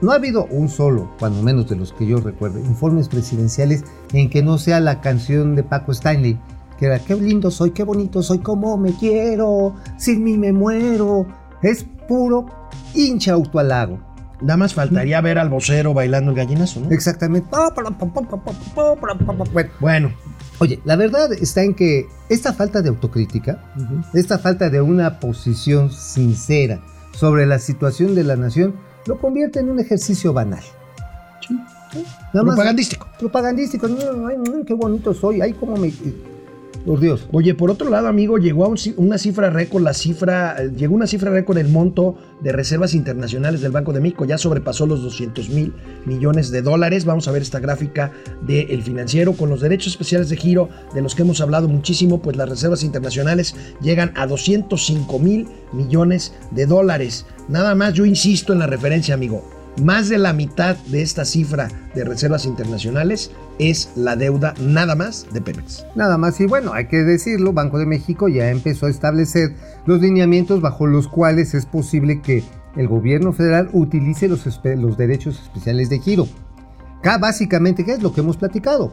No 0.00 0.12
ha 0.12 0.14
habido 0.14 0.46
un 0.46 0.70
solo, 0.70 1.10
cuando 1.18 1.42
menos 1.42 1.68
de 1.68 1.76
los 1.76 1.92
que 1.92 2.06
yo 2.06 2.18
recuerdo, 2.20 2.58
informes 2.58 3.08
presidenciales 3.08 3.84
en 4.14 4.30
que 4.30 4.42
no 4.42 4.56
sea 4.56 4.80
la 4.80 5.02
canción 5.02 5.54
de 5.56 5.62
Paco 5.62 5.92
Stanley, 5.92 6.38
que 6.78 6.86
era 6.86 6.98
qué 6.98 7.14
lindo 7.16 7.50
soy, 7.50 7.72
qué 7.72 7.82
bonito 7.82 8.22
soy, 8.22 8.38
cómo 8.38 8.78
me 8.78 8.94
quiero, 8.94 9.74
sin 9.98 10.24
mí 10.24 10.38
me 10.38 10.52
muero. 10.52 11.26
Es 11.62 11.84
puro 12.08 12.46
hincha 12.94 13.32
autoalago. 13.34 13.98
Nada 14.40 14.56
más 14.56 14.72
faltaría 14.72 15.20
ver 15.20 15.38
al 15.38 15.50
vocero 15.50 15.92
bailando 15.92 16.30
el 16.30 16.36
gallinazo, 16.38 16.80
¿no? 16.80 16.90
Exactamente. 16.90 17.50
Bueno, 18.98 19.68
Bueno, 19.80 20.12
Oye, 20.60 20.78
la 20.84 20.94
verdad 20.96 21.32
está 21.32 21.62
en 21.62 21.74
que 21.74 22.06
esta 22.28 22.52
falta 22.52 22.82
de 22.82 22.90
autocrítica, 22.90 23.64
esta 24.14 24.38
falta 24.38 24.68
de 24.70 24.80
una 24.80 25.18
posición 25.18 25.90
sincera 25.90 26.80
sobre 27.12 27.46
la 27.46 27.58
situación 27.58 28.14
de 28.14 28.24
la 28.24 28.36
nación, 28.36 28.74
lo 29.06 29.18
convierte 29.18 29.60
en 29.60 29.70
un 29.70 29.80
ejercicio 29.80 30.32
banal. 30.34 30.62
Nada 32.32 32.44
más- 32.44 32.54
propagandístico. 32.54 33.06
propagandístico. 33.18 33.88
No, 33.88 34.26
ay, 34.28 34.36
mm, 34.38 34.64
qué 34.64 34.74
bonito 34.74 35.12
soy. 35.14 35.40
Ay, 35.40 35.54
cómo 35.54 35.76
me. 35.76 35.92
Por 36.84 36.98
Dios. 36.98 37.26
Oye, 37.32 37.54
por 37.54 37.70
otro 37.70 37.90
lado, 37.90 38.08
amigo, 38.08 38.38
llegó 38.38 38.64
a 38.64 38.74
una 38.96 39.18
cifra 39.18 39.50
récord, 39.50 39.82
la 39.82 39.92
cifra, 39.92 40.64
llegó 40.64 40.94
una 40.94 41.06
cifra 41.06 41.30
récord 41.30 41.58
el 41.58 41.68
monto 41.68 42.16
de 42.40 42.52
reservas 42.52 42.94
internacionales 42.94 43.60
del 43.60 43.70
Banco 43.70 43.92
de 43.92 44.00
México, 44.00 44.24
ya 44.24 44.38
sobrepasó 44.38 44.86
los 44.86 45.02
200 45.02 45.50
mil 45.50 45.74
millones 46.06 46.50
de 46.50 46.62
dólares. 46.62 47.04
Vamos 47.04 47.28
a 47.28 47.32
ver 47.32 47.42
esta 47.42 47.60
gráfica 47.60 48.12
del 48.40 48.82
financiero 48.82 49.34
con 49.34 49.50
los 49.50 49.60
derechos 49.60 49.92
especiales 49.92 50.30
de 50.30 50.36
giro 50.36 50.70
de 50.94 51.02
los 51.02 51.14
que 51.14 51.22
hemos 51.22 51.42
hablado 51.42 51.68
muchísimo, 51.68 52.22
pues 52.22 52.36
las 52.36 52.48
reservas 52.48 52.82
internacionales 52.82 53.54
llegan 53.82 54.12
a 54.16 54.26
205 54.26 55.18
mil 55.18 55.48
millones 55.72 56.32
de 56.50 56.64
dólares. 56.64 57.26
Nada 57.48 57.74
más, 57.74 57.92
yo 57.92 58.06
insisto 58.06 58.54
en 58.54 58.60
la 58.60 58.66
referencia, 58.66 59.14
amigo. 59.14 59.59
Más 59.82 60.08
de 60.08 60.18
la 60.18 60.32
mitad 60.32 60.76
de 60.76 61.02
esta 61.02 61.24
cifra 61.24 61.68
de 61.94 62.04
reservas 62.04 62.44
internacionales 62.44 63.30
es 63.58 63.90
la 63.94 64.16
deuda 64.16 64.54
nada 64.60 64.94
más 64.94 65.26
de 65.32 65.40
Pemex. 65.40 65.84
Nada 65.94 66.18
más, 66.18 66.40
y 66.40 66.46
bueno, 66.46 66.72
hay 66.72 66.86
que 66.86 66.98
decirlo, 66.98 67.52
Banco 67.52 67.78
de 67.78 67.86
México 67.86 68.28
ya 68.28 68.50
empezó 68.50 68.86
a 68.86 68.90
establecer 68.90 69.54
los 69.86 70.00
lineamientos 70.00 70.60
bajo 70.60 70.86
los 70.86 71.08
cuales 71.08 71.54
es 71.54 71.66
posible 71.66 72.20
que 72.22 72.42
el 72.76 72.88
gobierno 72.88 73.32
federal 73.32 73.68
utilice 73.72 74.28
los, 74.28 74.44
derechos 74.96 75.40
especiales 75.42 75.90
de 75.90 75.98
giro. 75.98 76.28
Básicamente, 77.02 77.84
¿qué 77.84 77.92
es 77.92 78.02
lo 78.02 78.12
que 78.12 78.20
hemos 78.20 78.36
platicado? 78.36 78.92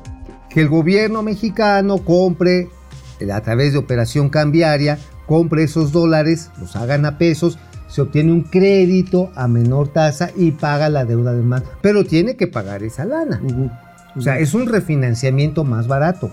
Que 0.50 0.62
el 0.62 0.70
gobierno 0.70 1.24
mexicano 1.24 1.98
compre 2.00 2.70
eh, 3.20 3.32
a 3.32 3.42
través 3.42 3.74
de 3.74 3.80
operación 3.80 4.30
cambiaria, 4.30 4.98
compre 5.26 5.64
esos 5.64 5.92
dólares, 5.92 6.50
los 6.60 6.76
hagan 6.76 7.06
a 7.06 7.18
pesos, 7.18 7.60
se 7.88 8.02
obtiene 8.02 8.32
un 8.32 8.44
crédito 8.44 9.32
a 9.36 9.48
menor 9.48 9.90
tasa 9.90 10.32
y 10.36 10.52
paga 10.52 10.90
la 10.90 11.06
deuda 11.06 11.34
de 11.34 11.42
más. 11.42 11.64
Pero 11.82 12.04
tiene 12.04 12.36
que 12.36 12.48
pagar 12.48 12.84
esa 12.84 13.06
lana. 13.06 13.42
O 14.18 14.22
sea, 14.22 14.40
es 14.40 14.54
un 14.54 14.68
refinanciamiento 14.68 15.64
más 15.64 15.88
barato. 15.88 16.32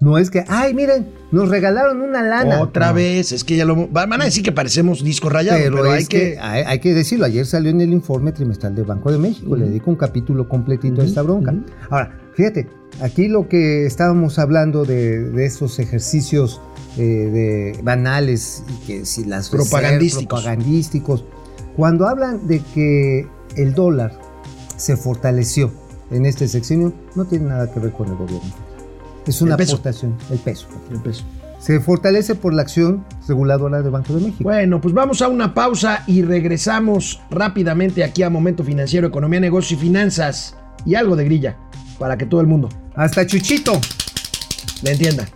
No 0.00 0.18
es 0.18 0.30
que, 0.30 0.44
ay, 0.48 0.74
miren, 0.74 1.08
nos 1.30 1.48
regalaron 1.48 2.00
una 2.00 2.22
lana. 2.22 2.60
Otra 2.60 2.88
No. 2.88 2.94
vez, 2.94 3.32
es 3.32 3.44
que 3.44 3.56
ya 3.56 3.64
lo 3.64 3.86
van 3.88 4.20
a 4.20 4.24
decir 4.24 4.42
que 4.42 4.52
parecemos 4.52 5.04
disco 5.04 5.28
rayado, 5.28 5.58
Pero, 5.62 5.90
hay 5.90 6.06
que, 6.06 6.32
que, 6.32 6.38
hay, 6.40 6.78
que 6.80 6.92
decirlo, 6.94 7.24
ayer 7.26 7.46
salió 7.46 7.70
en 7.70 7.80
el 7.80 7.92
informe 7.92 8.32
trimestral 8.32 8.74
del 8.74 8.84
Banco 8.84 9.12
de 9.12 9.18
México, 9.18 9.54
le 9.56 9.66
dedico 9.66 9.90
un 9.90 9.96
capítulo 9.96 10.48
completito 10.48 11.02
a 11.02 11.04
esta 11.04 11.22
bronca. 11.22 11.54
Ahora, 11.88 12.18
fíjate, 12.34 12.68
aquí 13.00 13.28
lo 13.28 13.48
que 13.48 13.86
estábamos 13.86 14.38
hablando 14.38 14.84
de, 14.84 15.20
de 15.30 15.46
esos 15.46 15.78
ejercicios 15.78 16.60
eh, 16.98 17.02
de 17.76 17.82
banales 17.82 18.64
y 18.68 18.86
que 18.86 19.06
si 19.06 19.24
las 19.24 19.48
Propagandísticos. 19.50 20.42
propagandísticos, 20.42 21.24
cuando 21.76 22.08
hablan 22.08 22.46
de 22.48 22.60
que 22.74 23.28
el 23.56 23.74
dólar 23.74 24.18
se 24.76 24.96
fortaleció 24.96 25.70
en 26.10 26.26
este 26.26 26.48
sexenio, 26.48 26.92
no 27.14 27.24
tiene 27.24 27.46
nada 27.48 27.72
que 27.72 27.80
ver 27.80 27.92
con 27.92 28.08
el 28.08 28.16
gobierno. 28.16 28.50
Es 29.26 29.40
una 29.42 29.54
El 29.54 29.62
aportación, 29.62 30.16
el 30.30 30.38
peso. 30.38 30.66
El 30.90 31.00
peso. 31.00 31.24
Se 31.58 31.78
fortalece 31.78 32.34
por 32.34 32.54
la 32.54 32.62
acción 32.62 33.04
reguladora 33.28 33.82
del 33.82 33.90
Banco 33.90 34.14
de 34.14 34.20
México. 34.22 34.42
Bueno, 34.44 34.80
pues 34.80 34.94
vamos 34.94 35.20
a 35.20 35.28
una 35.28 35.52
pausa 35.52 36.04
y 36.06 36.22
regresamos 36.22 37.20
rápidamente 37.30 38.02
aquí 38.02 38.22
a 38.22 38.30
Momento 38.30 38.64
Financiero, 38.64 39.06
Economía, 39.06 39.40
Negocios 39.40 39.78
y 39.78 39.84
Finanzas 39.84 40.56
y 40.86 40.94
algo 40.94 41.16
de 41.16 41.24
grilla 41.26 41.58
para 41.98 42.16
que 42.16 42.24
todo 42.24 42.40
el 42.40 42.46
mundo 42.46 42.70
Hasta 42.94 43.26
Chuchito. 43.26 43.78
le 44.82 44.92
entienda. 44.92 45.26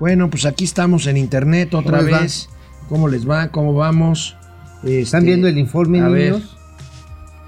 Bueno, 0.00 0.28
pues 0.28 0.44
aquí 0.46 0.64
estamos 0.64 1.06
en 1.06 1.16
internet 1.16 1.72
otra 1.74 1.98
¿Cómo 1.98 2.02
les 2.02 2.12
va? 2.14 2.20
vez. 2.20 2.48
¿Cómo 2.88 3.08
les 3.08 3.30
va? 3.30 3.48
¿Cómo 3.52 3.72
vamos? 3.72 4.36
¿Están 4.82 5.20
Este, 5.20 5.20
viendo 5.20 5.46
el 5.46 5.56
informe, 5.58 6.00
a 6.00 6.08
ver, 6.08 6.32
niños? 6.32 6.56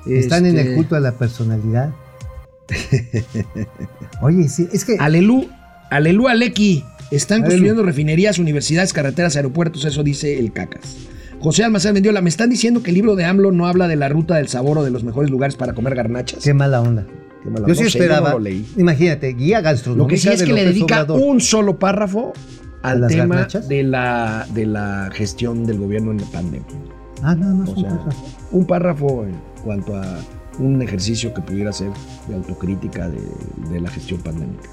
¿Están 0.06 0.46
en 0.46 0.56
este, 0.56 0.70
el 0.70 0.76
culto 0.76 0.94
a 0.94 1.00
la 1.00 1.12
personalidad? 1.12 1.90
Oye, 4.22 4.48
sí, 4.48 4.68
es 4.72 4.84
que... 4.84 4.96
Alelú, 4.98 5.48
Alelú 5.90 6.28
Alequi. 6.28 6.84
Están 7.10 7.42
construyendo 7.42 7.84
refinerías, 7.84 8.38
universidades, 8.40 8.92
carreteras, 8.92 9.36
aeropuertos, 9.36 9.84
eso 9.84 10.02
dice 10.02 10.38
el 10.40 10.52
Cacas. 10.52 10.96
José 11.38 11.62
Almazán 11.62 11.94
Mendiola, 11.94 12.20
me 12.20 12.28
están 12.28 12.50
diciendo 12.50 12.82
que 12.82 12.90
el 12.90 12.94
libro 12.96 13.14
de 13.14 13.24
AMLO 13.24 13.52
no 13.52 13.66
habla 13.68 13.86
de 13.86 13.94
la 13.94 14.08
ruta 14.08 14.36
del 14.36 14.48
sabor 14.48 14.78
o 14.78 14.84
de 14.84 14.90
los 14.90 15.04
mejores 15.04 15.30
lugares 15.30 15.54
para 15.54 15.72
comer 15.74 15.94
garnachas. 15.94 16.42
Qué 16.42 16.52
mala 16.54 16.80
onda. 16.80 17.06
Qué 17.44 17.50
mala- 17.50 17.60
Yo 17.68 17.68
no 17.68 17.74
sí 17.76 17.82
sé, 17.82 17.86
esperaba. 17.98 18.30
no 18.30 18.38
lo 18.38 18.40
leí. 18.40 18.66
Imagínate, 18.76 19.28
guía 19.34 19.60
gastronómica 19.60 20.02
Lo 20.04 20.08
que 20.08 20.16
sí 20.16 20.28
es 20.30 20.42
que 20.42 20.52
le 20.52 20.64
dedica 20.64 21.02
Obrador. 21.02 21.20
un 21.22 21.40
solo 21.40 21.78
párrafo 21.78 22.32
¿A 22.82 22.90
al 22.90 23.02
las 23.02 23.12
tema 23.12 23.36
garnachas? 23.36 23.68
de 23.68 23.82
la, 23.84 24.46
de 24.52 24.66
la 24.66 25.10
gestión 25.12 25.64
del 25.64 25.78
gobierno 25.78 26.10
en 26.10 26.18
la 26.22 26.26
pandemia. 26.26 26.66
Ah, 27.22 27.36
nada 27.36 27.54
más. 27.54 27.68
O 27.68 27.72
un 27.74 27.80
sea, 27.82 27.90
párrafo. 27.90 28.26
un 28.50 28.66
párrafo 28.66 29.24
en 29.26 29.34
cuanto 29.62 29.94
a 29.94 30.18
un 30.58 30.80
ejercicio 30.82 31.32
que 31.34 31.42
pudiera 31.42 31.72
ser 31.72 31.90
de 32.28 32.34
autocrítica 32.34 33.08
de, 33.08 33.20
de 33.70 33.80
la 33.80 33.90
gestión 33.90 34.20
pandémica. 34.20 34.68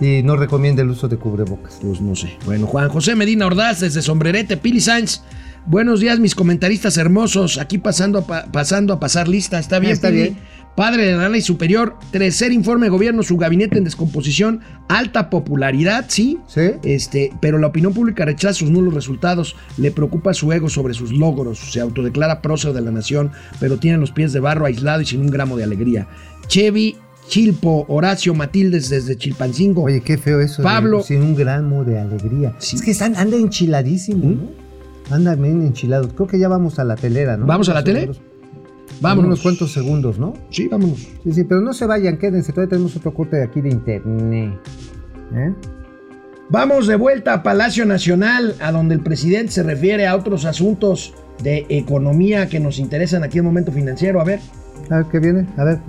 Y 0.00 0.22
no 0.22 0.36
recomienda 0.36 0.82
el 0.82 0.90
uso 0.90 1.08
de 1.08 1.16
cubrebocas. 1.16 1.78
Pues 1.82 2.00
no 2.00 2.14
sé. 2.14 2.36
Bueno, 2.44 2.66
Juan 2.66 2.88
José 2.88 3.14
Medina 3.16 3.46
Ordaz 3.46 3.80
desde 3.80 4.02
Sombrerete, 4.02 4.56
Pili 4.56 4.80
Sainz. 4.80 5.22
Buenos 5.68 5.98
días, 5.98 6.20
mis 6.20 6.36
comentaristas 6.36 6.96
hermosos. 6.96 7.58
Aquí 7.58 7.78
pasando 7.78 8.20
a, 8.20 8.26
pa- 8.26 8.46
pasando 8.52 8.92
a 8.92 9.00
pasar 9.00 9.26
lista. 9.26 9.58
¿Está 9.58 9.80
bien, 9.80 9.92
está 9.92 10.08
Pili? 10.10 10.20
bien. 10.22 10.38
Padre 10.76 11.06
de 11.06 11.12
análisis 11.14 11.46
superior, 11.46 11.94
tercer 12.10 12.52
informe 12.52 12.86
de 12.86 12.90
gobierno, 12.90 13.22
su 13.22 13.38
gabinete 13.38 13.78
en 13.78 13.84
descomposición, 13.84 14.60
alta 14.88 15.30
popularidad, 15.30 16.04
sí. 16.08 16.38
¿Sí? 16.46 16.72
Este, 16.82 17.32
pero 17.40 17.58
la 17.58 17.68
opinión 17.68 17.94
pública 17.94 18.26
rechaza 18.26 18.52
sus 18.54 18.70
nulos 18.70 18.92
resultados, 18.92 19.56
le 19.78 19.90
preocupa 19.90 20.34
su 20.34 20.52
ego 20.52 20.68
sobre 20.68 20.92
sus 20.92 21.12
logros, 21.12 21.58
se 21.58 21.80
autodeclara 21.80 22.42
prócer 22.42 22.74
de 22.74 22.82
la 22.82 22.90
nación, 22.90 23.32
pero 23.58 23.78
tiene 23.78 23.96
los 23.96 24.10
pies 24.12 24.34
de 24.34 24.40
barro 24.40 24.66
aislado 24.66 25.00
y 25.00 25.06
sin 25.06 25.20
un 25.22 25.28
gramo 25.30 25.56
de 25.56 25.64
alegría. 25.64 26.08
Chevy, 26.46 26.96
Chilpo, 27.28 27.86
Horacio, 27.88 28.34
Matildes 28.34 28.90
desde 28.90 29.16
Chilpancingo. 29.16 29.82
Oye, 29.84 30.00
qué 30.02 30.18
feo 30.18 30.40
eso. 30.40 30.62
de- 30.62 30.64
Pablo. 30.68 31.02
sin 31.02 31.22
un 31.22 31.34
gramo 31.34 31.84
de 31.84 31.98
alegría. 31.98 32.54
Sí. 32.58 32.76
Es 32.76 32.82
que 32.82 32.90
están, 32.90 33.16
anda 33.16 33.36
enchiladísimo, 33.36 34.24
¿no? 34.30 35.14
Anda 35.14 35.34
bien 35.36 35.62
enchilado. 35.62 36.08
Creo 36.10 36.26
que 36.28 36.38
ya 36.38 36.48
vamos 36.48 36.78
a 36.78 36.84
la 36.84 36.96
telera, 36.96 37.36
¿no? 37.36 37.46
¿Vamos 37.46 37.68
a 37.68 37.74
la 37.74 37.82
tele? 37.82 38.00
menos. 38.02 38.20
Vámonos. 39.00 39.26
Unos 39.26 39.42
cuantos 39.42 39.72
segundos, 39.72 40.18
¿no? 40.18 40.34
Sí, 40.50 40.68
vámonos. 40.68 40.98
Sí, 41.22 41.32
sí, 41.32 41.44
pero 41.44 41.60
no 41.60 41.72
se 41.72 41.86
vayan, 41.86 42.18
quédense. 42.18 42.52
Todavía 42.52 42.70
tenemos 42.70 42.96
otro 42.96 43.12
corte 43.12 43.36
de 43.36 43.44
aquí 43.44 43.60
de 43.60 43.70
internet. 43.70 44.58
¿Eh? 45.34 45.52
Vamos 46.48 46.86
de 46.86 46.96
vuelta 46.96 47.34
a 47.34 47.42
Palacio 47.42 47.84
Nacional, 47.84 48.54
a 48.60 48.70
donde 48.70 48.94
el 48.94 49.00
presidente 49.00 49.52
se 49.52 49.62
refiere 49.62 50.06
a 50.06 50.14
otros 50.14 50.44
asuntos 50.44 51.12
de 51.42 51.66
economía 51.68 52.48
que 52.48 52.60
nos 52.60 52.78
interesan 52.78 53.24
aquí 53.24 53.38
en 53.38 53.44
Momento 53.44 53.72
Financiero. 53.72 54.20
A 54.20 54.24
ver, 54.24 54.40
A 54.88 54.98
ver, 54.98 55.06
¿qué 55.10 55.18
viene? 55.18 55.46
A 55.56 55.64
ver, 55.64 55.80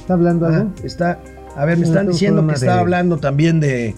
¿está 0.00 0.14
hablando 0.14 0.46
ah, 0.46 0.56
algo? 0.56 0.72
está, 0.82 1.20
a 1.54 1.64
ver, 1.64 1.76
me 1.76 1.84
están 1.84 2.08
diciendo 2.08 2.46
que 2.46 2.54
está 2.54 2.78
hablando 2.78 3.18
también 3.18 3.60
de, 3.60 3.94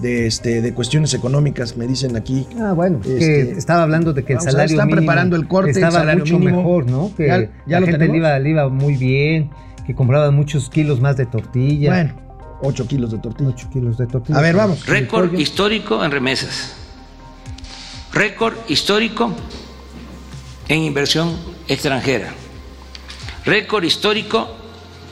de, 0.00 0.26
este, 0.26 0.60
de 0.60 0.74
cuestiones 0.74 1.14
económicas, 1.14 1.76
me 1.76 1.86
dicen 1.86 2.16
aquí. 2.16 2.46
Ah, 2.60 2.72
bueno, 2.72 3.00
es 3.02 3.08
Este, 3.10 3.20
que 3.52 3.58
estaba 3.58 3.82
hablando 3.84 4.12
de 4.12 4.24
que 4.24 4.32
el 4.34 4.38
a 4.38 4.42
ver, 4.42 4.50
salario 4.52 4.74
están 4.74 4.86
mínimo 4.88 5.00
preparando 5.02 5.36
el 5.36 5.46
corte, 5.48 5.70
el 5.70 5.76
estaba 5.76 5.92
salario 6.00 6.24
mucho 6.24 6.38
mínimo. 6.38 6.56
mejor, 6.58 6.90
¿no? 6.90 7.10
Que 7.16 7.26
¿Ya- 7.28 7.38
ya 7.40 7.50
la 7.66 7.80
lo 7.80 7.86
gente 7.86 8.08
le 8.08 8.16
iba, 8.16 8.38
le 8.38 8.50
iba 8.50 8.68
muy 8.68 8.96
bien, 8.96 9.50
que 9.86 9.94
compraban 9.94 10.34
muchos 10.34 10.68
kilos 10.70 11.00
más 11.00 11.16
de 11.16 11.26
tortilla. 11.26 11.90
Bueno, 11.90 12.14
8 12.62 12.86
kilos 12.86 13.12
de 13.12 13.18
tortilla. 13.18 13.50
8 13.50 13.68
kilos 13.72 13.98
de 13.98 14.06
tortilla. 14.06 14.38
A 14.38 14.42
ver, 14.42 14.56
vamos. 14.56 14.86
Récord 14.86 15.32
histórico 15.38 16.04
en 16.04 16.10
remesas. 16.10 16.74
Récord 18.12 18.54
histórico 18.68 19.32
en 20.68 20.80
inversión 20.82 21.32
extranjera. 21.68 22.28
Récord 23.44 23.84
histórico 23.84 24.48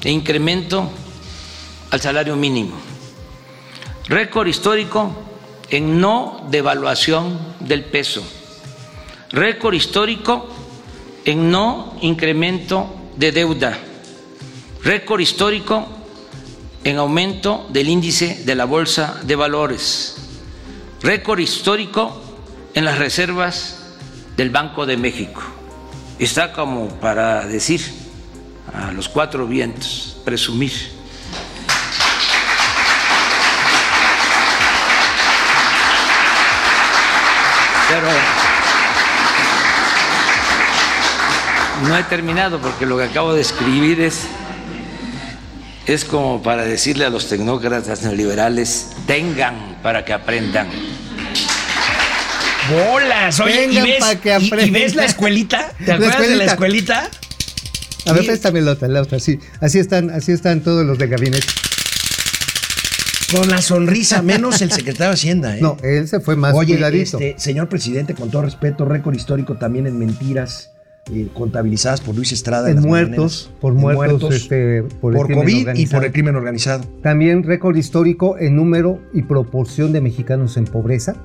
en 0.05 0.13
incremento 0.15 0.91
al 1.91 2.01
salario 2.01 2.37
mínimo. 2.37 2.73
Récord 4.13 4.47
histórico 4.47 5.11
en 5.71 5.99
no 5.99 6.47
devaluación 6.51 7.39
del 7.61 7.83
peso. 7.87 8.23
Récord 9.31 9.73
histórico 9.73 10.51
en 11.25 11.51
no 11.51 11.97
incremento 12.03 12.95
de 13.17 13.33
deuda. 13.33 13.79
Récord 14.85 15.21
histórico 15.21 15.89
en 16.85 16.99
aumento 16.99 17.67
del 17.71 17.89
índice 17.89 18.43
de 18.45 18.55
la 18.55 18.67
Bolsa 18.67 19.19
de 19.23 19.35
Valores. 19.35 20.17
Récord 21.01 21.39
histórico 21.39 22.21
en 22.75 22.85
las 22.85 22.99
reservas 22.99 23.97
del 24.37 24.51
Banco 24.51 24.85
de 24.85 24.99
México. 24.99 25.41
Está 26.19 26.53
como 26.53 26.89
para 27.01 27.47
decir 27.47 27.81
a 28.75 28.93
los 28.93 29.09
cuatro 29.09 29.47
vientos, 29.47 30.19
presumir. 30.23 31.01
Pero 37.93 38.09
no 41.89 41.99
he 41.99 42.03
terminado 42.05 42.59
porque 42.59 42.87
lo 42.87 42.97
que 42.97 43.05
acabo 43.05 43.35
de 43.35 43.43
escribir 43.43 44.01
es 44.01 44.21
es 45.85 46.05
como 46.07 46.43
para 46.43 46.63
decirle 46.65 47.05
a 47.05 47.11
los 47.11 47.29
tecnócratas 47.29 48.03
neoliberales, 48.03 48.87
tengan 49.07 49.77
para 49.83 50.05
que 50.07 50.13
aprendan. 50.15 50.69
¡Bolas! 52.71 53.41
Oye, 53.41 53.65
¿y 53.65 53.67
Vengan 53.67 53.85
ves, 53.85 54.17
que 54.23 54.39
y- 54.41 54.69
y 54.69 54.71
ves 54.71 54.95
la 54.95 55.05
escuelita? 55.05 55.73
¿Te 55.79 55.87
La 55.89 55.95
acuerdas 55.97 56.29
de 56.29 56.37
la 56.37 56.45
escuelita. 56.45 57.11
A 58.07 58.13
ver, 58.13 58.25
préstame 58.25 58.61
la 58.63 58.71
otra, 58.73 58.89
la 58.89 59.03
otra, 59.03 59.19
sí. 59.21 59.39
Así 59.61 59.79
están, 59.81 60.09
así 60.11 60.33
están 60.33 60.61
todos 60.63 60.87
los 60.87 60.97
de 60.99 61.09
gabinete. 61.09 61.47
Con 63.33 63.49
la 63.49 63.63
sonrisa, 63.63 64.21
menos 64.21 64.61
el 64.61 64.71
secretario 64.71 65.09
de 65.09 65.15
Hacienda, 65.15 65.57
¿eh? 65.57 65.61
No, 65.63 65.79
él 65.83 66.07
se 66.07 66.21
fue 66.21 66.37
más 66.37 66.55
Oye, 66.55 66.75
cuidadito. 66.75 67.19
este, 67.19 67.35
señor 67.39 67.69
presidente, 67.69 68.15
con 68.15 68.31
todo 68.31 68.43
respeto, 68.43 68.85
récord 68.85 69.15
histórico 69.15 69.57
también 69.57 69.87
en 69.87 69.99
mentiras 69.99 70.73
eh, 71.11 71.29
contabilizadas 71.33 72.03
por 72.03 72.15
Luis 72.15 72.33
Estrada. 72.33 72.71
en 72.71 72.81
muertos, 72.81 73.51
por 73.61 73.73
En 73.73 73.79
muertos, 73.81 74.35
este, 74.35 74.83
por, 75.01 75.15
COVID 75.33 75.75
y 75.75 75.87
por 75.87 76.05
el 76.05 76.13
crimen 76.13 76.37
organizado. 76.37 76.85
También 77.03 77.43
récord 77.43 77.75
histórico 77.75 78.37
en 78.39 78.55
número 78.55 79.01
y 79.15 79.23
proporción 79.23 79.93
de 79.93 80.03
mexicanos 80.03 80.59
en 80.59 80.65
pobreza. 80.65 81.17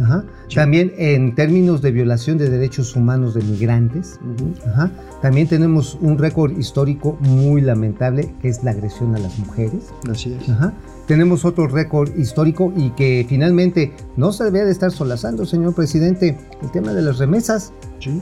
Ajá. 0.00 0.24
Sí. 0.48 0.54
También 0.54 0.92
en 0.96 1.34
términos 1.34 1.82
de 1.82 1.90
violación 1.90 2.38
de 2.38 2.48
derechos 2.48 2.96
humanos 2.96 3.34
de 3.34 3.42
migrantes. 3.42 4.18
Ajá. 4.66 4.90
También 5.20 5.46
tenemos 5.46 5.98
un 6.00 6.16
récord 6.16 6.56
histórico 6.56 7.18
muy 7.20 7.60
lamentable 7.60 8.34
que 8.40 8.48
es 8.48 8.64
la 8.64 8.70
agresión 8.70 9.14
a 9.14 9.18
las 9.18 9.38
mujeres. 9.38 9.92
Así 10.10 10.32
es. 10.32 10.48
Ajá. 10.48 10.72
Tenemos 11.08 11.46
otro 11.46 11.66
récord 11.66 12.14
histórico 12.18 12.70
y 12.76 12.90
que 12.90 13.24
finalmente 13.26 13.94
no 14.18 14.30
se 14.30 14.44
debe 14.44 14.66
de 14.66 14.72
estar 14.72 14.90
solazando, 14.90 15.46
señor 15.46 15.74
presidente, 15.74 16.38
el 16.62 16.70
tema 16.70 16.92
de 16.92 17.00
las 17.00 17.16
remesas. 17.16 17.72
Sí. 17.98 18.20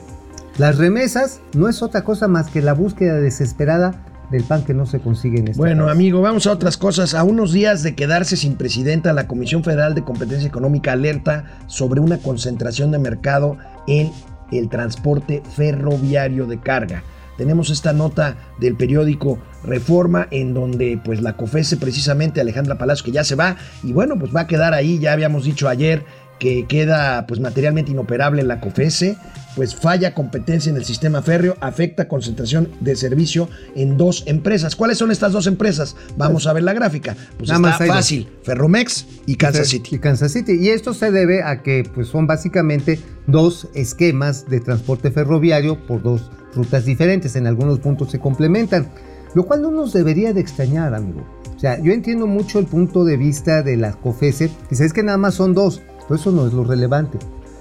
Las 0.56 0.78
remesas 0.78 1.40
no 1.52 1.68
es 1.68 1.82
otra 1.82 2.04
cosa 2.04 2.28
más 2.28 2.48
que 2.48 2.62
la 2.62 2.74
búsqueda 2.74 3.14
desesperada 3.14 4.04
del 4.30 4.44
pan 4.44 4.64
que 4.64 4.72
no 4.72 4.86
se 4.86 5.00
consigue 5.00 5.40
en 5.40 5.48
este 5.48 5.58
Bueno, 5.58 5.86
país. 5.86 5.96
amigo, 5.96 6.22
vamos 6.22 6.46
a 6.46 6.52
otras 6.52 6.76
cosas. 6.76 7.14
A 7.14 7.24
unos 7.24 7.52
días 7.52 7.82
de 7.82 7.96
quedarse 7.96 8.36
sin 8.36 8.54
presidenta, 8.54 9.12
la 9.12 9.26
Comisión 9.26 9.64
Federal 9.64 9.96
de 9.96 10.04
Competencia 10.04 10.46
Económica 10.46 10.92
alerta 10.92 11.58
sobre 11.66 12.00
una 12.00 12.18
concentración 12.18 12.92
de 12.92 13.00
mercado 13.00 13.58
en 13.88 14.12
el 14.52 14.68
transporte 14.68 15.42
ferroviario 15.56 16.46
de 16.46 16.60
carga. 16.60 17.02
Tenemos 17.36 17.68
esta 17.70 17.92
nota 17.92 18.36
del 18.60 18.76
periódico 18.76 19.38
Reforma 19.66 20.28
en 20.30 20.54
donde 20.54 20.98
pues 21.04 21.20
la 21.20 21.36
COFESE 21.36 21.76
precisamente 21.76 22.40
Alejandra 22.40 22.78
Palacio 22.78 23.04
que 23.04 23.12
ya 23.12 23.24
se 23.24 23.34
va 23.34 23.56
y 23.82 23.92
bueno 23.92 24.18
pues 24.18 24.34
va 24.34 24.42
a 24.42 24.46
quedar 24.46 24.74
ahí, 24.74 24.98
ya 24.98 25.12
habíamos 25.12 25.44
dicho 25.44 25.68
ayer 25.68 26.04
que 26.38 26.66
queda 26.66 27.26
pues 27.26 27.40
materialmente 27.40 27.90
inoperable 27.90 28.42
la 28.42 28.60
COFESE, 28.60 29.16
pues 29.54 29.74
falla 29.74 30.12
competencia 30.12 30.70
en 30.70 30.76
el 30.76 30.84
sistema 30.84 31.22
férreo, 31.22 31.56
afecta 31.60 32.08
concentración 32.08 32.68
de 32.80 32.94
servicio 32.94 33.48
en 33.74 33.96
dos 33.96 34.24
empresas. 34.26 34.76
¿Cuáles 34.76 34.98
son 34.98 35.10
estas 35.10 35.32
dos 35.32 35.46
empresas? 35.46 35.96
Vamos 36.16 36.46
a 36.46 36.52
ver 36.52 36.62
la 36.62 36.74
gráfica. 36.74 37.16
Pues 37.38 37.48
Nada 37.48 37.60
más 37.60 37.72
está 37.72 37.86
dos. 37.86 37.94
fácil, 37.96 38.28
Ferromex 38.42 39.06
y 39.24 39.36
Kansas 39.36 39.68
City. 39.68 39.96
Y 39.96 39.98
Kansas 39.98 40.32
City. 40.32 40.58
Y 40.60 40.68
esto 40.68 40.92
se 40.92 41.10
debe 41.10 41.42
a 41.42 41.62
que 41.62 41.88
pues, 41.94 42.08
son 42.08 42.26
básicamente 42.26 43.00
dos 43.26 43.68
esquemas 43.74 44.48
de 44.48 44.60
transporte 44.60 45.10
ferroviario 45.10 45.86
por 45.86 46.02
dos 46.02 46.30
rutas 46.54 46.84
diferentes. 46.84 47.34
En 47.36 47.46
algunos 47.46 47.78
puntos 47.78 48.10
se 48.10 48.18
complementan. 48.18 48.90
Lo 49.36 49.44
cual 49.44 49.60
no 49.60 49.70
nos 49.70 49.92
debería 49.92 50.32
de 50.32 50.40
extrañar, 50.40 50.94
amigo. 50.94 51.20
O 51.54 51.58
sea, 51.58 51.78
yo 51.78 51.92
entiendo 51.92 52.26
mucho 52.26 52.58
el 52.58 52.64
punto 52.64 53.04
de 53.04 53.18
vista 53.18 53.62
de 53.62 53.76
la 53.76 53.92
COFESE. 53.92 54.50
Dice, 54.70 54.86
es 54.86 54.94
que 54.94 55.02
nada 55.02 55.18
más 55.18 55.34
son 55.34 55.52
dos. 55.52 55.82
Pero 56.08 56.14
eso 56.18 56.32
no 56.32 56.46
es 56.46 56.54
lo 56.54 56.64
relevante. 56.64 57.18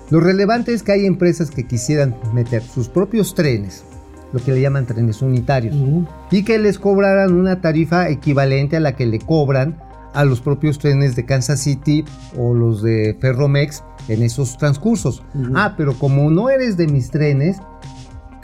Lo 0.10 0.22
relevante 0.22 0.74
es 0.74 0.84
que 0.84 0.94
hay 0.94 1.06
empresas 1.06 1.52
que 1.52 1.68
quisieran 1.68 2.16
meter 2.34 2.64
sus 2.64 2.88
propios 2.88 3.36
trenes, 3.36 3.84
lo 4.32 4.42
que 4.42 4.54
le 4.54 4.62
llaman 4.62 4.86
trenes 4.86 5.22
unitarios, 5.22 5.76
y 6.32 6.44
que 6.46 6.60
les 6.60 6.80
cobraran 6.80 7.34
una 7.34 7.60
tarifa 7.60 8.08
equivalente 8.08 8.78
a 8.78 8.80
la 8.80 8.96
que 8.96 9.06
le 9.06 9.20
cobran 9.20 9.78
a 10.14 10.24
los 10.24 10.40
propios 10.40 10.80
trenes 10.80 11.18
de 11.18 11.26
Kansas 11.26 11.60
City 11.60 12.06
o 12.38 12.54
los 12.54 12.84
de 12.84 13.18
Ferromex 13.20 13.84
en 14.08 14.24
esos 14.24 14.58
transcursos. 14.58 15.24
Ah, 15.54 15.74
pero 15.76 15.94
como 15.96 16.32
no 16.32 16.50
eres 16.50 16.78
de 16.78 16.88
mis 16.88 17.12
trenes, 17.12 17.58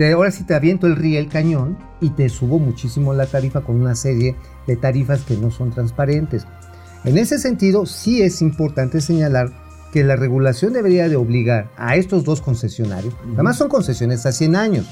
te, 0.02 0.14
ahora 0.14 0.32
sí 0.32 0.44
te 0.46 0.56
aviento 0.56 0.88
el 0.88 0.96
riel 0.96 1.28
cañón 1.28 1.78
y 2.00 2.10
te 2.10 2.28
subo 2.28 2.58
muchísimo 2.58 3.14
la 3.14 3.28
tarifa 3.28 3.62
con 3.62 3.80
una 3.80 3.94
serie 3.94 4.36
de 4.66 4.76
tarifas 4.76 5.22
que 5.22 5.38
no 5.38 5.52
son 5.52 5.70
transparentes. 5.70 6.48
En 7.04 7.20
ese 7.20 7.38
sentido, 7.38 7.86
sí 7.86 8.24
es 8.24 8.42
importante 8.42 9.00
señalar 9.00 9.52
que 9.94 10.04
la 10.04 10.16
regulación 10.16 10.74
debería 10.74 11.08
de 11.08 11.18
obligar 11.18 11.70
a 11.78 11.98
estos 11.98 12.24
dos 12.24 12.42
concesionarios, 12.42 13.14
además 13.32 13.58
son 13.60 13.70
concesiones 13.70 14.26
a 14.26 14.32
100 14.32 14.56
años, 14.56 14.88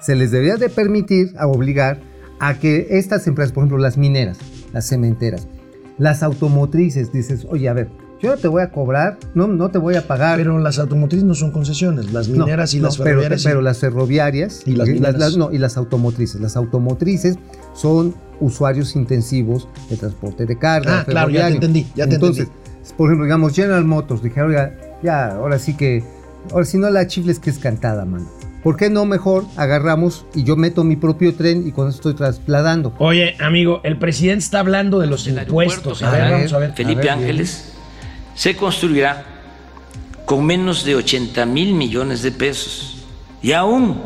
se 0.00 0.14
les 0.14 0.30
debería 0.30 0.56
de 0.56 0.68
permitir, 0.68 1.34
a 1.36 1.48
obligar 1.48 2.00
a 2.38 2.60
que 2.60 2.86
estas 2.90 3.26
empresas, 3.26 3.52
por 3.52 3.62
ejemplo, 3.62 3.78
las 3.78 3.98
mineras, 3.98 4.38
las 4.72 4.86
cementeras, 4.86 5.48
las 5.98 6.22
automotrices, 6.22 7.10
dices, 7.10 7.44
oye, 7.50 7.68
a 7.68 7.72
ver, 7.72 7.88
yo 8.22 8.30
no 8.30 8.36
te 8.36 8.48
voy 8.48 8.62
a 8.62 8.70
cobrar, 8.70 9.18
no, 9.34 9.46
no 9.46 9.70
te 9.70 9.78
voy 9.78 9.94
a 9.96 10.06
pagar. 10.06 10.36
Pero 10.36 10.58
las 10.58 10.78
automotrices 10.78 11.24
no 11.24 11.34
son 11.34 11.50
concesiones, 11.52 12.12
las 12.12 12.28
No, 12.28 12.44
mineras 12.44 12.74
y 12.74 12.78
no, 12.78 12.84
las 12.86 12.96
pero- 12.96 13.04
ferroviarias. 13.10 13.40
sí. 13.42 13.48
Pero, 13.48 13.62
las 13.62 13.78
ferroviarias 13.78 14.62
Y 14.66 14.72
las 14.72 14.88
mineras. 14.88 15.36
no, 15.36 15.50
y 15.52 15.58
las 15.58 15.76
automotrices. 15.76 16.40
Las 16.40 16.56
automotrices 16.56 17.38
son 17.74 18.14
usuarios 18.40 18.96
intensivos 18.96 19.68
de 19.88 19.96
transporte 19.96 20.46
de 20.46 20.58
carga. 20.58 21.00
Ah, 21.00 21.04
claro, 21.04 21.30
ya 21.30 21.46
te 21.48 21.54
entendí, 21.54 21.86
ya 21.94 22.06
te 22.06 22.14
Entonces, 22.14 22.48
por 22.96 23.08
ejemplo, 23.08 23.24
digamos, 23.24 23.54
General 23.54 23.84
Motors, 23.84 24.22
dijeron, 24.22 24.50
oiga, 24.50 24.74
ya, 25.02 25.32
ahora 25.32 25.58
sí 25.58 25.76
que, 25.76 26.02
ahora 26.52 26.64
sí 26.64 26.78
no 26.78 26.88
la 26.90 27.06
chifles 27.06 27.38
que 27.38 27.50
es 27.50 27.58
cantada, 27.58 28.04
mano. 28.04 28.28
¿Por 28.62 28.76
qué 28.76 28.90
no 28.90 29.06
mejor 29.06 29.44
agarramos 29.56 30.26
y 30.34 30.44
yo 30.44 30.54
meto 30.56 30.84
mi 30.84 30.96
propio 30.96 31.34
tren 31.34 31.66
y 31.66 31.72
con 31.72 31.88
eso 31.88 31.96
estoy 31.96 32.12
trasladando? 32.14 32.92
Oye, 32.98 33.34
amigo, 33.40 33.80
el 33.84 33.98
presidente 33.98 34.44
está 34.44 34.60
hablando 34.60 34.98
de 34.98 35.06
los 35.06 35.26
impuestos. 35.26 36.02
aeropuerto 36.02 36.04
A 36.04 36.10
ver, 36.10 36.10
federal 36.20 36.32
vamos 36.32 36.52
a 36.52 36.58
ver. 36.58 36.72
Felipe 36.74 37.00
A 37.08 37.16
ver, 37.16 37.22
Ángeles 37.24 37.72
se 38.34 38.56
construirá 38.56 39.26
con 40.24 40.44
menos 40.44 40.84
de 40.84 40.94
80 40.94 41.44
mil 41.46 41.74
millones 41.74 42.22
de 42.22 42.32
pesos. 42.32 42.96
Y 43.42 43.52
aún 43.52 44.00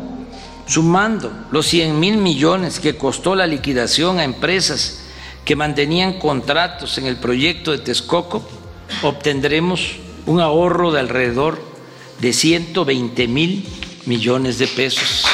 sumando 0.65 1.31
los 1.51 1.67
100 1.67 1.99
mil 1.99 2.17
millones 2.17 2.79
que 2.79 2.97
costó 2.97 3.35
la 3.35 3.45
liquidación 3.45 4.19
a 4.19 4.23
empresas 4.23 5.01
que 5.43 5.55
mantenían 5.55 6.17
contratos 6.19 6.97
en 6.97 7.05
el 7.05 7.17
proyecto 7.17 7.71
de 7.71 7.77
Texcoco, 7.77 8.47
obtendremos 9.03 9.97
un 10.25 10.39
ahorro 10.39 10.91
de 10.91 10.99
alrededor 10.99 11.61
de 12.19 12.33
120 12.33 13.27
mil 13.27 13.67
millones 14.05 14.57
de 14.57 14.67
pesos. 14.67 15.25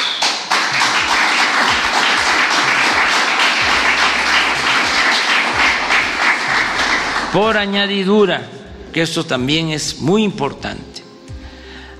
Por 7.32 7.56
añadidura, 7.56 8.46
que 8.92 9.02
esto 9.02 9.24
también 9.24 9.68
es 9.70 10.00
muy 10.00 10.22
importante, 10.22 11.02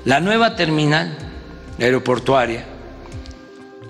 la 0.04 0.20
nueva 0.20 0.56
terminal 0.56 1.16
aeroportuaria. 1.78 2.64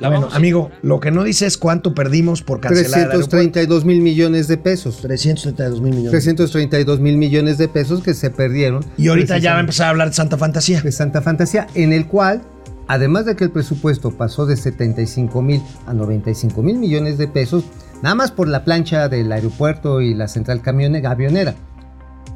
la 0.01 0.09
Bueno, 0.09 0.29
amigo, 0.33 0.71
lo 0.83 0.99
que 1.01 1.11
no 1.11 1.23
dice 1.25 1.47
es 1.47 1.57
cuánto 1.59 1.95
perdimos 1.95 2.43
por 2.43 2.61
cancelar 2.61 2.87
el 2.87 2.95
aeropuerto. 2.95 3.29
332 3.31 3.85
mil 3.85 4.01
millones 4.01 4.49
de 4.49 4.57
pesos. 4.57 4.99
332 5.01 5.81
mil 5.81 5.91
millones. 5.95 6.11
332 6.11 6.99
mil 7.01 7.17
millones 7.17 7.59
de 7.59 7.69
pesos 7.69 8.03
que 8.03 8.15
se 8.15 8.31
perdieron. 8.31 8.85
Y 8.99 9.09
ahorita 9.09 9.39
ya 9.39 9.53
va 9.53 9.59
a 9.59 9.61
empezar 9.61 9.87
a 9.87 9.91
hablar 9.91 10.09
de 10.09 10.15
Santa 10.15 10.37
Fantasía. 10.39 10.81
de 10.81 10.91
Santa 10.93 11.23
Fantasía, 11.23 11.67
en 11.75 11.93
el 11.93 12.07
cual, 12.09 12.43
además 12.89 13.27
de 13.27 13.37
que 13.37 13.45
el 13.45 13.51
presupuesto 13.51 14.11
pasó 14.11 14.45
de 14.47 14.57
75 14.57 15.41
mil 15.41 15.63
a 15.87 15.93
95 15.95 16.63
mil 16.63 16.79
millones 16.79 17.17
de 17.17 17.29
pesos, 17.29 17.63
nada 18.03 18.15
más 18.17 18.33
por 18.33 18.49
la 18.49 18.65
plancha 18.65 19.09
del 19.09 19.31
aeropuerto 19.31 20.01
y 20.01 20.15
la 20.15 20.27
central 20.27 20.63
camione- 20.63 21.07
avionera. 21.07 21.55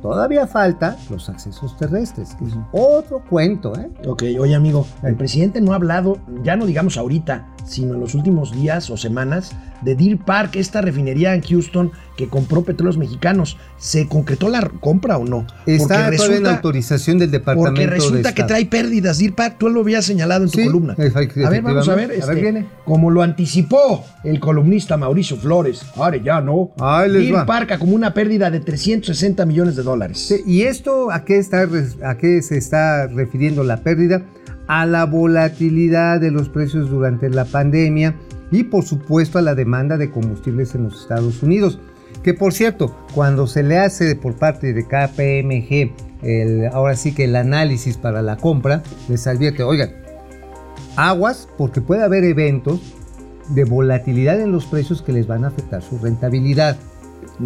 Todavía 0.02 0.46
falta 0.46 0.96
los 1.10 1.28
accesos 1.28 1.76
terrestres, 1.76 2.34
que 2.34 2.44
es 2.44 2.52
otro 2.72 3.22
cuento, 3.28 3.76
¿eh? 3.76 3.90
Ok, 4.06 4.22
oye 4.38 4.54
amigo, 4.54 4.86
el 5.02 5.16
presidente 5.16 5.60
no 5.60 5.72
ha 5.72 5.76
hablado, 5.76 6.18
ya 6.42 6.56
no 6.56 6.66
digamos 6.66 6.96
ahorita, 6.96 7.46
sino 7.64 7.94
en 7.94 8.00
los 8.00 8.14
últimos 8.14 8.52
días 8.52 8.90
o 8.90 8.96
semanas, 8.96 9.52
de 9.82 9.94
Deer 9.94 10.18
Park, 10.18 10.56
esta 10.56 10.80
refinería 10.80 11.34
en 11.34 11.42
Houston 11.42 11.92
que 12.16 12.28
compró 12.28 12.64
petróleos 12.64 12.96
mexicanos. 12.98 13.58
¿Se 13.78 14.08
concretó 14.08 14.48
la 14.48 14.68
compra 14.80 15.18
o 15.18 15.24
no? 15.24 15.46
Está 15.66 16.10
todavía 16.10 16.36
en 16.36 16.46
autorización 16.46 17.18
del 17.18 17.30
Departamento 17.30 17.70
Porque 17.74 17.86
resulta 17.86 18.16
de 18.16 18.22
que 18.22 18.28
Estado. 18.42 18.46
trae 18.48 18.66
pérdidas 18.66 19.18
Deer 19.18 19.34
Park, 19.34 19.56
tú 19.58 19.68
lo 19.68 19.80
habías 19.80 20.04
señalado 20.04 20.44
en 20.44 20.50
tu 20.50 20.58
Sí, 20.58 20.64
columna. 20.66 20.94
A 20.94 21.50
ver, 21.50 21.62
vamos 21.62 21.88
a 21.88 21.94
ver, 21.94 22.04
A 22.04 22.08
ver, 22.08 22.18
este, 22.18 22.34
viene. 22.34 22.66
como 22.84 23.10
lo 23.10 23.22
anticipó 23.22 24.04
el 24.24 24.40
columnista 24.40 24.96
Mauricio 24.96 25.36
Flores, 25.36 25.82
ahora 25.96 26.16
ya 26.16 26.40
no. 26.40 26.70
Va. 26.80 27.06
Park 27.46 27.78
como 27.78 27.94
una 27.94 28.14
pérdida 28.14 28.50
de 28.50 28.60
360 28.60 29.44
millones 29.46 29.76
de 29.76 29.82
dólares. 29.82 30.18
Sí, 30.18 30.42
¿Y 30.46 30.62
esto 30.62 31.10
a 31.10 31.24
qué, 31.24 31.38
está, 31.38 31.68
a 32.04 32.16
qué 32.16 32.40
se 32.42 32.56
está 32.56 33.06
refiriendo 33.08 33.62
la 33.62 33.78
pérdida? 33.78 34.22
A 34.68 34.84
la 34.86 35.04
volatilidad 35.04 36.20
de 36.20 36.30
los 36.30 36.48
precios 36.48 36.90
durante 36.90 37.28
la 37.30 37.44
pandemia 37.44 38.16
y 38.50 38.64
por 38.64 38.84
supuesto 38.84 39.38
a 39.38 39.42
la 39.42 39.54
demanda 39.54 39.96
de 39.96 40.10
combustibles 40.10 40.74
en 40.74 40.84
los 40.84 41.02
Estados 41.02 41.42
Unidos. 41.42 41.78
Que 42.26 42.34
por 42.34 42.52
cierto, 42.52 42.92
cuando 43.14 43.46
se 43.46 43.62
le 43.62 43.78
hace 43.78 44.16
por 44.16 44.34
parte 44.34 44.72
de 44.72 44.82
KPMG, 44.82 46.26
el, 46.26 46.66
ahora 46.72 46.96
sí 46.96 47.14
que 47.14 47.22
el 47.22 47.36
análisis 47.36 47.98
para 47.98 48.20
la 48.20 48.36
compra, 48.36 48.82
les 49.08 49.28
advierte, 49.28 49.62
oigan, 49.62 49.92
aguas 50.96 51.48
porque 51.56 51.80
puede 51.80 52.02
haber 52.02 52.24
eventos 52.24 52.80
de 53.50 53.62
volatilidad 53.62 54.40
en 54.40 54.50
los 54.50 54.66
precios 54.66 55.02
que 55.02 55.12
les 55.12 55.28
van 55.28 55.44
a 55.44 55.48
afectar 55.48 55.82
su 55.82 55.98
rentabilidad. 55.98 56.76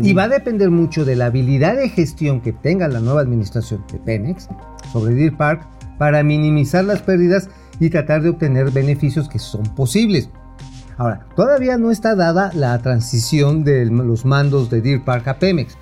Y 0.02 0.14
va 0.14 0.22
a 0.22 0.28
depender 0.28 0.70
mucho 0.70 1.04
de 1.04 1.14
la 1.14 1.26
habilidad 1.26 1.76
de 1.76 1.90
gestión 1.90 2.40
que 2.40 2.54
tenga 2.54 2.88
la 2.88 3.00
nueva 3.00 3.20
administración 3.20 3.84
de 3.92 3.98
Pemex 3.98 4.48
sobre 4.94 5.12
Deer 5.12 5.36
Park 5.36 5.60
para 5.98 6.22
minimizar 6.22 6.86
las 6.86 7.02
pérdidas 7.02 7.50
y 7.80 7.90
tratar 7.90 8.22
de 8.22 8.30
obtener 8.30 8.70
beneficios 8.70 9.28
que 9.28 9.40
son 9.40 9.64
posibles. 9.74 10.30
Ahora, 11.00 11.24
todavía 11.34 11.78
no 11.78 11.90
está 11.90 12.14
dada 12.14 12.50
la 12.52 12.78
transición 12.82 13.64
de 13.64 13.86
los 13.86 14.26
mandos 14.26 14.68
de 14.68 14.82
Deer 14.82 15.02
Park 15.02 15.28
a 15.28 15.38
Pemex, 15.38 15.78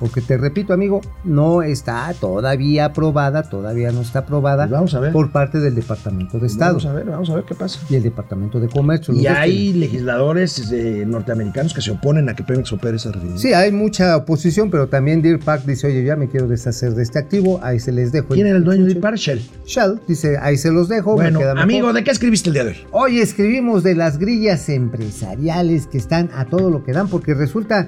Porque 0.00 0.20
te 0.22 0.36
repito, 0.38 0.72
amigo, 0.72 1.02
no 1.24 1.62
está 1.62 2.12
todavía 2.18 2.86
aprobada, 2.86 3.42
todavía 3.42 3.92
no 3.92 4.00
está 4.00 4.20
aprobada 4.20 4.64
Pues 4.64 4.70
vamos 4.72 4.94
a 4.94 5.00
ver. 5.00 5.12
por 5.12 5.30
parte 5.30 5.60
del 5.60 5.74
Departamento 5.74 6.38
de 6.38 6.46
Estado 6.46 6.70
Vamos 6.78 6.86
a 6.86 6.92
ver, 6.94 7.04
vamos 7.04 7.30
a 7.30 7.34
ver 7.36 7.44
qué 7.44 7.54
pasa. 7.54 7.78
y 7.90 7.94
el 7.96 8.02
Departamento 8.02 8.58
de 8.58 8.68
Comercio. 8.68 9.12
Y 9.14 9.26
hay 9.26 9.74
legisladores 9.74 10.72
eh, 10.72 11.04
norteamericanos 11.06 11.74
que 11.74 11.82
se 11.82 11.90
oponen 11.90 12.28
a 12.30 12.34
que 12.34 12.42
Pemex 12.42 12.72
opere 12.72 12.96
esa 12.96 13.12
refinería. 13.12 13.38
Sí, 13.40 13.52
hay 13.52 13.70
mucha 13.72 14.16
oposición, 14.16 14.70
pero 14.70 14.88
también 14.88 15.20
Deer 15.22 15.38
Park 15.38 15.64
dice, 15.66 15.86
oye, 15.88 16.02
ya 16.02 16.16
me 16.16 16.28
quiero 16.28 16.48
deshacer 16.48 16.94
de 16.94 17.02
este 17.02 17.18
activo, 17.18 17.60
ahí 17.62 17.78
se 17.78 17.92
les 17.92 18.10
dejo. 18.10 18.28
¿Quién 18.28 18.46
era 18.46 18.56
el 18.56 18.64
dueño 18.64 18.86
de 18.86 18.96
Park? 18.96 19.16
Shell. 19.18 19.42
Shell 19.66 20.00
dice, 20.08 20.38
ahí 20.40 20.56
se 20.56 20.70
los 20.72 20.88
dejo. 20.88 21.10
me 21.10 21.24
Bueno, 21.24 21.38
queda 21.40 21.54
mejor". 21.54 21.62
amigo, 21.64 21.92
¿de 21.92 22.02
qué 22.04 22.10
escribiste 22.10 22.48
el 22.48 22.54
día 22.54 22.64
de 22.64 22.70
hoy? 22.70 22.76
Hoy 22.92 23.18
escribimos 23.20 23.82
de 23.82 23.94
las 23.94 24.16
grillas 24.18 24.66
empresariales 24.70 25.86
que 25.86 25.98
están 25.98 26.30
a 26.34 26.46
todo 26.46 26.70
lo 26.70 26.84
que 26.84 26.92
dan, 26.92 27.08
porque 27.08 27.34
resulta 27.34 27.86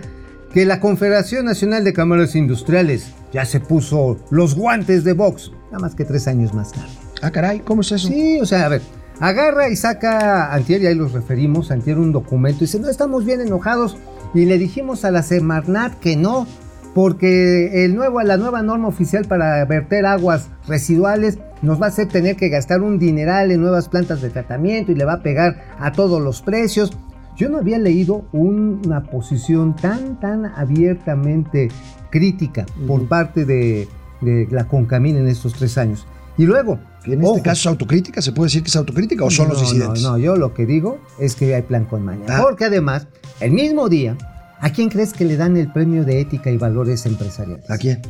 que 0.52 0.66
la 0.66 0.80
Confederación 0.80 1.46
Nacional 1.46 1.82
de 1.84 1.92
Cámaras 1.92 2.34
Industriales 2.34 3.12
ya 3.32 3.44
se 3.44 3.60
puso 3.60 4.18
los 4.30 4.54
guantes 4.54 5.02
de 5.04 5.14
box, 5.14 5.50
nada 5.66 5.78
más 5.78 5.94
que 5.94 6.04
tres 6.04 6.28
años 6.28 6.52
más 6.52 6.72
tarde. 6.72 6.90
Ah, 7.22 7.30
caray, 7.30 7.60
¿cómo 7.60 7.80
es 7.80 7.92
eso? 7.92 8.08
Sí, 8.08 8.38
o 8.40 8.46
sea, 8.46 8.66
a 8.66 8.68
ver, 8.68 8.82
agarra 9.20 9.70
y 9.70 9.76
saca, 9.76 10.52
antier, 10.52 10.82
y 10.82 10.86
ahí 10.86 10.94
los 10.94 11.12
referimos, 11.12 11.70
antier 11.70 11.98
un 11.98 12.12
documento, 12.12 12.64
y 12.64 12.66
dice, 12.66 12.78
no, 12.78 12.88
estamos 12.88 13.24
bien 13.24 13.40
enojados, 13.40 13.96
y 14.34 14.44
le 14.44 14.58
dijimos 14.58 15.04
a 15.04 15.10
la 15.10 15.22
Semarnat 15.22 15.98
que 16.00 16.16
no, 16.16 16.46
porque 16.94 17.84
el 17.84 17.94
nuevo, 17.94 18.20
la 18.20 18.36
nueva 18.36 18.62
norma 18.62 18.88
oficial 18.88 19.24
para 19.24 19.64
verter 19.64 20.04
aguas 20.04 20.48
residuales 20.68 21.38
nos 21.62 21.80
va 21.80 21.86
a 21.86 21.88
hacer 21.88 22.08
tener 22.08 22.36
que 22.36 22.50
gastar 22.50 22.82
un 22.82 22.98
dineral 22.98 23.50
en 23.50 23.62
nuevas 23.62 23.88
plantas 23.88 24.20
de 24.20 24.28
tratamiento 24.28 24.92
y 24.92 24.96
le 24.96 25.06
va 25.06 25.14
a 25.14 25.22
pegar 25.22 25.64
a 25.78 25.92
todos 25.92 26.20
los 26.20 26.42
precios. 26.42 26.92
Yo 27.36 27.48
no 27.48 27.58
había 27.58 27.78
leído 27.78 28.24
una 28.32 29.02
posición 29.04 29.74
tan, 29.74 30.20
tan 30.20 30.46
abiertamente 30.46 31.68
crítica 32.10 32.66
por 32.86 33.06
parte 33.08 33.44
de, 33.44 33.88
de 34.20 34.46
la 34.50 34.68
Concamín 34.68 35.16
en 35.16 35.28
estos 35.28 35.54
tres 35.54 35.78
años. 35.78 36.06
Y 36.36 36.44
luego, 36.44 36.78
¿Que 37.02 37.14
en 37.14 37.20
este 37.20 37.32
ojo, 37.32 37.42
caso 37.42 37.60
es 37.60 37.66
autocrítica? 37.66 38.22
¿Se 38.22 38.32
puede 38.32 38.46
decir 38.46 38.62
que 38.62 38.68
es 38.68 38.76
autocrítica 38.76 39.24
o 39.24 39.30
son 39.30 39.48
los 39.48 39.58
no, 39.58 39.64
disidentes? 39.64 40.02
No, 40.02 40.12
no, 40.12 40.18
yo 40.18 40.36
lo 40.36 40.54
que 40.54 40.66
digo 40.66 40.98
es 41.18 41.34
que 41.34 41.54
hay 41.54 41.62
plan 41.62 41.84
con 41.84 42.04
maña. 42.04 42.24
Ah. 42.28 42.40
Porque 42.42 42.66
además, 42.66 43.06
el 43.40 43.52
mismo 43.52 43.88
día, 43.88 44.16
¿a 44.60 44.70
quién 44.70 44.88
crees 44.88 45.12
que 45.12 45.24
le 45.24 45.36
dan 45.36 45.56
el 45.56 45.72
premio 45.72 46.04
de 46.04 46.20
ética 46.20 46.50
y 46.50 46.56
valores 46.56 47.04
empresariales? 47.06 47.68
¿A 47.70 47.76
quién? 47.76 48.00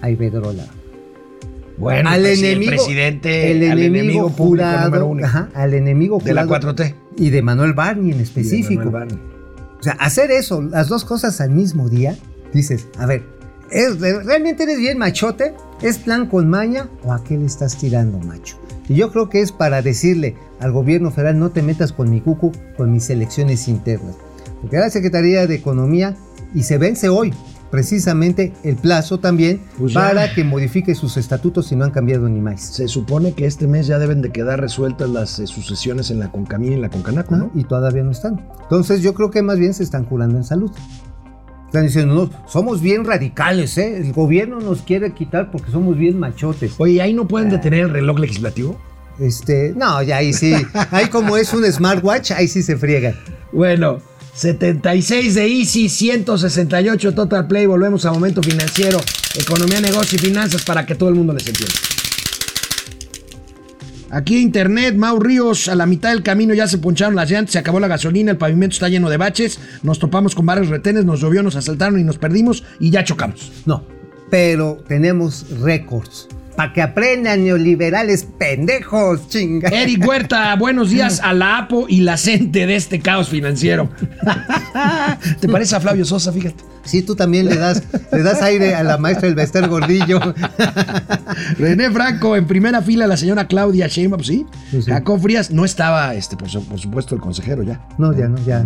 A 0.00 0.10
Iberdrola. 0.10 0.64
Bueno, 1.78 2.10
al 2.10 2.24
sí, 2.26 2.44
enemigo, 2.46 2.72
el 2.72 2.76
presidente, 2.76 3.50
el 3.52 3.70
al 3.70 3.78
enemigo, 3.78 4.22
público 4.30 4.44
jurado, 4.66 4.84
número 4.86 5.06
uno 5.06 5.24
ajá, 5.26 5.48
al 5.54 5.74
enemigo 5.74 6.18
de 6.22 6.34
la 6.34 6.44
jurado 6.44 6.74
4T. 6.74 6.94
y 7.16 7.30
de 7.30 7.42
Manuel 7.42 7.72
Barney 7.72 8.12
en 8.12 8.20
específico. 8.20 8.90
Barney. 8.90 9.18
O 9.78 9.82
sea, 9.82 9.92
hacer 9.94 10.30
eso, 10.32 10.60
las 10.60 10.88
dos 10.88 11.04
cosas 11.04 11.40
al 11.40 11.50
mismo 11.50 11.88
día, 11.88 12.16
dices, 12.52 12.88
a 12.98 13.06
ver, 13.06 13.22
¿es- 13.70 14.00
¿realmente 14.00 14.64
eres 14.64 14.78
bien 14.78 14.98
machote? 14.98 15.54
¿Es 15.80 15.98
plan 15.98 16.26
con 16.26 16.48
maña 16.50 16.88
o 17.04 17.12
a 17.12 17.22
qué 17.22 17.36
le 17.38 17.46
estás 17.46 17.76
tirando, 17.78 18.18
macho? 18.18 18.56
Y 18.88 18.94
yo 18.94 19.12
creo 19.12 19.28
que 19.28 19.40
es 19.40 19.52
para 19.52 19.80
decirle 19.82 20.34
al 20.60 20.72
gobierno 20.72 21.10
federal, 21.12 21.38
no 21.38 21.50
te 21.50 21.62
metas 21.62 21.92
con 21.92 22.10
mi 22.10 22.20
cucu, 22.20 22.50
con 22.76 22.90
mis 22.90 23.08
elecciones 23.10 23.68
internas. 23.68 24.16
Porque 24.60 24.78
la 24.78 24.90
Secretaría 24.90 25.46
de 25.46 25.54
Economía, 25.54 26.16
y 26.54 26.64
se 26.64 26.78
vence 26.78 27.08
hoy, 27.08 27.32
precisamente 27.70 28.52
el 28.62 28.76
plazo 28.76 29.18
también, 29.18 29.60
Pues 29.78 29.94
para 29.94 30.34
que 30.34 30.44
modifique 30.44 30.94
sus 30.94 31.16
estatutos 31.16 31.66
si 31.66 31.76
no 31.76 31.84
han 31.84 31.90
cambiado 31.90 32.28
ni 32.28 32.40
más. 32.40 32.60
Se 32.60 32.88
supone 32.88 33.32
que 33.32 33.46
este 33.46 33.66
mes 33.66 33.86
ya 33.86 33.98
deben 33.98 34.22
de 34.22 34.30
quedar 34.30 34.60
resueltas 34.60 35.08
las 35.08 35.38
eh, 35.38 35.46
sucesiones 35.46 36.10
en 36.10 36.18
la 36.18 36.30
Concamín 36.30 36.72
y 36.72 36.74
en 36.76 36.82
la 36.82 36.90
Concanaco, 36.90 37.36
¿no? 37.36 37.50
Y 37.54 37.64
todavía 37.64 38.02
no 38.02 38.10
están. 38.10 38.46
Entonces 38.62 39.02
yo 39.02 39.14
creo 39.14 39.30
que 39.30 39.42
más 39.42 39.58
bien 39.58 39.74
se 39.74 39.82
están 39.82 40.04
curando 40.04 40.36
en 40.36 40.44
salud. 40.44 40.70
Están 41.66 41.84
diciendo, 41.84 42.14
no, 42.14 42.30
somos 42.48 42.80
bien 42.80 43.04
radicales, 43.04 43.76
¿eh? 43.76 43.98
El 43.98 44.14
gobierno 44.14 44.58
nos 44.58 44.80
quiere 44.80 45.12
quitar 45.12 45.50
porque 45.50 45.70
somos 45.70 45.98
bien 45.98 46.18
machotes. 46.18 46.72
Oye, 46.78 47.02
¿ahí 47.02 47.12
no 47.12 47.28
pueden 47.28 47.50
detener 47.50 47.80
el 47.80 47.90
reloj 47.90 48.18
legislativo? 48.18 48.78
Este, 49.18 49.74
no, 49.76 50.02
ya 50.02 50.16
ahí 50.18 50.32
sí. 50.32 50.54
Ahí 50.90 51.08
como 51.08 51.36
es 51.36 51.52
un 51.52 51.64
smartwatch, 51.64 52.30
ahí 52.32 52.48
sí 52.48 52.62
se 52.62 52.76
friegan. 52.76 53.14
Bueno, 53.52 53.98
76 54.38 55.34
de 55.34 55.48
Easy, 55.48 55.88
168 55.88 57.12
Total 57.12 57.48
Play. 57.48 57.66
Volvemos 57.66 58.04
a 58.04 58.12
momento 58.12 58.40
financiero, 58.40 59.00
economía, 59.34 59.80
negocio 59.80 60.16
y 60.16 60.20
finanzas 60.20 60.62
para 60.62 60.86
que 60.86 60.94
todo 60.94 61.08
el 61.08 61.16
mundo 61.16 61.32
les 61.32 61.44
entienda. 61.48 61.74
Aquí 64.10 64.38
internet, 64.38 64.94
Mau 64.94 65.18
Ríos, 65.18 65.66
a 65.66 65.74
la 65.74 65.86
mitad 65.86 66.10
del 66.10 66.22
camino 66.22 66.54
ya 66.54 66.68
se 66.68 66.78
poncharon 66.78 67.16
las 67.16 67.28
llantas, 67.28 67.52
se 67.52 67.58
acabó 67.58 67.80
la 67.80 67.88
gasolina, 67.88 68.30
el 68.30 68.38
pavimento 68.38 68.74
está 68.74 68.88
lleno 68.88 69.10
de 69.10 69.16
baches, 69.16 69.58
nos 69.82 69.98
topamos 69.98 70.36
con 70.36 70.46
varios 70.46 70.68
retenes, 70.68 71.04
nos 71.04 71.20
llovió, 71.20 71.42
nos 71.42 71.56
asaltaron 71.56 71.98
y 71.98 72.04
nos 72.04 72.16
perdimos 72.16 72.62
y 72.78 72.90
ya 72.90 73.02
chocamos. 73.02 73.50
No, 73.66 73.84
pero 74.30 74.78
tenemos 74.86 75.46
récords. 75.60 76.28
Para 76.58 76.72
que 76.72 76.82
aprendan 76.82 77.44
neoliberales 77.44 78.24
pendejos, 78.36 79.28
chinga. 79.28 79.68
Eric 79.68 80.04
Huerta, 80.04 80.56
buenos 80.56 80.90
días 80.90 81.20
a 81.22 81.32
la 81.32 81.56
APO 81.58 81.86
y 81.88 82.00
la 82.00 82.16
CENTE 82.16 82.66
de 82.66 82.74
este 82.74 82.98
caos 82.98 83.28
financiero. 83.28 83.88
¿Te 85.40 85.48
parece 85.48 85.76
a 85.76 85.80
Flavio 85.80 86.04
Sosa? 86.04 86.32
Fíjate. 86.32 86.64
Sí, 86.82 87.02
tú 87.02 87.14
también 87.14 87.46
le 87.46 87.54
das, 87.54 87.84
le 88.10 88.24
das 88.24 88.42
aire 88.42 88.74
a 88.74 88.82
la 88.82 88.98
maestra 88.98 89.26
del 89.28 89.36
Bester 89.36 89.68
Gordillo. 89.68 90.18
René 91.60 91.92
Franco, 91.92 92.34
en 92.34 92.48
primera 92.48 92.82
fila 92.82 93.06
la 93.06 93.16
señora 93.16 93.46
Claudia 93.46 93.86
Sheinbaum, 93.86 94.24
¿sí? 94.24 94.44
Sí, 94.72 94.82
sí. 94.82 94.90
Jacob 94.90 95.20
Frías, 95.20 95.52
no 95.52 95.64
estaba, 95.64 96.12
este, 96.16 96.36
por, 96.36 96.48
su- 96.48 96.64
por 96.66 96.80
supuesto, 96.80 97.14
el 97.14 97.20
consejero 97.20 97.62
ya. 97.62 97.86
No, 97.98 98.12
ya 98.18 98.26
no, 98.26 98.36
ya. 98.44 98.64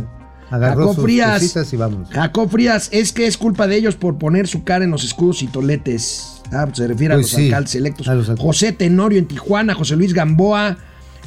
Agarró 0.51 0.81
Jacob 0.81 0.95
sus 0.95 1.05
Frías. 1.05 1.73
y 1.75 1.77
vamos. 1.77 2.09
Jacob 2.11 2.49
Frías, 2.51 2.89
es 2.91 3.13
que 3.13 3.27
es 3.27 3.37
culpa 3.37 3.67
de 3.67 3.77
ellos 3.77 3.97
por 3.97 4.17
poner 4.17 4.49
su 4.49 4.65
cara 4.65 4.83
en 4.83 4.91
los 4.93 5.05
escudos 5.05 5.43
y 5.43 5.47
toletes. 5.49 6.42
Ah, 6.53 6.65
pues 6.67 6.79
se 6.79 6.87
refiere 6.87 7.15
a 7.15 7.17
los 7.17 7.31
sí, 7.31 7.47
alcaldes 7.47 7.75
electos. 7.75 8.09
a 8.09 8.15
los 8.15 8.29
alcaldes. 8.29 8.45
José 8.45 8.73
Tenorio 8.73 9.19
en 9.19 9.27
Tijuana, 9.27 9.75
José 9.75 9.97
Luis 9.97 10.13
Gamboa, 10.13 10.77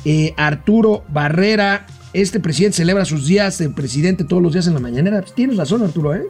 eh, 0.06 0.34
Arturo 0.38 1.04
Barrera. 1.10 1.86
Este 2.14 2.40
presidente 2.40 2.78
celebra 2.78 3.04
sus 3.06 3.28
días 3.28 3.58
de 3.58 3.70
presidente 3.70 4.24
todos 4.24 4.42
los 4.42 4.54
días 4.54 4.68
en 4.68 4.76
la 4.76 4.80
mañanera. 4.80 5.22
Pues 5.22 5.34
tienes 5.34 5.58
razón, 5.58 5.82
Arturo, 5.84 6.14
¿eh? 6.16 6.24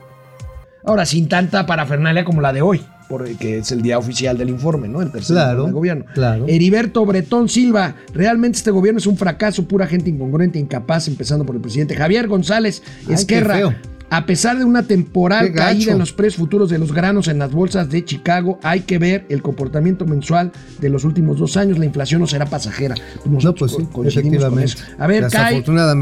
Ahora, 0.83 1.05
sin 1.05 1.27
tanta 1.27 1.65
parafernalia 1.65 2.23
como 2.25 2.41
la 2.41 2.53
de 2.53 2.61
hoy, 2.61 2.81
porque 3.09 3.57
es 3.59 3.71
el 3.71 3.81
día 3.81 3.97
oficial 3.97 4.37
del 4.37 4.49
informe, 4.49 4.87
¿no? 4.87 5.01
El 5.01 5.11
tercer 5.11 5.35
Claro, 5.35 5.51
informe 5.51 5.67
de 5.69 5.73
gobierno. 5.73 6.05
claro. 6.13 6.45
Heriberto 6.47 7.05
Bretón 7.05 7.49
Silva, 7.49 7.95
realmente 8.13 8.59
este 8.59 8.69
gobierno 8.71 8.99
es 8.99 9.07
un 9.07 9.17
fracaso, 9.17 9.67
pura 9.67 9.87
gente 9.87 10.09
incongruente, 10.11 10.57
incapaz, 10.59 11.07
empezando 11.07 11.43
por 11.45 11.55
el 11.55 11.61
presidente. 11.61 11.95
Javier 11.95 12.27
González 12.27 12.81
Ay, 13.07 13.15
Esquerra. 13.15 13.75
A 14.09 14.25
pesar 14.25 14.57
de 14.57 14.63
una 14.65 14.83
temporal 14.83 15.51
caída 15.51 15.91
en 15.91 15.99
los 15.99 16.13
precios 16.13 16.37
futuros 16.37 16.69
de 16.69 16.77
los 16.77 16.93
granos 16.93 17.27
en 17.27 17.39
las 17.39 17.51
bolsas 17.51 17.89
de 17.89 18.05
Chicago, 18.05 18.59
hay 18.63 18.81
que 18.81 18.97
ver 18.99 19.25
el 19.29 19.41
comportamiento 19.41 20.05
mensual 20.05 20.51
de 20.79 20.89
los 20.89 21.03
últimos 21.03 21.37
dos 21.39 21.57
años. 21.57 21.77
La 21.79 21.85
inflación 21.85 22.21
no 22.21 22.27
será 22.27 22.45
pasajera. 22.45 22.95
Nosotros 23.25 23.43
No, 23.43 23.53
pues 23.55 23.71
sí, 23.71 23.77
co- 23.77 23.89
coincidimos 24.01 24.43
con 24.45 24.59
efectivamente. 24.59 24.65
eso. 24.65 24.85
A 24.99 25.07
ver, 25.07 25.27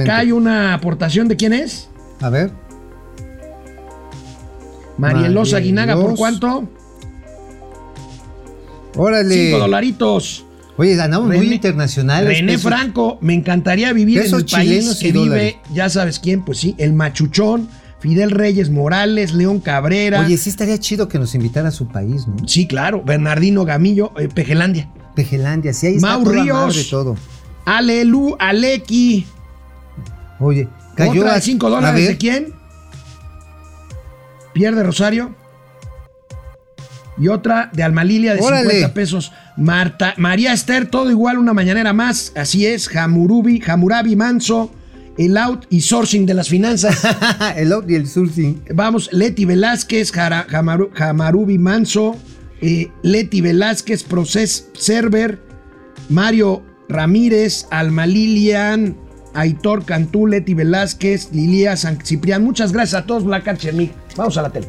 cae, 0.06 0.34
una 0.34 0.74
aportación 0.74 1.28
de 1.28 1.36
quién 1.38 1.54
es? 1.54 1.90
A 2.20 2.30
ver. 2.30 2.52
Marielosa 4.98 5.58
Aguinaga, 5.58 5.94
¿por 5.96 6.02
Marielos. 6.12 6.20
cuánto? 6.20 6.70
Órale. 8.96 9.46
Cinco 9.48 9.60
dolaritos. 9.60 10.46
Oye, 10.78 11.00
andamos 11.00 11.28
muy 11.28 11.54
internacionales. 11.54 12.38
René 12.40 12.54
pesos. 12.54 12.64
Franco, 12.72 13.18
me 13.22 13.34
encantaría 13.34 13.94
vivir 13.94 14.20
en 14.22 14.34
el 14.34 14.46
país 14.46 14.98
que 15.00 15.12
vive, 15.12 15.20
dólares. 15.30 15.56
ya 15.74 15.90
sabes 15.90 16.20
quién, 16.20 16.44
pues 16.44 16.58
sí, 16.60 16.74
el 16.80 16.94
Machuchón, 16.94 17.68
Fidel 18.04 18.32
Reyes 18.32 18.70
Morales, 18.70 19.34
León 19.34 19.62
Cabrera. 19.62 20.26
Oye, 20.26 20.38
sí 20.38 20.50
estaría 20.50 20.78
chido 20.78 21.08
que 21.08 21.18
nos 21.18 21.36
invitara 21.36 21.70
a 21.70 21.72
su 21.72 21.88
país, 21.88 22.28
¿no? 22.28 22.36
sí, 22.46 22.68
claro, 22.68 23.02
Bernardino 23.02 23.64
Gamillo, 23.64 24.12
eh, 24.20 24.28
Pejelandia. 24.28 24.90
Pejelandia, 25.16 25.72
sí, 25.72 25.88
ahí 25.88 25.96
está 25.96 26.08
Mau 26.10 26.26
toda 26.26 26.36
Ríos. 26.36 26.58
madre 26.58 26.84
todo. 26.90 27.16
Alelu, 27.64 28.36
Aleki. 28.38 29.26
Oye, 30.42 30.68
cayó 30.98 31.22
Otra 31.22 31.32
a 31.32 31.36
de 31.36 31.42
5 31.44 31.66
a 31.66 31.70
dólares 31.70 32.08
de 32.10 32.18
quién? 32.18 32.54
Pierde 34.52 34.84
Rosario. 34.84 35.34
Y 37.18 37.30
otra 37.30 37.70
de 37.72 37.84
Almalilia 37.84 38.34
de 38.34 38.42
Órale. 38.42 38.70
50 38.70 38.94
pesos. 38.94 39.32
Marta, 39.56 40.14
María 40.18 40.52
Esther, 40.52 40.88
todo 40.88 41.10
igual, 41.10 41.38
una 41.38 41.54
mañanera 41.54 41.94
más. 41.94 42.34
Así 42.36 42.66
es, 42.66 42.94
Hamurubi, 42.94 43.64
Hamurabi 43.66 44.18
Manso, 44.18 44.72
el 45.18 45.38
out 45.38 45.66
y 45.70 45.82
sourcing 45.82 46.26
de 46.26 46.34
las 46.34 46.50
finanzas. 46.50 47.02
el 47.56 47.72
out 47.74 47.90
y 47.90 47.96
el 47.96 48.08
surfing. 48.08 48.64
Vamos, 48.74 49.10
Leti 49.12 49.46
Velázquez, 49.46 50.12
Jara- 50.12 50.48
Jamaru- 50.48 50.90
Jamarubi 50.94 51.58
Manso, 51.58 52.16
eh, 52.62 52.90
Leti 53.04 53.42
Velázquez, 53.42 54.04
Process 54.04 54.70
Server, 54.74 55.40
Mario 56.10 56.64
Ramírez, 56.90 57.68
Alma 57.72 58.06
Lilian, 58.06 58.98
Aitor 59.36 59.84
Cantú, 59.86 60.28
Leti 60.28 60.54
Velázquez, 60.54 61.30
Lilia 61.32 61.76
San 61.78 62.00
Ciprián. 62.04 62.44
Muchas 62.44 62.72
gracias 62.72 63.02
a 63.04 63.06
todos, 63.06 63.24
Black 63.24 63.44
Cat 63.46 63.58
Chernic. 63.58 63.92
Vamos 64.16 64.38
a 64.38 64.42
la 64.44 64.50
tele. 64.52 64.68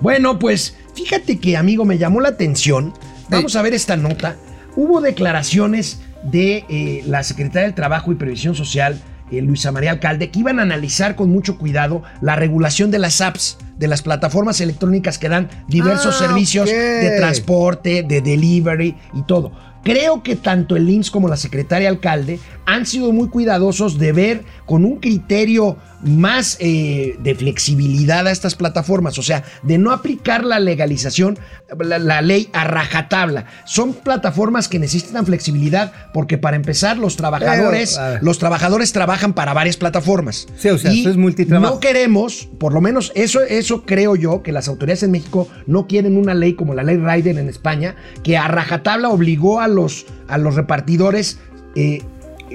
Bueno, 0.00 0.38
pues 0.38 0.74
fíjate 0.94 1.38
que, 1.38 1.56
amigo, 1.56 1.84
me 1.84 1.98
llamó 1.98 2.20
la 2.20 2.28
atención. 2.30 2.92
Vamos 3.30 3.56
a 3.56 3.62
ver 3.62 3.74
esta 3.74 3.96
nota. 3.96 4.36
Hubo 4.76 5.00
declaraciones 5.00 5.98
de 6.24 6.64
eh, 6.68 7.02
la 7.06 7.22
Secretaría 7.22 7.62
del 7.62 7.74
Trabajo 7.74 8.12
y 8.12 8.16
Previsión 8.16 8.54
Social, 8.54 9.00
eh, 9.30 9.40
Luisa 9.40 9.72
María 9.72 9.92
Alcalde, 9.92 10.30
que 10.30 10.40
iban 10.40 10.58
a 10.58 10.62
analizar 10.62 11.16
con 11.16 11.30
mucho 11.30 11.58
cuidado 11.58 12.02
la 12.20 12.36
regulación 12.36 12.90
de 12.90 12.98
las 12.98 13.20
apps, 13.20 13.58
de 13.78 13.88
las 13.88 14.02
plataformas 14.02 14.60
electrónicas 14.60 15.18
que 15.18 15.28
dan 15.28 15.48
diversos 15.68 16.16
Ah, 16.16 16.26
servicios 16.26 16.68
de 16.68 17.16
transporte, 17.18 18.02
de 18.02 18.20
delivery 18.20 18.96
y 19.14 19.22
todo. 19.22 19.52
Creo 19.84 20.22
que 20.22 20.34
tanto 20.34 20.76
el 20.76 20.88
IMSS 20.88 21.10
como 21.10 21.28
la 21.28 21.36
secretaria 21.36 21.90
alcalde 21.90 22.40
han 22.64 22.86
sido 22.86 23.12
muy 23.12 23.28
cuidadosos 23.28 23.98
de 23.98 24.12
ver 24.12 24.44
con 24.64 24.84
un 24.84 24.96
criterio 24.96 25.76
más 26.04 26.56
eh, 26.60 27.16
de 27.20 27.34
flexibilidad 27.34 28.26
a 28.26 28.30
estas 28.30 28.54
plataformas, 28.54 29.18
o 29.18 29.22
sea, 29.22 29.44
de 29.62 29.78
no 29.78 29.90
aplicar 29.90 30.44
la 30.44 30.60
legalización, 30.60 31.38
la, 31.78 31.98
la 31.98 32.22
ley 32.22 32.48
a 32.52 32.64
rajatabla. 32.64 33.46
Son 33.64 33.94
plataformas 33.94 34.68
que 34.68 34.78
necesitan 34.78 35.26
flexibilidad 35.26 35.92
porque 36.12 36.38
para 36.38 36.56
empezar 36.56 36.98
los 36.98 37.16
trabajadores, 37.16 37.98
los 38.20 38.38
trabajadores 38.38 38.92
trabajan 38.92 39.32
para 39.32 39.54
varias 39.54 39.76
plataformas. 39.76 40.46
Sí, 40.56 40.68
o 40.68 40.78
sea, 40.78 40.92
Y 40.92 41.00
eso 41.00 41.10
es 41.10 41.16
multitrabajo. 41.16 41.74
No 41.74 41.80
queremos, 41.80 42.48
por 42.58 42.72
lo 42.72 42.80
menos 42.80 43.12
eso, 43.14 43.42
eso 43.42 43.84
creo 43.84 44.16
yo, 44.16 44.42
que 44.42 44.52
las 44.52 44.68
autoridades 44.68 45.02
en 45.02 45.10
México 45.10 45.48
no 45.66 45.86
quieren 45.86 46.16
una 46.16 46.34
ley 46.34 46.54
como 46.54 46.74
la 46.74 46.82
ley 46.82 46.96
Ryder 46.96 47.38
en 47.38 47.48
España, 47.48 47.96
que 48.22 48.36
a 48.36 48.48
rajatabla 48.48 49.08
obligó 49.08 49.60
a 49.60 49.68
los, 49.68 50.06
a 50.28 50.38
los 50.38 50.54
repartidores 50.54 51.38
eh, 51.76 52.02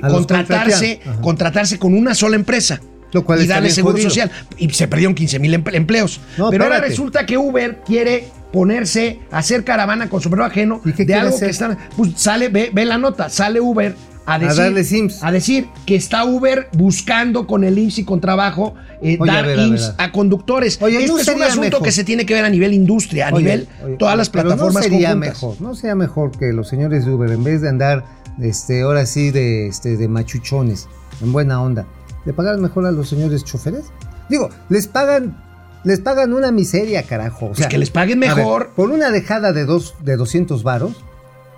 A 0.02 0.08
contratarse, 0.08 1.02
contratarse 1.22 1.80
con 1.80 1.94
una 1.94 2.14
sola 2.16 2.36
empresa. 2.36 2.82
Lo 3.12 3.24
cual 3.26 3.44
y 3.44 3.48
darle 3.48 3.70
seguro 3.70 3.94
jodido. 3.94 4.10
social. 4.10 4.32
Y 4.58 4.70
se 4.70 4.88
perdieron 4.88 5.16
15 5.16 5.40
mil 5.40 5.54
empleos. 5.54 6.20
No, 6.38 6.50
Pero 6.50 6.66
ahora 6.66 6.80
resulta 6.80 7.26
que 7.26 7.38
Uber 7.38 7.82
quiere 7.86 8.28
ponerse 8.54 9.20
a 9.32 9.40
hacer 9.40 9.64
caravana 9.64 10.10
con 10.10 10.22
sombrero 10.22 10.46
ajeno 10.46 10.82
¿Y 10.86 10.94
qué 10.94 11.06
de 11.06 11.14
algo 11.16 11.36
hacer? 11.36 11.48
que 11.48 11.52
están. 11.52 11.78
Pues 11.96 12.12
sale, 12.16 12.50
ve, 12.50 12.72
ve 12.74 12.86
la 12.86 12.98
nota, 12.98 13.30
sale 13.30 13.60
Uber 13.62 13.96
a 14.26 14.38
decir, 14.38 15.12
a 15.24 15.32
decir 15.32 15.68
que 15.88 15.96
está 15.96 16.24
Uber 16.24 16.68
buscando 16.74 17.48
con 17.48 17.64
el 17.64 17.80
IMSS 17.80 18.00
y 18.00 18.04
con 18.04 18.22
trabajo 18.22 18.76
eh, 19.02 19.18
Oye, 19.20 19.32
dar 19.32 19.44
a 19.44 19.48
ver, 19.48 19.60
a 19.60 19.64
IMSS 19.66 19.88
ver. 19.88 19.96
a 19.98 20.12
conductores. 20.12 20.78
Oye, 20.82 21.00
Esto 21.00 21.14
¿no 21.14 21.20
es 21.20 21.28
un 21.30 21.42
asunto 21.42 21.62
mejor? 21.62 21.82
que 21.84 21.92
se 21.92 22.04
tiene 22.04 22.28
que 22.28 22.36
ver 22.36 22.46
a 22.46 22.50
nivel 22.50 22.74
industria, 22.74 23.30
a 23.30 23.34
Oye, 23.34 23.44
nivel 23.44 23.68
todas 23.98 24.16
las 24.16 24.30
pero 24.30 24.44
plataformas 24.44 24.76
no 24.76 24.82
sería 24.84 25.10
conjuntas. 25.14 25.30
mejor, 25.34 25.62
no 25.62 25.74
sería 25.76 25.96
mejor 25.96 26.32
que 26.38 26.54
los 26.54 26.68
señores 26.68 27.06
de 27.06 27.12
Uber, 27.12 27.32
en 27.32 27.44
vez 27.44 27.62
de 27.62 27.70
andar, 27.70 28.06
este, 28.40 28.84
ahora 28.84 29.08
sí, 29.08 29.32
de, 29.32 29.68
este, 29.68 29.98
de 29.98 30.08
machuchones, 30.08 30.88
en 31.24 31.32
buena 31.32 31.60
onda, 31.62 31.88
le 32.30 32.34
pagaran 32.34 32.62
mejor 32.62 32.86
a 32.86 32.92
los 32.92 33.10
señores 33.10 33.44
choferes. 33.44 33.86
Digo, 34.30 34.52
les 34.70 34.86
pagan, 34.86 35.36
les 35.84 36.00
pagan 36.00 36.32
una 36.32 36.52
miseria, 36.52 37.02
carajo. 37.02 37.48
O 37.48 37.52
Pues 37.54 37.66
que 37.66 37.80
les 37.80 37.90
paguen 37.90 38.24
a 38.24 38.36
ver, 38.36 38.46
mejor. 38.46 38.70
por 38.76 38.92
una 38.92 39.10
dejada 39.10 39.52
de, 39.52 39.66
dos, 39.66 39.96
de 40.04 40.16
200 40.16 40.62
varos, 40.62 40.92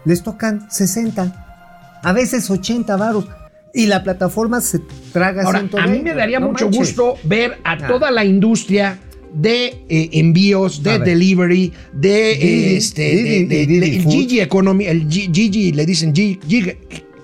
les 0.06 0.24
tocan 0.24 0.72
60, 0.72 2.00
a 2.02 2.14
veces 2.14 2.50
80 2.50 2.96
varos. 2.96 3.26
Y 3.74 3.88
la 3.88 4.02
plataforma 4.02 4.62
se 4.62 4.80
traga 5.12 5.44
Ahora, 5.44 5.58
a 5.60 5.62
120. 5.64 5.92
mí 5.98 6.04
me 6.04 6.14
daría 6.16 6.40
No 6.40 6.48
mucho 6.52 6.66
manches. 6.66 6.80
gusto 6.96 7.16
ver 7.26 7.58
a 7.66 7.74
Ah. 7.74 7.88
toda 7.90 8.10
la 8.12 8.24
industria 8.24 8.98
de 9.34 9.84
eh, 9.90 10.10
envíos, 10.14 10.84
de 10.84 10.92
A 10.92 10.98
ver. 11.00 11.08
delivery, 11.08 11.74
de 11.92 12.78
este, 12.78 13.02
de- 13.02 13.46
de- 13.46 13.68
de- 13.68 13.96
el. 13.98 14.06
Gigi 14.06 14.40
Economy, 14.40 14.86
el 14.86 15.10
Gigi 15.10 15.74
le 15.74 15.86
dicen 15.86 16.14
G- 16.14 16.40
Gig- 16.48 16.78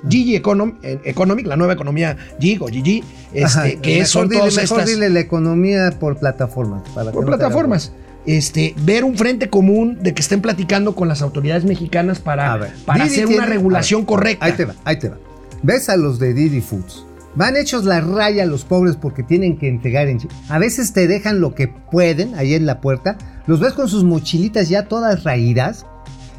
Gigi 0.09 0.35
Econom- 0.41 0.77
eh, 0.83 0.99
Economic, 1.05 1.45
la 1.47 1.55
nueva 1.55 1.73
economía 1.73 2.15
Gig 2.39 2.61
o 2.61 2.67
Gigi, 2.67 3.03
este, 3.33 3.43
Ajá, 3.45 3.63
que 3.81 3.91
mejor 3.93 4.05
son 4.07 4.29
dile, 4.29 4.39
todas 4.39 4.55
mejor 4.55 4.79
estas 4.79 4.93
dile 4.93 5.09
la 5.09 5.19
economía 5.19 5.91
por 5.99 6.17
plataformas. 6.17 6.83
para 6.93 7.11
por 7.11 7.21
no 7.23 7.27
plataformas. 7.27 7.91
Este, 8.25 8.75
ver 8.83 9.03
un 9.05 9.15
frente 9.17 9.49
común 9.49 9.99
de 10.01 10.13
que 10.13 10.21
estén 10.21 10.41
platicando 10.41 10.95
con 10.95 11.07
las 11.07 11.21
autoridades 11.21 11.63
mexicanas 11.63 12.19
para, 12.19 12.57
ver, 12.57 12.71
para 12.85 13.05
Didi 13.05 13.13
hacer 13.15 13.27
tiene- 13.27 13.41
una 13.41 13.47
regulación 13.49 14.01
ver, 14.01 14.07
correcta. 14.07 14.45
Ahí 14.45 14.51
te 14.53 14.65
va, 14.65 14.73
ahí 14.83 14.99
te 14.99 15.09
va. 15.09 15.17
Ves 15.63 15.87
a 15.89 15.95
los 15.95 16.19
de 16.19 16.33
Didi 16.33 16.59
Foods. 16.61 17.05
Van 17.35 17.55
hechos 17.55 17.85
la 17.85 18.01
raya 18.01 18.43
a 18.43 18.45
los 18.47 18.63
pobres 18.65 18.95
porque 18.95 19.21
tienen 19.23 19.57
que 19.57 19.67
entregar 19.69 20.07
en... 20.07 20.19
A 20.49 20.57
veces 20.57 20.91
te 20.91 21.07
dejan 21.07 21.39
lo 21.39 21.53
que 21.55 21.67
pueden 21.67 22.33
ahí 22.35 22.53
en 22.55 22.65
la 22.65 22.81
puerta. 22.81 23.17
Los 23.45 23.59
ves 23.59 23.73
con 23.73 23.87
sus 23.87 24.03
mochilitas 24.03 24.69
ya 24.69 24.87
todas 24.87 25.23
raídas. 25.23 25.85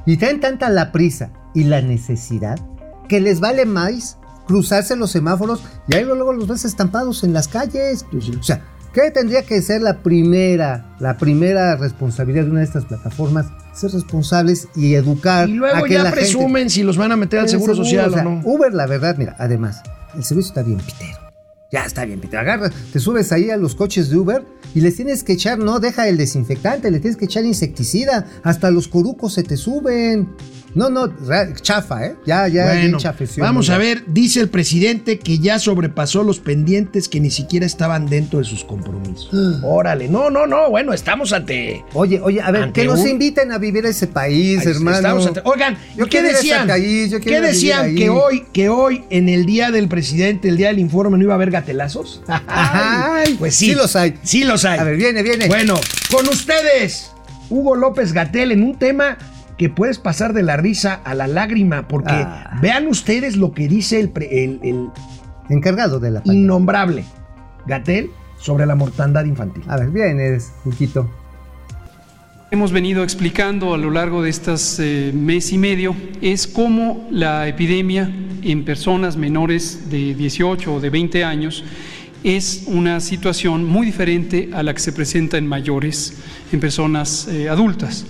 Y 0.07 0.17
traen 0.17 0.41
tanta 0.41 0.69
la 0.71 0.91
prisa 0.93 1.31
y 1.55 1.65
la 1.65 1.81
necesidad 1.83 2.59
que 3.09 3.21
les 3.21 3.41
vale 3.41 3.65
más 3.67 4.19
cruzarse 4.47 4.97
los 4.97 5.11
semáforos 5.11 5.63
y 5.89 5.95
ahí 5.97 6.05
luego 6.05 6.33
los 6.33 6.47
ves 6.47 6.65
estampados 6.65 7.25
en 7.25 7.33
las 7.33 7.49
calles. 7.49 8.05
O 8.39 8.43
sea, 8.43 8.65
¿qué 8.93 9.11
tendría 9.11 9.43
que 9.43 9.61
ser 9.63 9.83
la 9.83 9.99
primera, 10.03 10.97
la 11.01 11.17
primera 11.19 11.77
responsabilidad 11.77 12.45
de 12.45 12.51
una 12.51 12.61
de 12.61 12.67
estas 12.67 12.85
plataformas? 12.87 13.47
Ser 13.75 13.93
responsables 13.93 14.69
y 14.75 14.95
educar 14.95 15.49
y 15.49 15.53
luego 15.55 15.77
a 15.77 15.83
que 15.83 15.95
ya 15.95 16.03
la 16.03 16.11
gente- 16.11 16.21
presumen 16.23 16.71
si 16.71 16.83
los 16.83 16.97
van 16.97 17.13
a 17.13 17.17
meter 17.17 17.41
al 17.41 17.49
seguro, 17.49 17.75
social 17.75 18.09
o 18.11 18.13
sea, 18.15 18.27
o 18.27 18.31
no. 18.31 18.41
Uber, 18.45 18.73
la 18.75 18.87
verdad, 18.87 19.17
mira, 19.19 19.37
además, 19.39 19.83
el 20.15 20.25
servicio 20.25 20.49
está 20.49 20.63
bien 20.63 20.79
pitero. 20.79 21.28
Ya 21.71 21.85
está 21.85 22.05
bien 22.07 22.19
pitero. 22.19 22.41
Agarra, 22.41 22.71
te 22.93 22.99
subes 22.99 23.31
ahí 23.31 23.51
a 23.51 23.57
los 23.59 23.75
coches 23.75 24.09
de 24.09 24.17
Uber 24.17 24.43
y 24.75 24.81
les 24.81 24.97
tienes 24.97 25.23
que 25.23 25.35
echar, 25.35 25.59
no 25.59 25.81
deja 25.81 26.09
el 26.09 26.17
desinfectante, 26.17 26.91
le 26.91 26.99
tienes 26.99 27.19
que 27.19 27.27
echar 27.27 27.45
insecticida. 27.45 28.27
Hasta 28.43 28.71
los 28.71 28.89
corucos 28.89 29.35
se 29.35 29.43
te 29.43 29.57
suben. 29.59 30.29
No, 30.75 30.91
no, 30.91 31.11
chafa, 31.63 32.07
¿eh? 32.07 32.15
Ya, 32.27 32.47
ya, 32.47 32.73
bien 32.75 32.93
Bueno, 32.93 32.99
vamos 33.39 33.69
¿no? 33.69 33.75
a 33.75 33.79
ver, 33.79 34.05
dice 34.07 34.41
el 34.41 34.51
presidente 34.51 35.19
que 35.19 35.39
ya 35.39 35.59
sobrepasó 35.59 36.23
los 36.23 36.41
pendientes 36.41 37.09
que 37.09 37.21
ni 37.21 37.31
siquiera 37.31 37.65
estaban 37.65 38.07
dentro 38.07 38.39
de 38.39 38.45
sus 38.45 38.65
compromisos. 38.65 39.31
Órale, 39.65 40.09
no, 40.09 40.29
no, 40.29 40.47
no, 40.47 40.69
bueno, 40.69 40.93
estamos 40.93 41.33
ante... 41.33 41.85
Oye, 41.95 42.21
oye, 42.21 42.43
a 42.43 42.51
ver, 42.51 42.71
que 42.73 42.85
nos 42.85 43.05
inviten 43.07 43.51
a 43.51 43.57
vivir 43.59 43.87
a 43.87 43.89
ese 43.89 44.07
país, 44.09 44.61
Ay, 44.61 44.73
hermano. 44.73 44.97
estamos 44.99 45.27
ante- 45.27 45.41
Oigan, 45.45 45.79
Yo 45.97 46.05
¿y 46.05 46.09
¿qué 46.11 46.23
decían? 46.23 46.69
país, 46.69 47.11
yo 47.11 47.21
¿Qué 47.21 47.41
decían? 47.41 47.95
Que 47.97 48.11
hoy, 48.11 48.45
que 48.53 48.69
hoy, 48.69 49.05
en 49.09 49.31
el 49.31 49.47
día 49.47 49.71
del 49.71 49.89
presidente, 49.89 50.51
el 50.51 50.59
día 50.59 50.69
del 50.69 50.79
informe, 50.81 51.17
no 51.17 51.25
iba 51.25 51.33
a 51.33 51.37
haber 51.37 51.51
gatelazos. 51.61 52.23
Ay, 52.49 53.35
pues 53.39 53.55
sí. 53.55 53.67
sí 53.71 53.75
los 53.75 53.95
hay. 53.97 54.19
Sí 54.23 54.45
los 54.45 54.65
hay. 54.65 54.79
A 54.79 54.85
ver, 54.85 54.97
viene, 54.97 55.23
viene. 55.23 55.47
Bueno, 55.49 55.75
con 56.11 56.27
ustedes, 56.29 57.13
Hugo 57.51 57.75
López 57.77 58.13
Gatel, 58.13 58.53
en 58.53 58.63
un 58.63 58.79
tema 58.79 59.17
que 59.57 59.69
puedes 59.69 59.99
pasar 59.99 60.33
de 60.35 60.43
la 60.43 60.57
risa 60.57 61.01
a 61.05 61.15
la 61.15 61.27
lágrima, 61.27 61.89
porque 61.89 62.13
Ah. 62.15 62.59
vean 62.63 62.87
ustedes 62.87 63.37
lo 63.37 63.53
que 63.53 63.67
dice 63.69 63.99
el, 63.99 64.09
pre- 64.11 64.45
el- 64.45 64.61
el 64.63 64.89
Encargado 65.51 65.99
de 65.99 66.11
la 66.11 66.21
pandemia. 66.21 66.43
innombrable 66.43 67.05
Gatel 67.67 68.11
sobre 68.39 68.67
la 68.67 68.75
mortandad 68.77 69.25
infantil. 69.25 69.65
A 69.67 69.77
ver, 69.79 69.89
vienes, 69.91 70.53
Juquito. 70.63 71.11
Hemos 72.51 72.73
venido 72.73 73.05
explicando 73.05 73.75
a 73.75 73.77
lo 73.77 73.91
largo 73.91 74.23
de 74.23 74.31
estos 74.31 74.81
eh, 74.81 75.13
mes 75.15 75.53
y 75.53 75.59
medio 75.59 75.95
es 76.23 76.47
cómo 76.47 77.07
la 77.11 77.47
epidemia 77.47 78.11
en 78.43 78.65
personas 78.65 79.19
menores 79.19 79.91
de 79.91 80.15
18 80.15 80.77
o 80.77 80.81
de 80.81 80.89
20 80.89 81.25
años 81.25 81.63
es 82.25 82.65
una 82.67 83.01
situación 83.01 83.67
muy 83.67 83.85
diferente 83.85 84.49
a 84.55 84.63
la 84.63 84.73
que 84.73 84.81
se 84.81 84.95
presenta 84.95 85.37
en 85.37 85.47
mayores, 85.47 86.15
en 86.51 86.59
personas 86.59 87.29
eh, 87.29 87.51
adultas. 87.51 88.07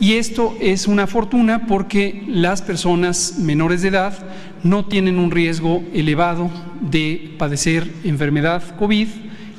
Y 0.00 0.14
esto 0.14 0.56
es 0.58 0.86
una 0.86 1.06
fortuna 1.06 1.66
porque 1.66 2.24
las 2.26 2.62
personas 2.62 3.34
menores 3.40 3.82
de 3.82 3.88
edad 3.88 4.14
no 4.62 4.86
tienen 4.86 5.18
un 5.18 5.30
riesgo 5.30 5.84
elevado 5.92 6.50
de 6.80 7.34
padecer 7.36 7.86
enfermedad 8.04 8.74
COVID 8.78 9.08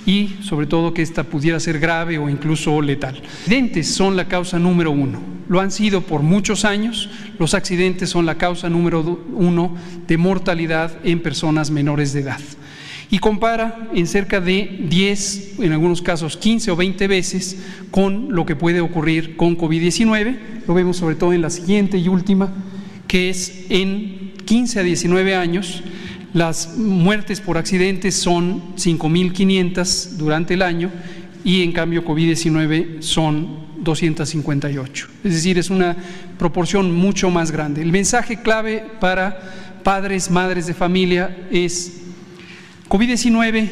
y 0.07 0.37
sobre 0.41 0.67
todo 0.67 0.93
que 0.93 1.01
esta 1.01 1.25
pudiera 1.25 1.59
ser 1.59 1.79
grave 1.79 2.17
o 2.17 2.29
incluso 2.29 2.81
letal. 2.81 3.21
Accidentes 3.41 3.93
son 3.93 4.15
la 4.15 4.29
causa 4.29 4.57
número 4.57 4.89
uno. 4.89 5.19
Lo 5.49 5.59
han 5.59 5.69
sido 5.69 6.01
por 6.01 6.23
muchos 6.23 6.63
años. 6.63 7.09
Los 7.37 7.53
accidentes 7.53 8.09
son 8.09 8.25
la 8.25 8.37
causa 8.37 8.69
número 8.69 9.01
uno 9.33 9.75
de 10.07 10.17
mortalidad 10.17 10.97
en 11.03 11.21
personas 11.21 11.71
menores 11.71 12.13
de 12.13 12.21
edad. 12.21 12.39
Y 13.09 13.19
compara 13.19 13.89
en 13.93 14.07
cerca 14.07 14.39
de 14.39 14.79
10, 14.89 15.59
en 15.59 15.73
algunos 15.73 16.01
casos 16.01 16.37
15 16.37 16.71
o 16.71 16.77
20 16.77 17.07
veces 17.07 17.57
con 17.91 18.33
lo 18.33 18.45
que 18.45 18.55
puede 18.55 18.79
ocurrir 18.79 19.35
con 19.35 19.57
COVID-19. 19.57 20.37
Lo 20.67 20.73
vemos 20.73 20.95
sobre 20.95 21.15
todo 21.15 21.33
en 21.33 21.41
la 21.41 21.49
siguiente 21.49 21.97
y 21.97 22.07
última, 22.07 22.53
que 23.09 23.29
es 23.29 23.65
en 23.69 24.31
15 24.45 24.79
a 24.79 24.83
19 24.83 25.35
años 25.35 25.83
las 26.37 26.77
muertes 26.77 27.41
por 27.41 27.57
accidentes 27.57 28.13
son 28.13 28.75
5.500 28.75 30.17
durante 30.17 30.53
el 30.53 30.61
año 30.61 30.91
y 31.43 31.63
en 31.63 31.71
cambio 31.71 32.05
COVID-19 32.05 33.01
son 33.01 33.65
258. 33.79 35.07
Es 35.23 35.33
decir, 35.33 35.57
es 35.57 35.71
una 35.71 35.97
proporción 36.37 36.93
mucho 36.93 37.31
más 37.31 37.49
grande. 37.49 37.81
El 37.81 37.91
mensaje 37.91 38.39
clave 38.43 38.85
para 38.99 39.79
padres, 39.83 40.29
madres 40.29 40.67
de 40.67 40.75
familia 40.75 41.35
es 41.49 42.01
COVID-19 42.87 43.69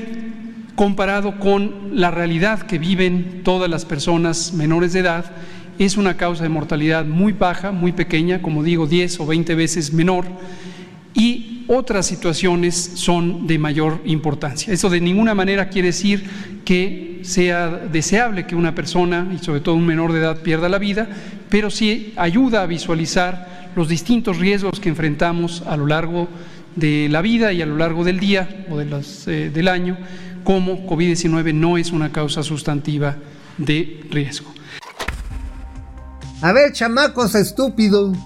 comparado 0.76 1.40
con 1.40 1.92
la 1.94 2.10
realidad 2.10 2.64
que 2.64 2.80
viven 2.80 3.42
todas 3.44 3.70
las 3.70 3.86
personas 3.86 4.54
menores 4.54 4.94
de 4.94 5.02
edad 5.02 5.32
es 5.78 5.98
una 5.98 6.18
causa 6.18 6.42
de 6.42 6.50
mortalidad 6.50 7.06
muy 7.06 7.32
baja, 7.32 7.72
muy 7.72 7.92
pequeña, 7.92 8.42
como 8.42 8.64
digo, 8.64 8.88
10 8.88 9.20
o 9.20 9.28
20 9.28 9.54
veces 9.54 9.94
menor 9.94 10.26
y 11.14 11.55
otras 11.68 12.06
situaciones 12.06 12.76
son 12.96 13.48
de 13.48 13.58
mayor 13.58 14.02
importancia. 14.06 14.74
Eso 14.74 14.90
de 14.90 15.02
ninguna 15.02 15.34
manera 15.34 15.70
quiere 15.70 15.88
decir 15.88 16.24
que 16.64 17.22
sea 17.24 17.70
deseable 17.70 18.46
que 18.46 18.56
una 18.56 18.76
persona, 18.76 19.28
y 19.34 19.44
sobre 19.44 19.62
todo 19.62 19.76
un 19.76 19.86
menor 19.86 20.14
de 20.14 20.20
edad, 20.20 20.42
pierda 20.42 20.70
la 20.70 20.78
vida, 20.78 21.08
pero 21.50 21.70
sí 21.70 22.14
ayuda 22.16 22.62
a 22.62 22.66
visualizar 22.66 23.72
los 23.76 23.90
distintos 23.90 24.38
riesgos 24.38 24.80
que 24.80 24.90
enfrentamos 24.90 25.64
a 25.66 25.76
lo 25.76 25.86
largo 25.88 26.28
de 26.76 27.08
la 27.10 27.22
vida 27.22 27.54
y 27.54 27.62
a 27.62 27.66
lo 27.66 27.78
largo 27.78 28.04
del 28.04 28.20
día 28.20 28.66
o 28.70 28.80
eh, 28.80 29.52
del 29.54 29.68
año, 29.68 29.98
como 30.44 30.86
COVID-19 30.86 31.54
no 31.54 31.78
es 31.78 31.92
una 31.92 32.12
causa 32.12 32.44
sustantiva 32.44 33.18
de 33.58 34.02
riesgo. 34.10 34.54
A 36.42 36.52
ver, 36.52 36.74
chamacos 36.74 37.34
estúpidos, 37.36 38.18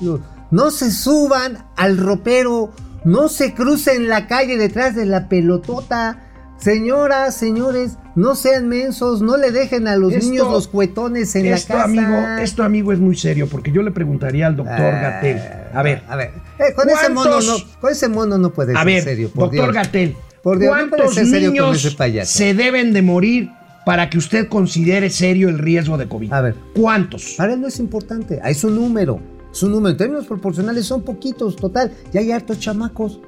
no 0.51 0.71
se 0.71 0.91
suban 0.91 1.65
al 1.77 1.97
ropero, 1.97 2.73
no 3.03 3.27
se 3.29 3.53
crucen 3.53 4.07
la 4.07 4.27
calle 4.27 4.57
detrás 4.57 4.95
de 4.95 5.05
la 5.05 5.27
pelotota. 5.29 6.25
Señoras, 6.57 7.35
señores, 7.37 7.93
no 8.15 8.35
sean 8.35 8.67
mensos, 8.67 9.21
no 9.21 9.37
le 9.37 9.51
dejen 9.51 9.87
a 9.87 9.95
los 9.95 10.11
Esto- 10.11 10.25
niños 10.29 10.51
los 10.51 10.67
cuetones 10.67 11.33
en 11.37 11.45
esto, 11.45 11.71
la 11.73 11.83
casa. 11.83 11.85
amigo, 11.89 12.17
esto, 12.41 12.63
amigo, 12.63 12.91
es 12.91 12.99
muy 12.99 13.15
serio, 13.15 13.47
porque 13.49 13.71
yo 13.71 13.81
le 13.81 13.91
preguntaría 13.91 14.45
al 14.47 14.57
doctor 14.57 14.75
Ah, 14.93 14.99
Gatel. 15.21 15.41
A 15.73 15.81
ver, 15.83 16.03
a 16.09 16.15
ver, 16.17 16.31
eh, 16.59 16.73
con 16.75 16.89
ese 16.89 17.07
mono 17.09 17.29
¿cuántos- 17.29 17.47
no, 17.65 17.79
con 17.79 17.91
ese 17.93 18.09
mono 18.09 18.37
no 18.37 18.49
puede 18.49 18.73
a 18.73 18.79
ser 18.79 18.85
ver, 18.85 19.03
serio, 19.03 19.29
por 19.33 19.51
doctor. 19.51 19.73
Gatel, 19.73 20.15
Por 20.43 20.59
Dios, 20.59 20.71
no 20.75 20.89
¿cuántos 20.89 21.15
con 21.15 21.31
niños 21.31 21.95
se 22.25 22.53
deben 22.53 22.91
de 22.91 23.01
morir 23.03 23.49
para 23.85 24.09
que 24.09 24.17
usted 24.17 24.49
considere 24.49 25.09
serio 25.09 25.47
el 25.47 25.59
riesgo 25.59 25.97
de 25.97 26.09
COVID? 26.09 26.33
A 26.33 26.41
ver. 26.41 26.55
¿Cuántos? 26.75 27.35
Para 27.37 27.53
él 27.53 27.61
no 27.61 27.67
es 27.69 27.79
importante, 27.79 28.41
es 28.43 28.63
un 28.65 28.75
número. 28.75 29.21
Es 29.51 29.63
un 29.63 29.71
número. 29.71 29.91
En 29.91 29.97
términos 29.97 30.25
proporcionales 30.27 30.85
son 30.85 31.01
poquitos, 31.03 31.55
total. 31.55 31.91
Ya 32.13 32.19
hay 32.21 32.31
hartos 32.31 32.59
chamacos. 32.59 33.19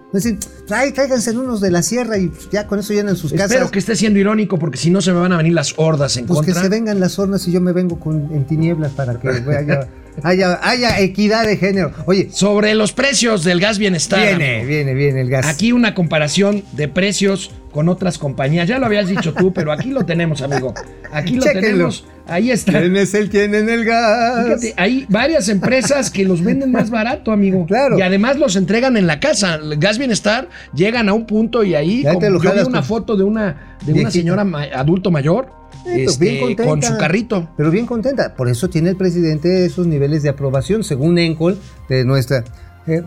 Trae, 0.68 0.92
tráiganse 0.92 1.32
unos 1.32 1.62
de 1.62 1.72
la 1.72 1.82
sierra 1.82 2.18
y 2.18 2.32
ya 2.52 2.68
con 2.68 2.80
eso 2.80 2.94
llenan 2.94 3.16
sus 3.16 3.32
Espero 3.32 3.48
casas. 3.50 3.72
que 3.72 3.80
esté 3.80 3.96
siendo 3.96 4.20
irónico, 4.20 4.60
porque 4.60 4.78
si 4.78 4.90
no 4.92 5.02
se 5.02 5.12
me 5.14 5.20
van 5.20 5.32
a 5.32 5.38
venir 5.38 5.54
las 5.54 5.74
hordas 5.78 6.18
en 6.18 6.26
Pues 6.28 6.42
que 6.42 6.48
contra. 6.48 6.64
se 6.64 6.70
vengan 6.70 7.00
las 7.00 7.18
hornas 7.18 7.48
y 7.48 7.52
yo 7.52 7.62
me 7.62 7.72
vengo 7.72 8.00
con, 8.00 8.30
en 8.34 8.46
tinieblas 8.46 8.92
para 8.92 9.20
que 9.20 9.30
haya, 9.30 9.88
haya, 10.24 10.60
haya 10.62 11.00
equidad 11.00 11.46
de 11.46 11.58
género. 11.58 11.92
Oye, 12.06 12.30
Sobre 12.32 12.76
los 12.76 12.92
precios 12.94 13.44
del 13.44 13.60
gas 13.60 13.78
bienestar. 13.80 14.20
viene, 14.38 14.56
amigo. 14.58 14.68
viene, 14.68 14.94
viene 14.94 15.22
el 15.22 15.30
gas. 15.30 15.46
Aquí 15.48 15.72
una 15.72 15.96
comparación 15.96 16.64
de 16.74 16.88
precios 16.88 17.52
con 17.72 17.90
otras 17.90 18.18
compañías. 18.18 18.68
Ya 18.68 18.78
lo 18.80 18.86
habías 18.86 19.08
dicho 19.08 19.34
tú, 19.34 19.52
pero 19.54 19.72
aquí 19.72 19.90
lo 19.90 20.06
tenemos, 20.06 20.42
amigo. 20.42 20.74
Aquí 21.12 21.36
lo 21.36 21.42
Chéquenlo. 21.44 21.62
tenemos. 21.68 22.06
Ahí 22.28 22.52
está. 22.52 22.80
¿Quién 22.80 22.96
es 22.96 23.14
el 23.14 23.30
quien 23.30 23.56
en 23.56 23.70
el 23.70 23.84
gas? 23.84 24.46
Fíjate, 24.46 24.74
hay 24.78 25.06
varias 25.10 25.50
empresas 25.50 26.10
que 26.12 26.24
los 26.24 26.44
venden 26.44 26.72
más 26.72 26.90
barato, 26.90 27.32
amigo. 27.32 27.66
Claro. 27.66 27.98
Y 27.98 28.02
además 28.02 28.38
los 28.38 28.56
entregan 28.56 28.96
en 28.98 29.08
la 29.08 29.20
casa. 29.20 29.56
El 29.56 29.78
Gas 29.78 29.98
Bienestar 29.98 30.48
llegan 30.74 31.10
a 31.10 31.14
un 31.14 31.26
punto 31.26 31.64
y 31.64 31.76
ahí, 31.76 32.04
como 32.04 32.22
yo 32.42 32.54
vi 32.54 32.60
una 32.62 32.84
foto 32.84 33.18
de 33.18 33.24
una, 33.24 33.78
de 33.86 33.94
una 33.94 34.12
señora 34.12 34.44
ma- 34.44 34.64
adulto 34.74 35.12
mayor 35.12 35.48
Eh, 35.86 36.04
pues 36.06 36.12
este, 36.14 36.26
bien 36.26 36.40
contenta. 36.40 36.64
con 36.66 36.84
su 36.84 36.98
carrito. 36.98 37.50
Pero 37.58 37.72
bien 37.72 37.86
contenta. 37.88 38.36
Por 38.36 38.48
eso 38.50 38.70
tiene 38.70 38.92
el 38.92 38.96
presidente 38.98 39.66
esos 39.66 39.88
niveles 39.88 40.22
de 40.22 40.30
aprobación, 40.30 40.84
según 40.84 41.18
Encol, 41.18 41.58
de 41.90 42.06
nuestra. 42.06 42.44
eh, 42.88 43.02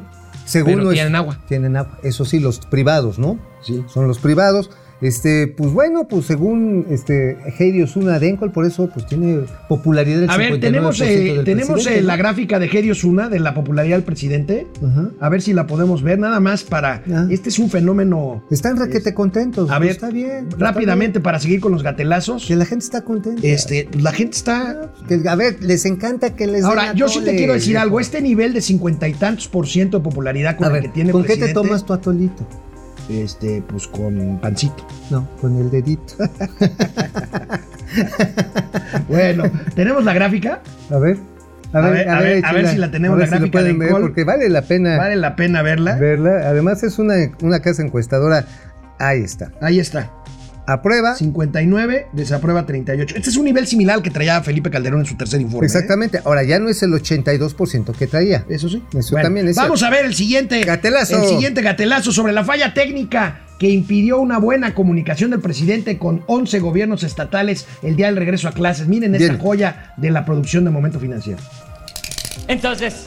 según 0.44 0.74
Pero 0.76 0.90
tienen 0.90 1.14
agua. 1.16 1.38
Tienen 1.48 1.76
agua. 1.76 1.98
Eso 2.02 2.24
sí, 2.24 2.40
los 2.40 2.58
privados, 2.60 3.18
¿no? 3.18 3.38
Sí. 3.62 3.84
Son 3.88 4.08
los 4.08 4.18
privados. 4.18 4.70
Este, 5.04 5.48
pues 5.48 5.70
bueno, 5.70 6.08
pues 6.08 6.24
según 6.24 6.86
este 6.88 7.36
Heidi 7.58 7.82
Osuna 7.82 8.18
de 8.18 8.30
Encol, 8.30 8.52
por 8.52 8.64
eso 8.64 8.88
pues 8.88 9.06
tiene 9.06 9.40
popularidad 9.68 10.20
del 10.20 10.30
A 10.30 10.38
ver, 10.38 10.54
59% 10.54 10.60
tenemos, 10.60 11.00
eh, 11.02 11.04
del 11.04 11.44
tenemos 11.44 11.68
eh, 11.68 11.72
presidente, 11.74 12.02
la 12.02 12.16
gráfica 12.16 12.58
de 12.58 12.68
Geri 12.68 12.90
Osuna 12.90 13.28
de 13.28 13.38
la 13.38 13.52
popularidad 13.52 13.96
del 13.96 14.04
presidente. 14.04 14.66
A 15.20 15.28
ver 15.28 15.42
si 15.42 15.52
la 15.52 15.66
podemos 15.66 16.02
ver, 16.02 16.18
nada 16.18 16.40
más 16.40 16.64
para. 16.64 17.02
Ah. 17.12 17.26
Este 17.28 17.50
es 17.50 17.58
un 17.58 17.68
fenómeno. 17.68 18.42
Están 18.50 18.78
raquete 18.78 19.12
contentos. 19.12 19.70
A 19.70 19.76
pues, 19.76 19.80
ver, 19.80 19.90
está 19.90 20.08
bien. 20.08 20.48
está 20.48 20.56
rápidamente 20.56 21.20
para 21.20 21.38
seguir 21.38 21.60
con 21.60 21.72
los 21.72 21.82
gatelazos. 21.82 22.46
Que 22.46 22.56
la 22.56 22.64
gente 22.64 22.86
está 22.86 23.02
contenta. 23.02 23.46
Este, 23.46 23.90
la 24.00 24.12
gente 24.12 24.38
está. 24.38 24.90
Que, 25.06 25.20
a 25.28 25.34
ver, 25.34 25.62
les 25.62 25.84
encanta 25.84 26.34
que 26.34 26.46
les 26.46 26.62
den 26.62 26.64
Ahora, 26.64 26.94
yo 26.94 27.08
sí 27.08 27.20
te 27.22 27.36
quiero 27.36 27.52
decir 27.52 27.76
algo. 27.76 28.00
Este 28.00 28.22
nivel 28.22 28.54
de 28.54 28.62
cincuenta 28.62 29.06
y 29.06 29.12
tantos 29.12 29.48
por 29.48 29.66
ciento 29.66 29.98
de 29.98 30.04
popularidad 30.04 30.56
con 30.56 30.64
A 30.64 30.68
el 30.68 30.72
ver, 30.72 30.82
que 30.84 30.88
tiene 30.88 31.12
¿con 31.12 31.24
qué 31.24 31.34
te 31.34 31.40
presidente, 31.40 31.60
tomas 31.60 31.84
tu 31.84 31.92
atolito? 31.92 32.46
Este, 33.08 33.62
pues 33.68 33.86
con 33.88 34.38
pancito. 34.40 34.86
No, 35.10 35.26
con 35.40 35.56
el 35.58 35.70
dedito. 35.70 36.14
Bueno, 39.08 39.44
¿tenemos 39.74 40.04
la 40.04 40.12
gráfica? 40.14 40.60
A 40.90 40.98
ver. 40.98 41.16
A 41.72 41.80
ver, 41.80 42.08
a 42.08 42.20
ver, 42.20 42.44
a 42.44 42.52
ver 42.52 42.60
échala. 42.64 42.70
si 42.70 42.78
la 42.78 42.90
tenemos, 42.90 43.16
A 43.16 43.18
ver 43.18 43.28
la 43.28 43.28
si 43.28 43.34
lo 43.34 43.38
gráfica 43.40 43.58
pueden 43.58 43.78
ver, 43.78 43.88
Encol. 43.88 44.02
porque 44.02 44.24
vale 44.24 44.48
la 44.48 44.62
pena 44.62 44.96
Vale 44.96 45.16
la 45.16 45.36
pena 45.36 45.62
verla. 45.62 45.96
verla. 45.96 46.48
Además 46.48 46.82
es 46.82 46.98
una, 46.98 47.14
una 47.42 47.60
casa 47.60 47.82
encuestadora. 47.82 48.44
Ahí 48.98 49.22
está. 49.22 49.50
Ahí 49.60 49.78
está. 49.80 50.10
Aprueba. 50.66 51.14
59, 51.14 52.06
desaprueba 52.12 52.64
38. 52.64 53.16
Este 53.16 53.30
es 53.30 53.36
un 53.36 53.44
nivel 53.44 53.66
similar 53.66 53.96
al 53.96 54.02
que 54.02 54.10
traía 54.10 54.42
Felipe 54.42 54.70
Calderón 54.70 55.00
en 55.00 55.06
su 55.06 55.16
tercer 55.16 55.40
informe. 55.40 55.66
¿eh? 55.66 55.68
Exactamente. 55.68 56.20
Ahora 56.24 56.42
ya 56.42 56.58
no 56.58 56.68
es 56.68 56.82
el 56.82 56.92
82% 56.92 57.92
que 57.94 58.06
traía. 58.06 58.44
Eso 58.48 58.68
sí. 58.68 58.82
Eso 58.96 59.16
también 59.16 59.48
es 59.48 59.56
Vamos 59.56 59.82
a 59.82 59.90
ver 59.90 60.06
el 60.06 60.14
siguiente. 60.14 60.62
Gatelazo. 60.62 61.22
El 61.22 61.28
siguiente 61.28 61.60
gatelazo 61.62 62.12
sobre 62.12 62.32
la 62.32 62.44
falla 62.44 62.72
técnica 62.72 63.40
que 63.58 63.68
impidió 63.68 64.18
una 64.18 64.38
buena 64.38 64.74
comunicación 64.74 65.30
del 65.30 65.40
presidente 65.40 65.98
con 65.98 66.24
11 66.26 66.58
gobiernos 66.60 67.02
estatales 67.02 67.66
el 67.82 67.96
día 67.96 68.06
del 68.06 68.16
regreso 68.16 68.48
a 68.48 68.52
clases. 68.52 68.88
Miren 68.88 69.14
esta 69.14 69.32
Bien. 69.34 69.38
joya 69.40 69.92
de 69.96 70.10
la 70.10 70.24
producción 70.24 70.64
de 70.64 70.70
Momento 70.70 70.98
Financiero. 70.98 71.40
Entonces, 72.48 73.06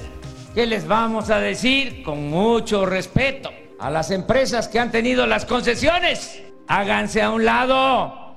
¿qué 0.56 0.66
les 0.66 0.88
vamos 0.88 1.30
a 1.30 1.40
decir? 1.40 2.02
Con 2.04 2.30
mucho 2.30 2.86
respeto 2.86 3.50
a 3.80 3.90
las 3.90 4.12
empresas 4.12 4.68
que 4.68 4.80
han 4.80 4.92
tenido 4.92 5.28
las 5.28 5.46
concesiones. 5.46 6.40
Háganse 6.68 7.22
a 7.22 7.32
un 7.32 7.46
lado, 7.46 8.36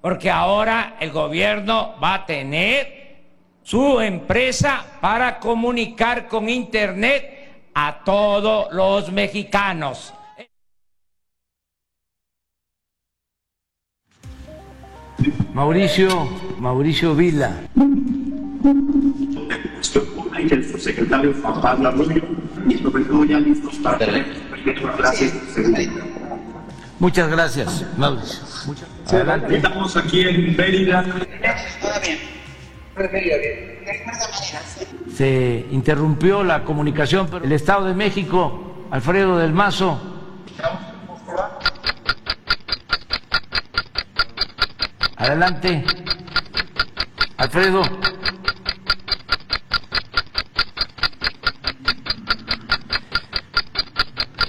porque 0.00 0.30
ahora 0.30 0.96
el 1.00 1.10
gobierno 1.10 1.94
va 2.02 2.14
a 2.14 2.26
tener 2.26 2.98
su 3.62 4.00
empresa 4.00 4.84
para 5.00 5.38
comunicar 5.40 6.28
con 6.28 6.48
Internet 6.48 7.70
a 7.74 8.02
todos 8.04 8.72
los 8.72 9.12
mexicanos. 9.12 10.14
Mauricio, 15.52 16.08
Mauricio 16.58 17.14
Vila. 17.14 17.56
y 20.38 20.54
el 20.54 20.64
subsecretario 20.70 21.34
Juan 21.42 21.60
Pablo 21.60 21.88
Arroyo 21.88 22.22
y 22.68 22.74
sobre 22.78 23.04
todo 23.04 23.24
ya 23.24 23.40
listos 23.40 23.74
para 23.76 23.98
clases. 24.96 25.34
Muchas 26.98 27.28
gracias, 27.30 27.84
Mauricio. 27.96 28.40
Muchas- 28.66 28.88
Adelante. 29.12 29.56
Estamos 29.56 29.96
aquí 29.96 30.20
en 30.22 30.56
Mérida. 30.56 31.04
Se 35.14 35.66
interrumpió 35.70 36.42
la 36.44 36.64
comunicación, 36.64 37.28
pero 37.30 37.44
el 37.44 37.52
Estado 37.52 37.86
de 37.86 37.94
México, 37.94 38.86
Alfredo 38.90 39.38
del 39.38 39.52
Mazo. 39.52 40.00
Adelante. 45.16 45.84
Alfredo. 47.36 47.82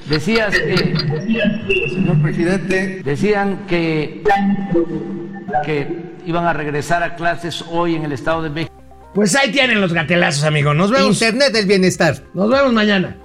Decías 0.10 0.57
que, 0.57 0.95
Señor 1.93 2.22
presidente, 2.22 3.01
decían 3.05 3.68
que, 3.68 4.24
que 5.64 5.88
iban 6.26 6.45
a 6.45 6.53
regresar 6.53 7.03
a 7.03 7.16
clases 7.16 7.64
hoy 7.70 7.95
en 7.95 8.05
el 8.05 8.14
Estado 8.14 8.41
de 8.41 8.49
México. 8.49 8.74
Pues 9.14 9.36
ahí 9.36 9.51
tienen 9.51 9.82
los 9.82 9.93
gatelazos, 9.93 10.43
amigos. 10.45 10.76
Nos 10.76 10.89
vemos, 10.89 11.22
Internet 11.22 11.53
del 11.53 11.68
bienestar. 11.68 12.24
nos 12.34 12.49
vemos 12.49 12.74
mañana. 12.74 13.18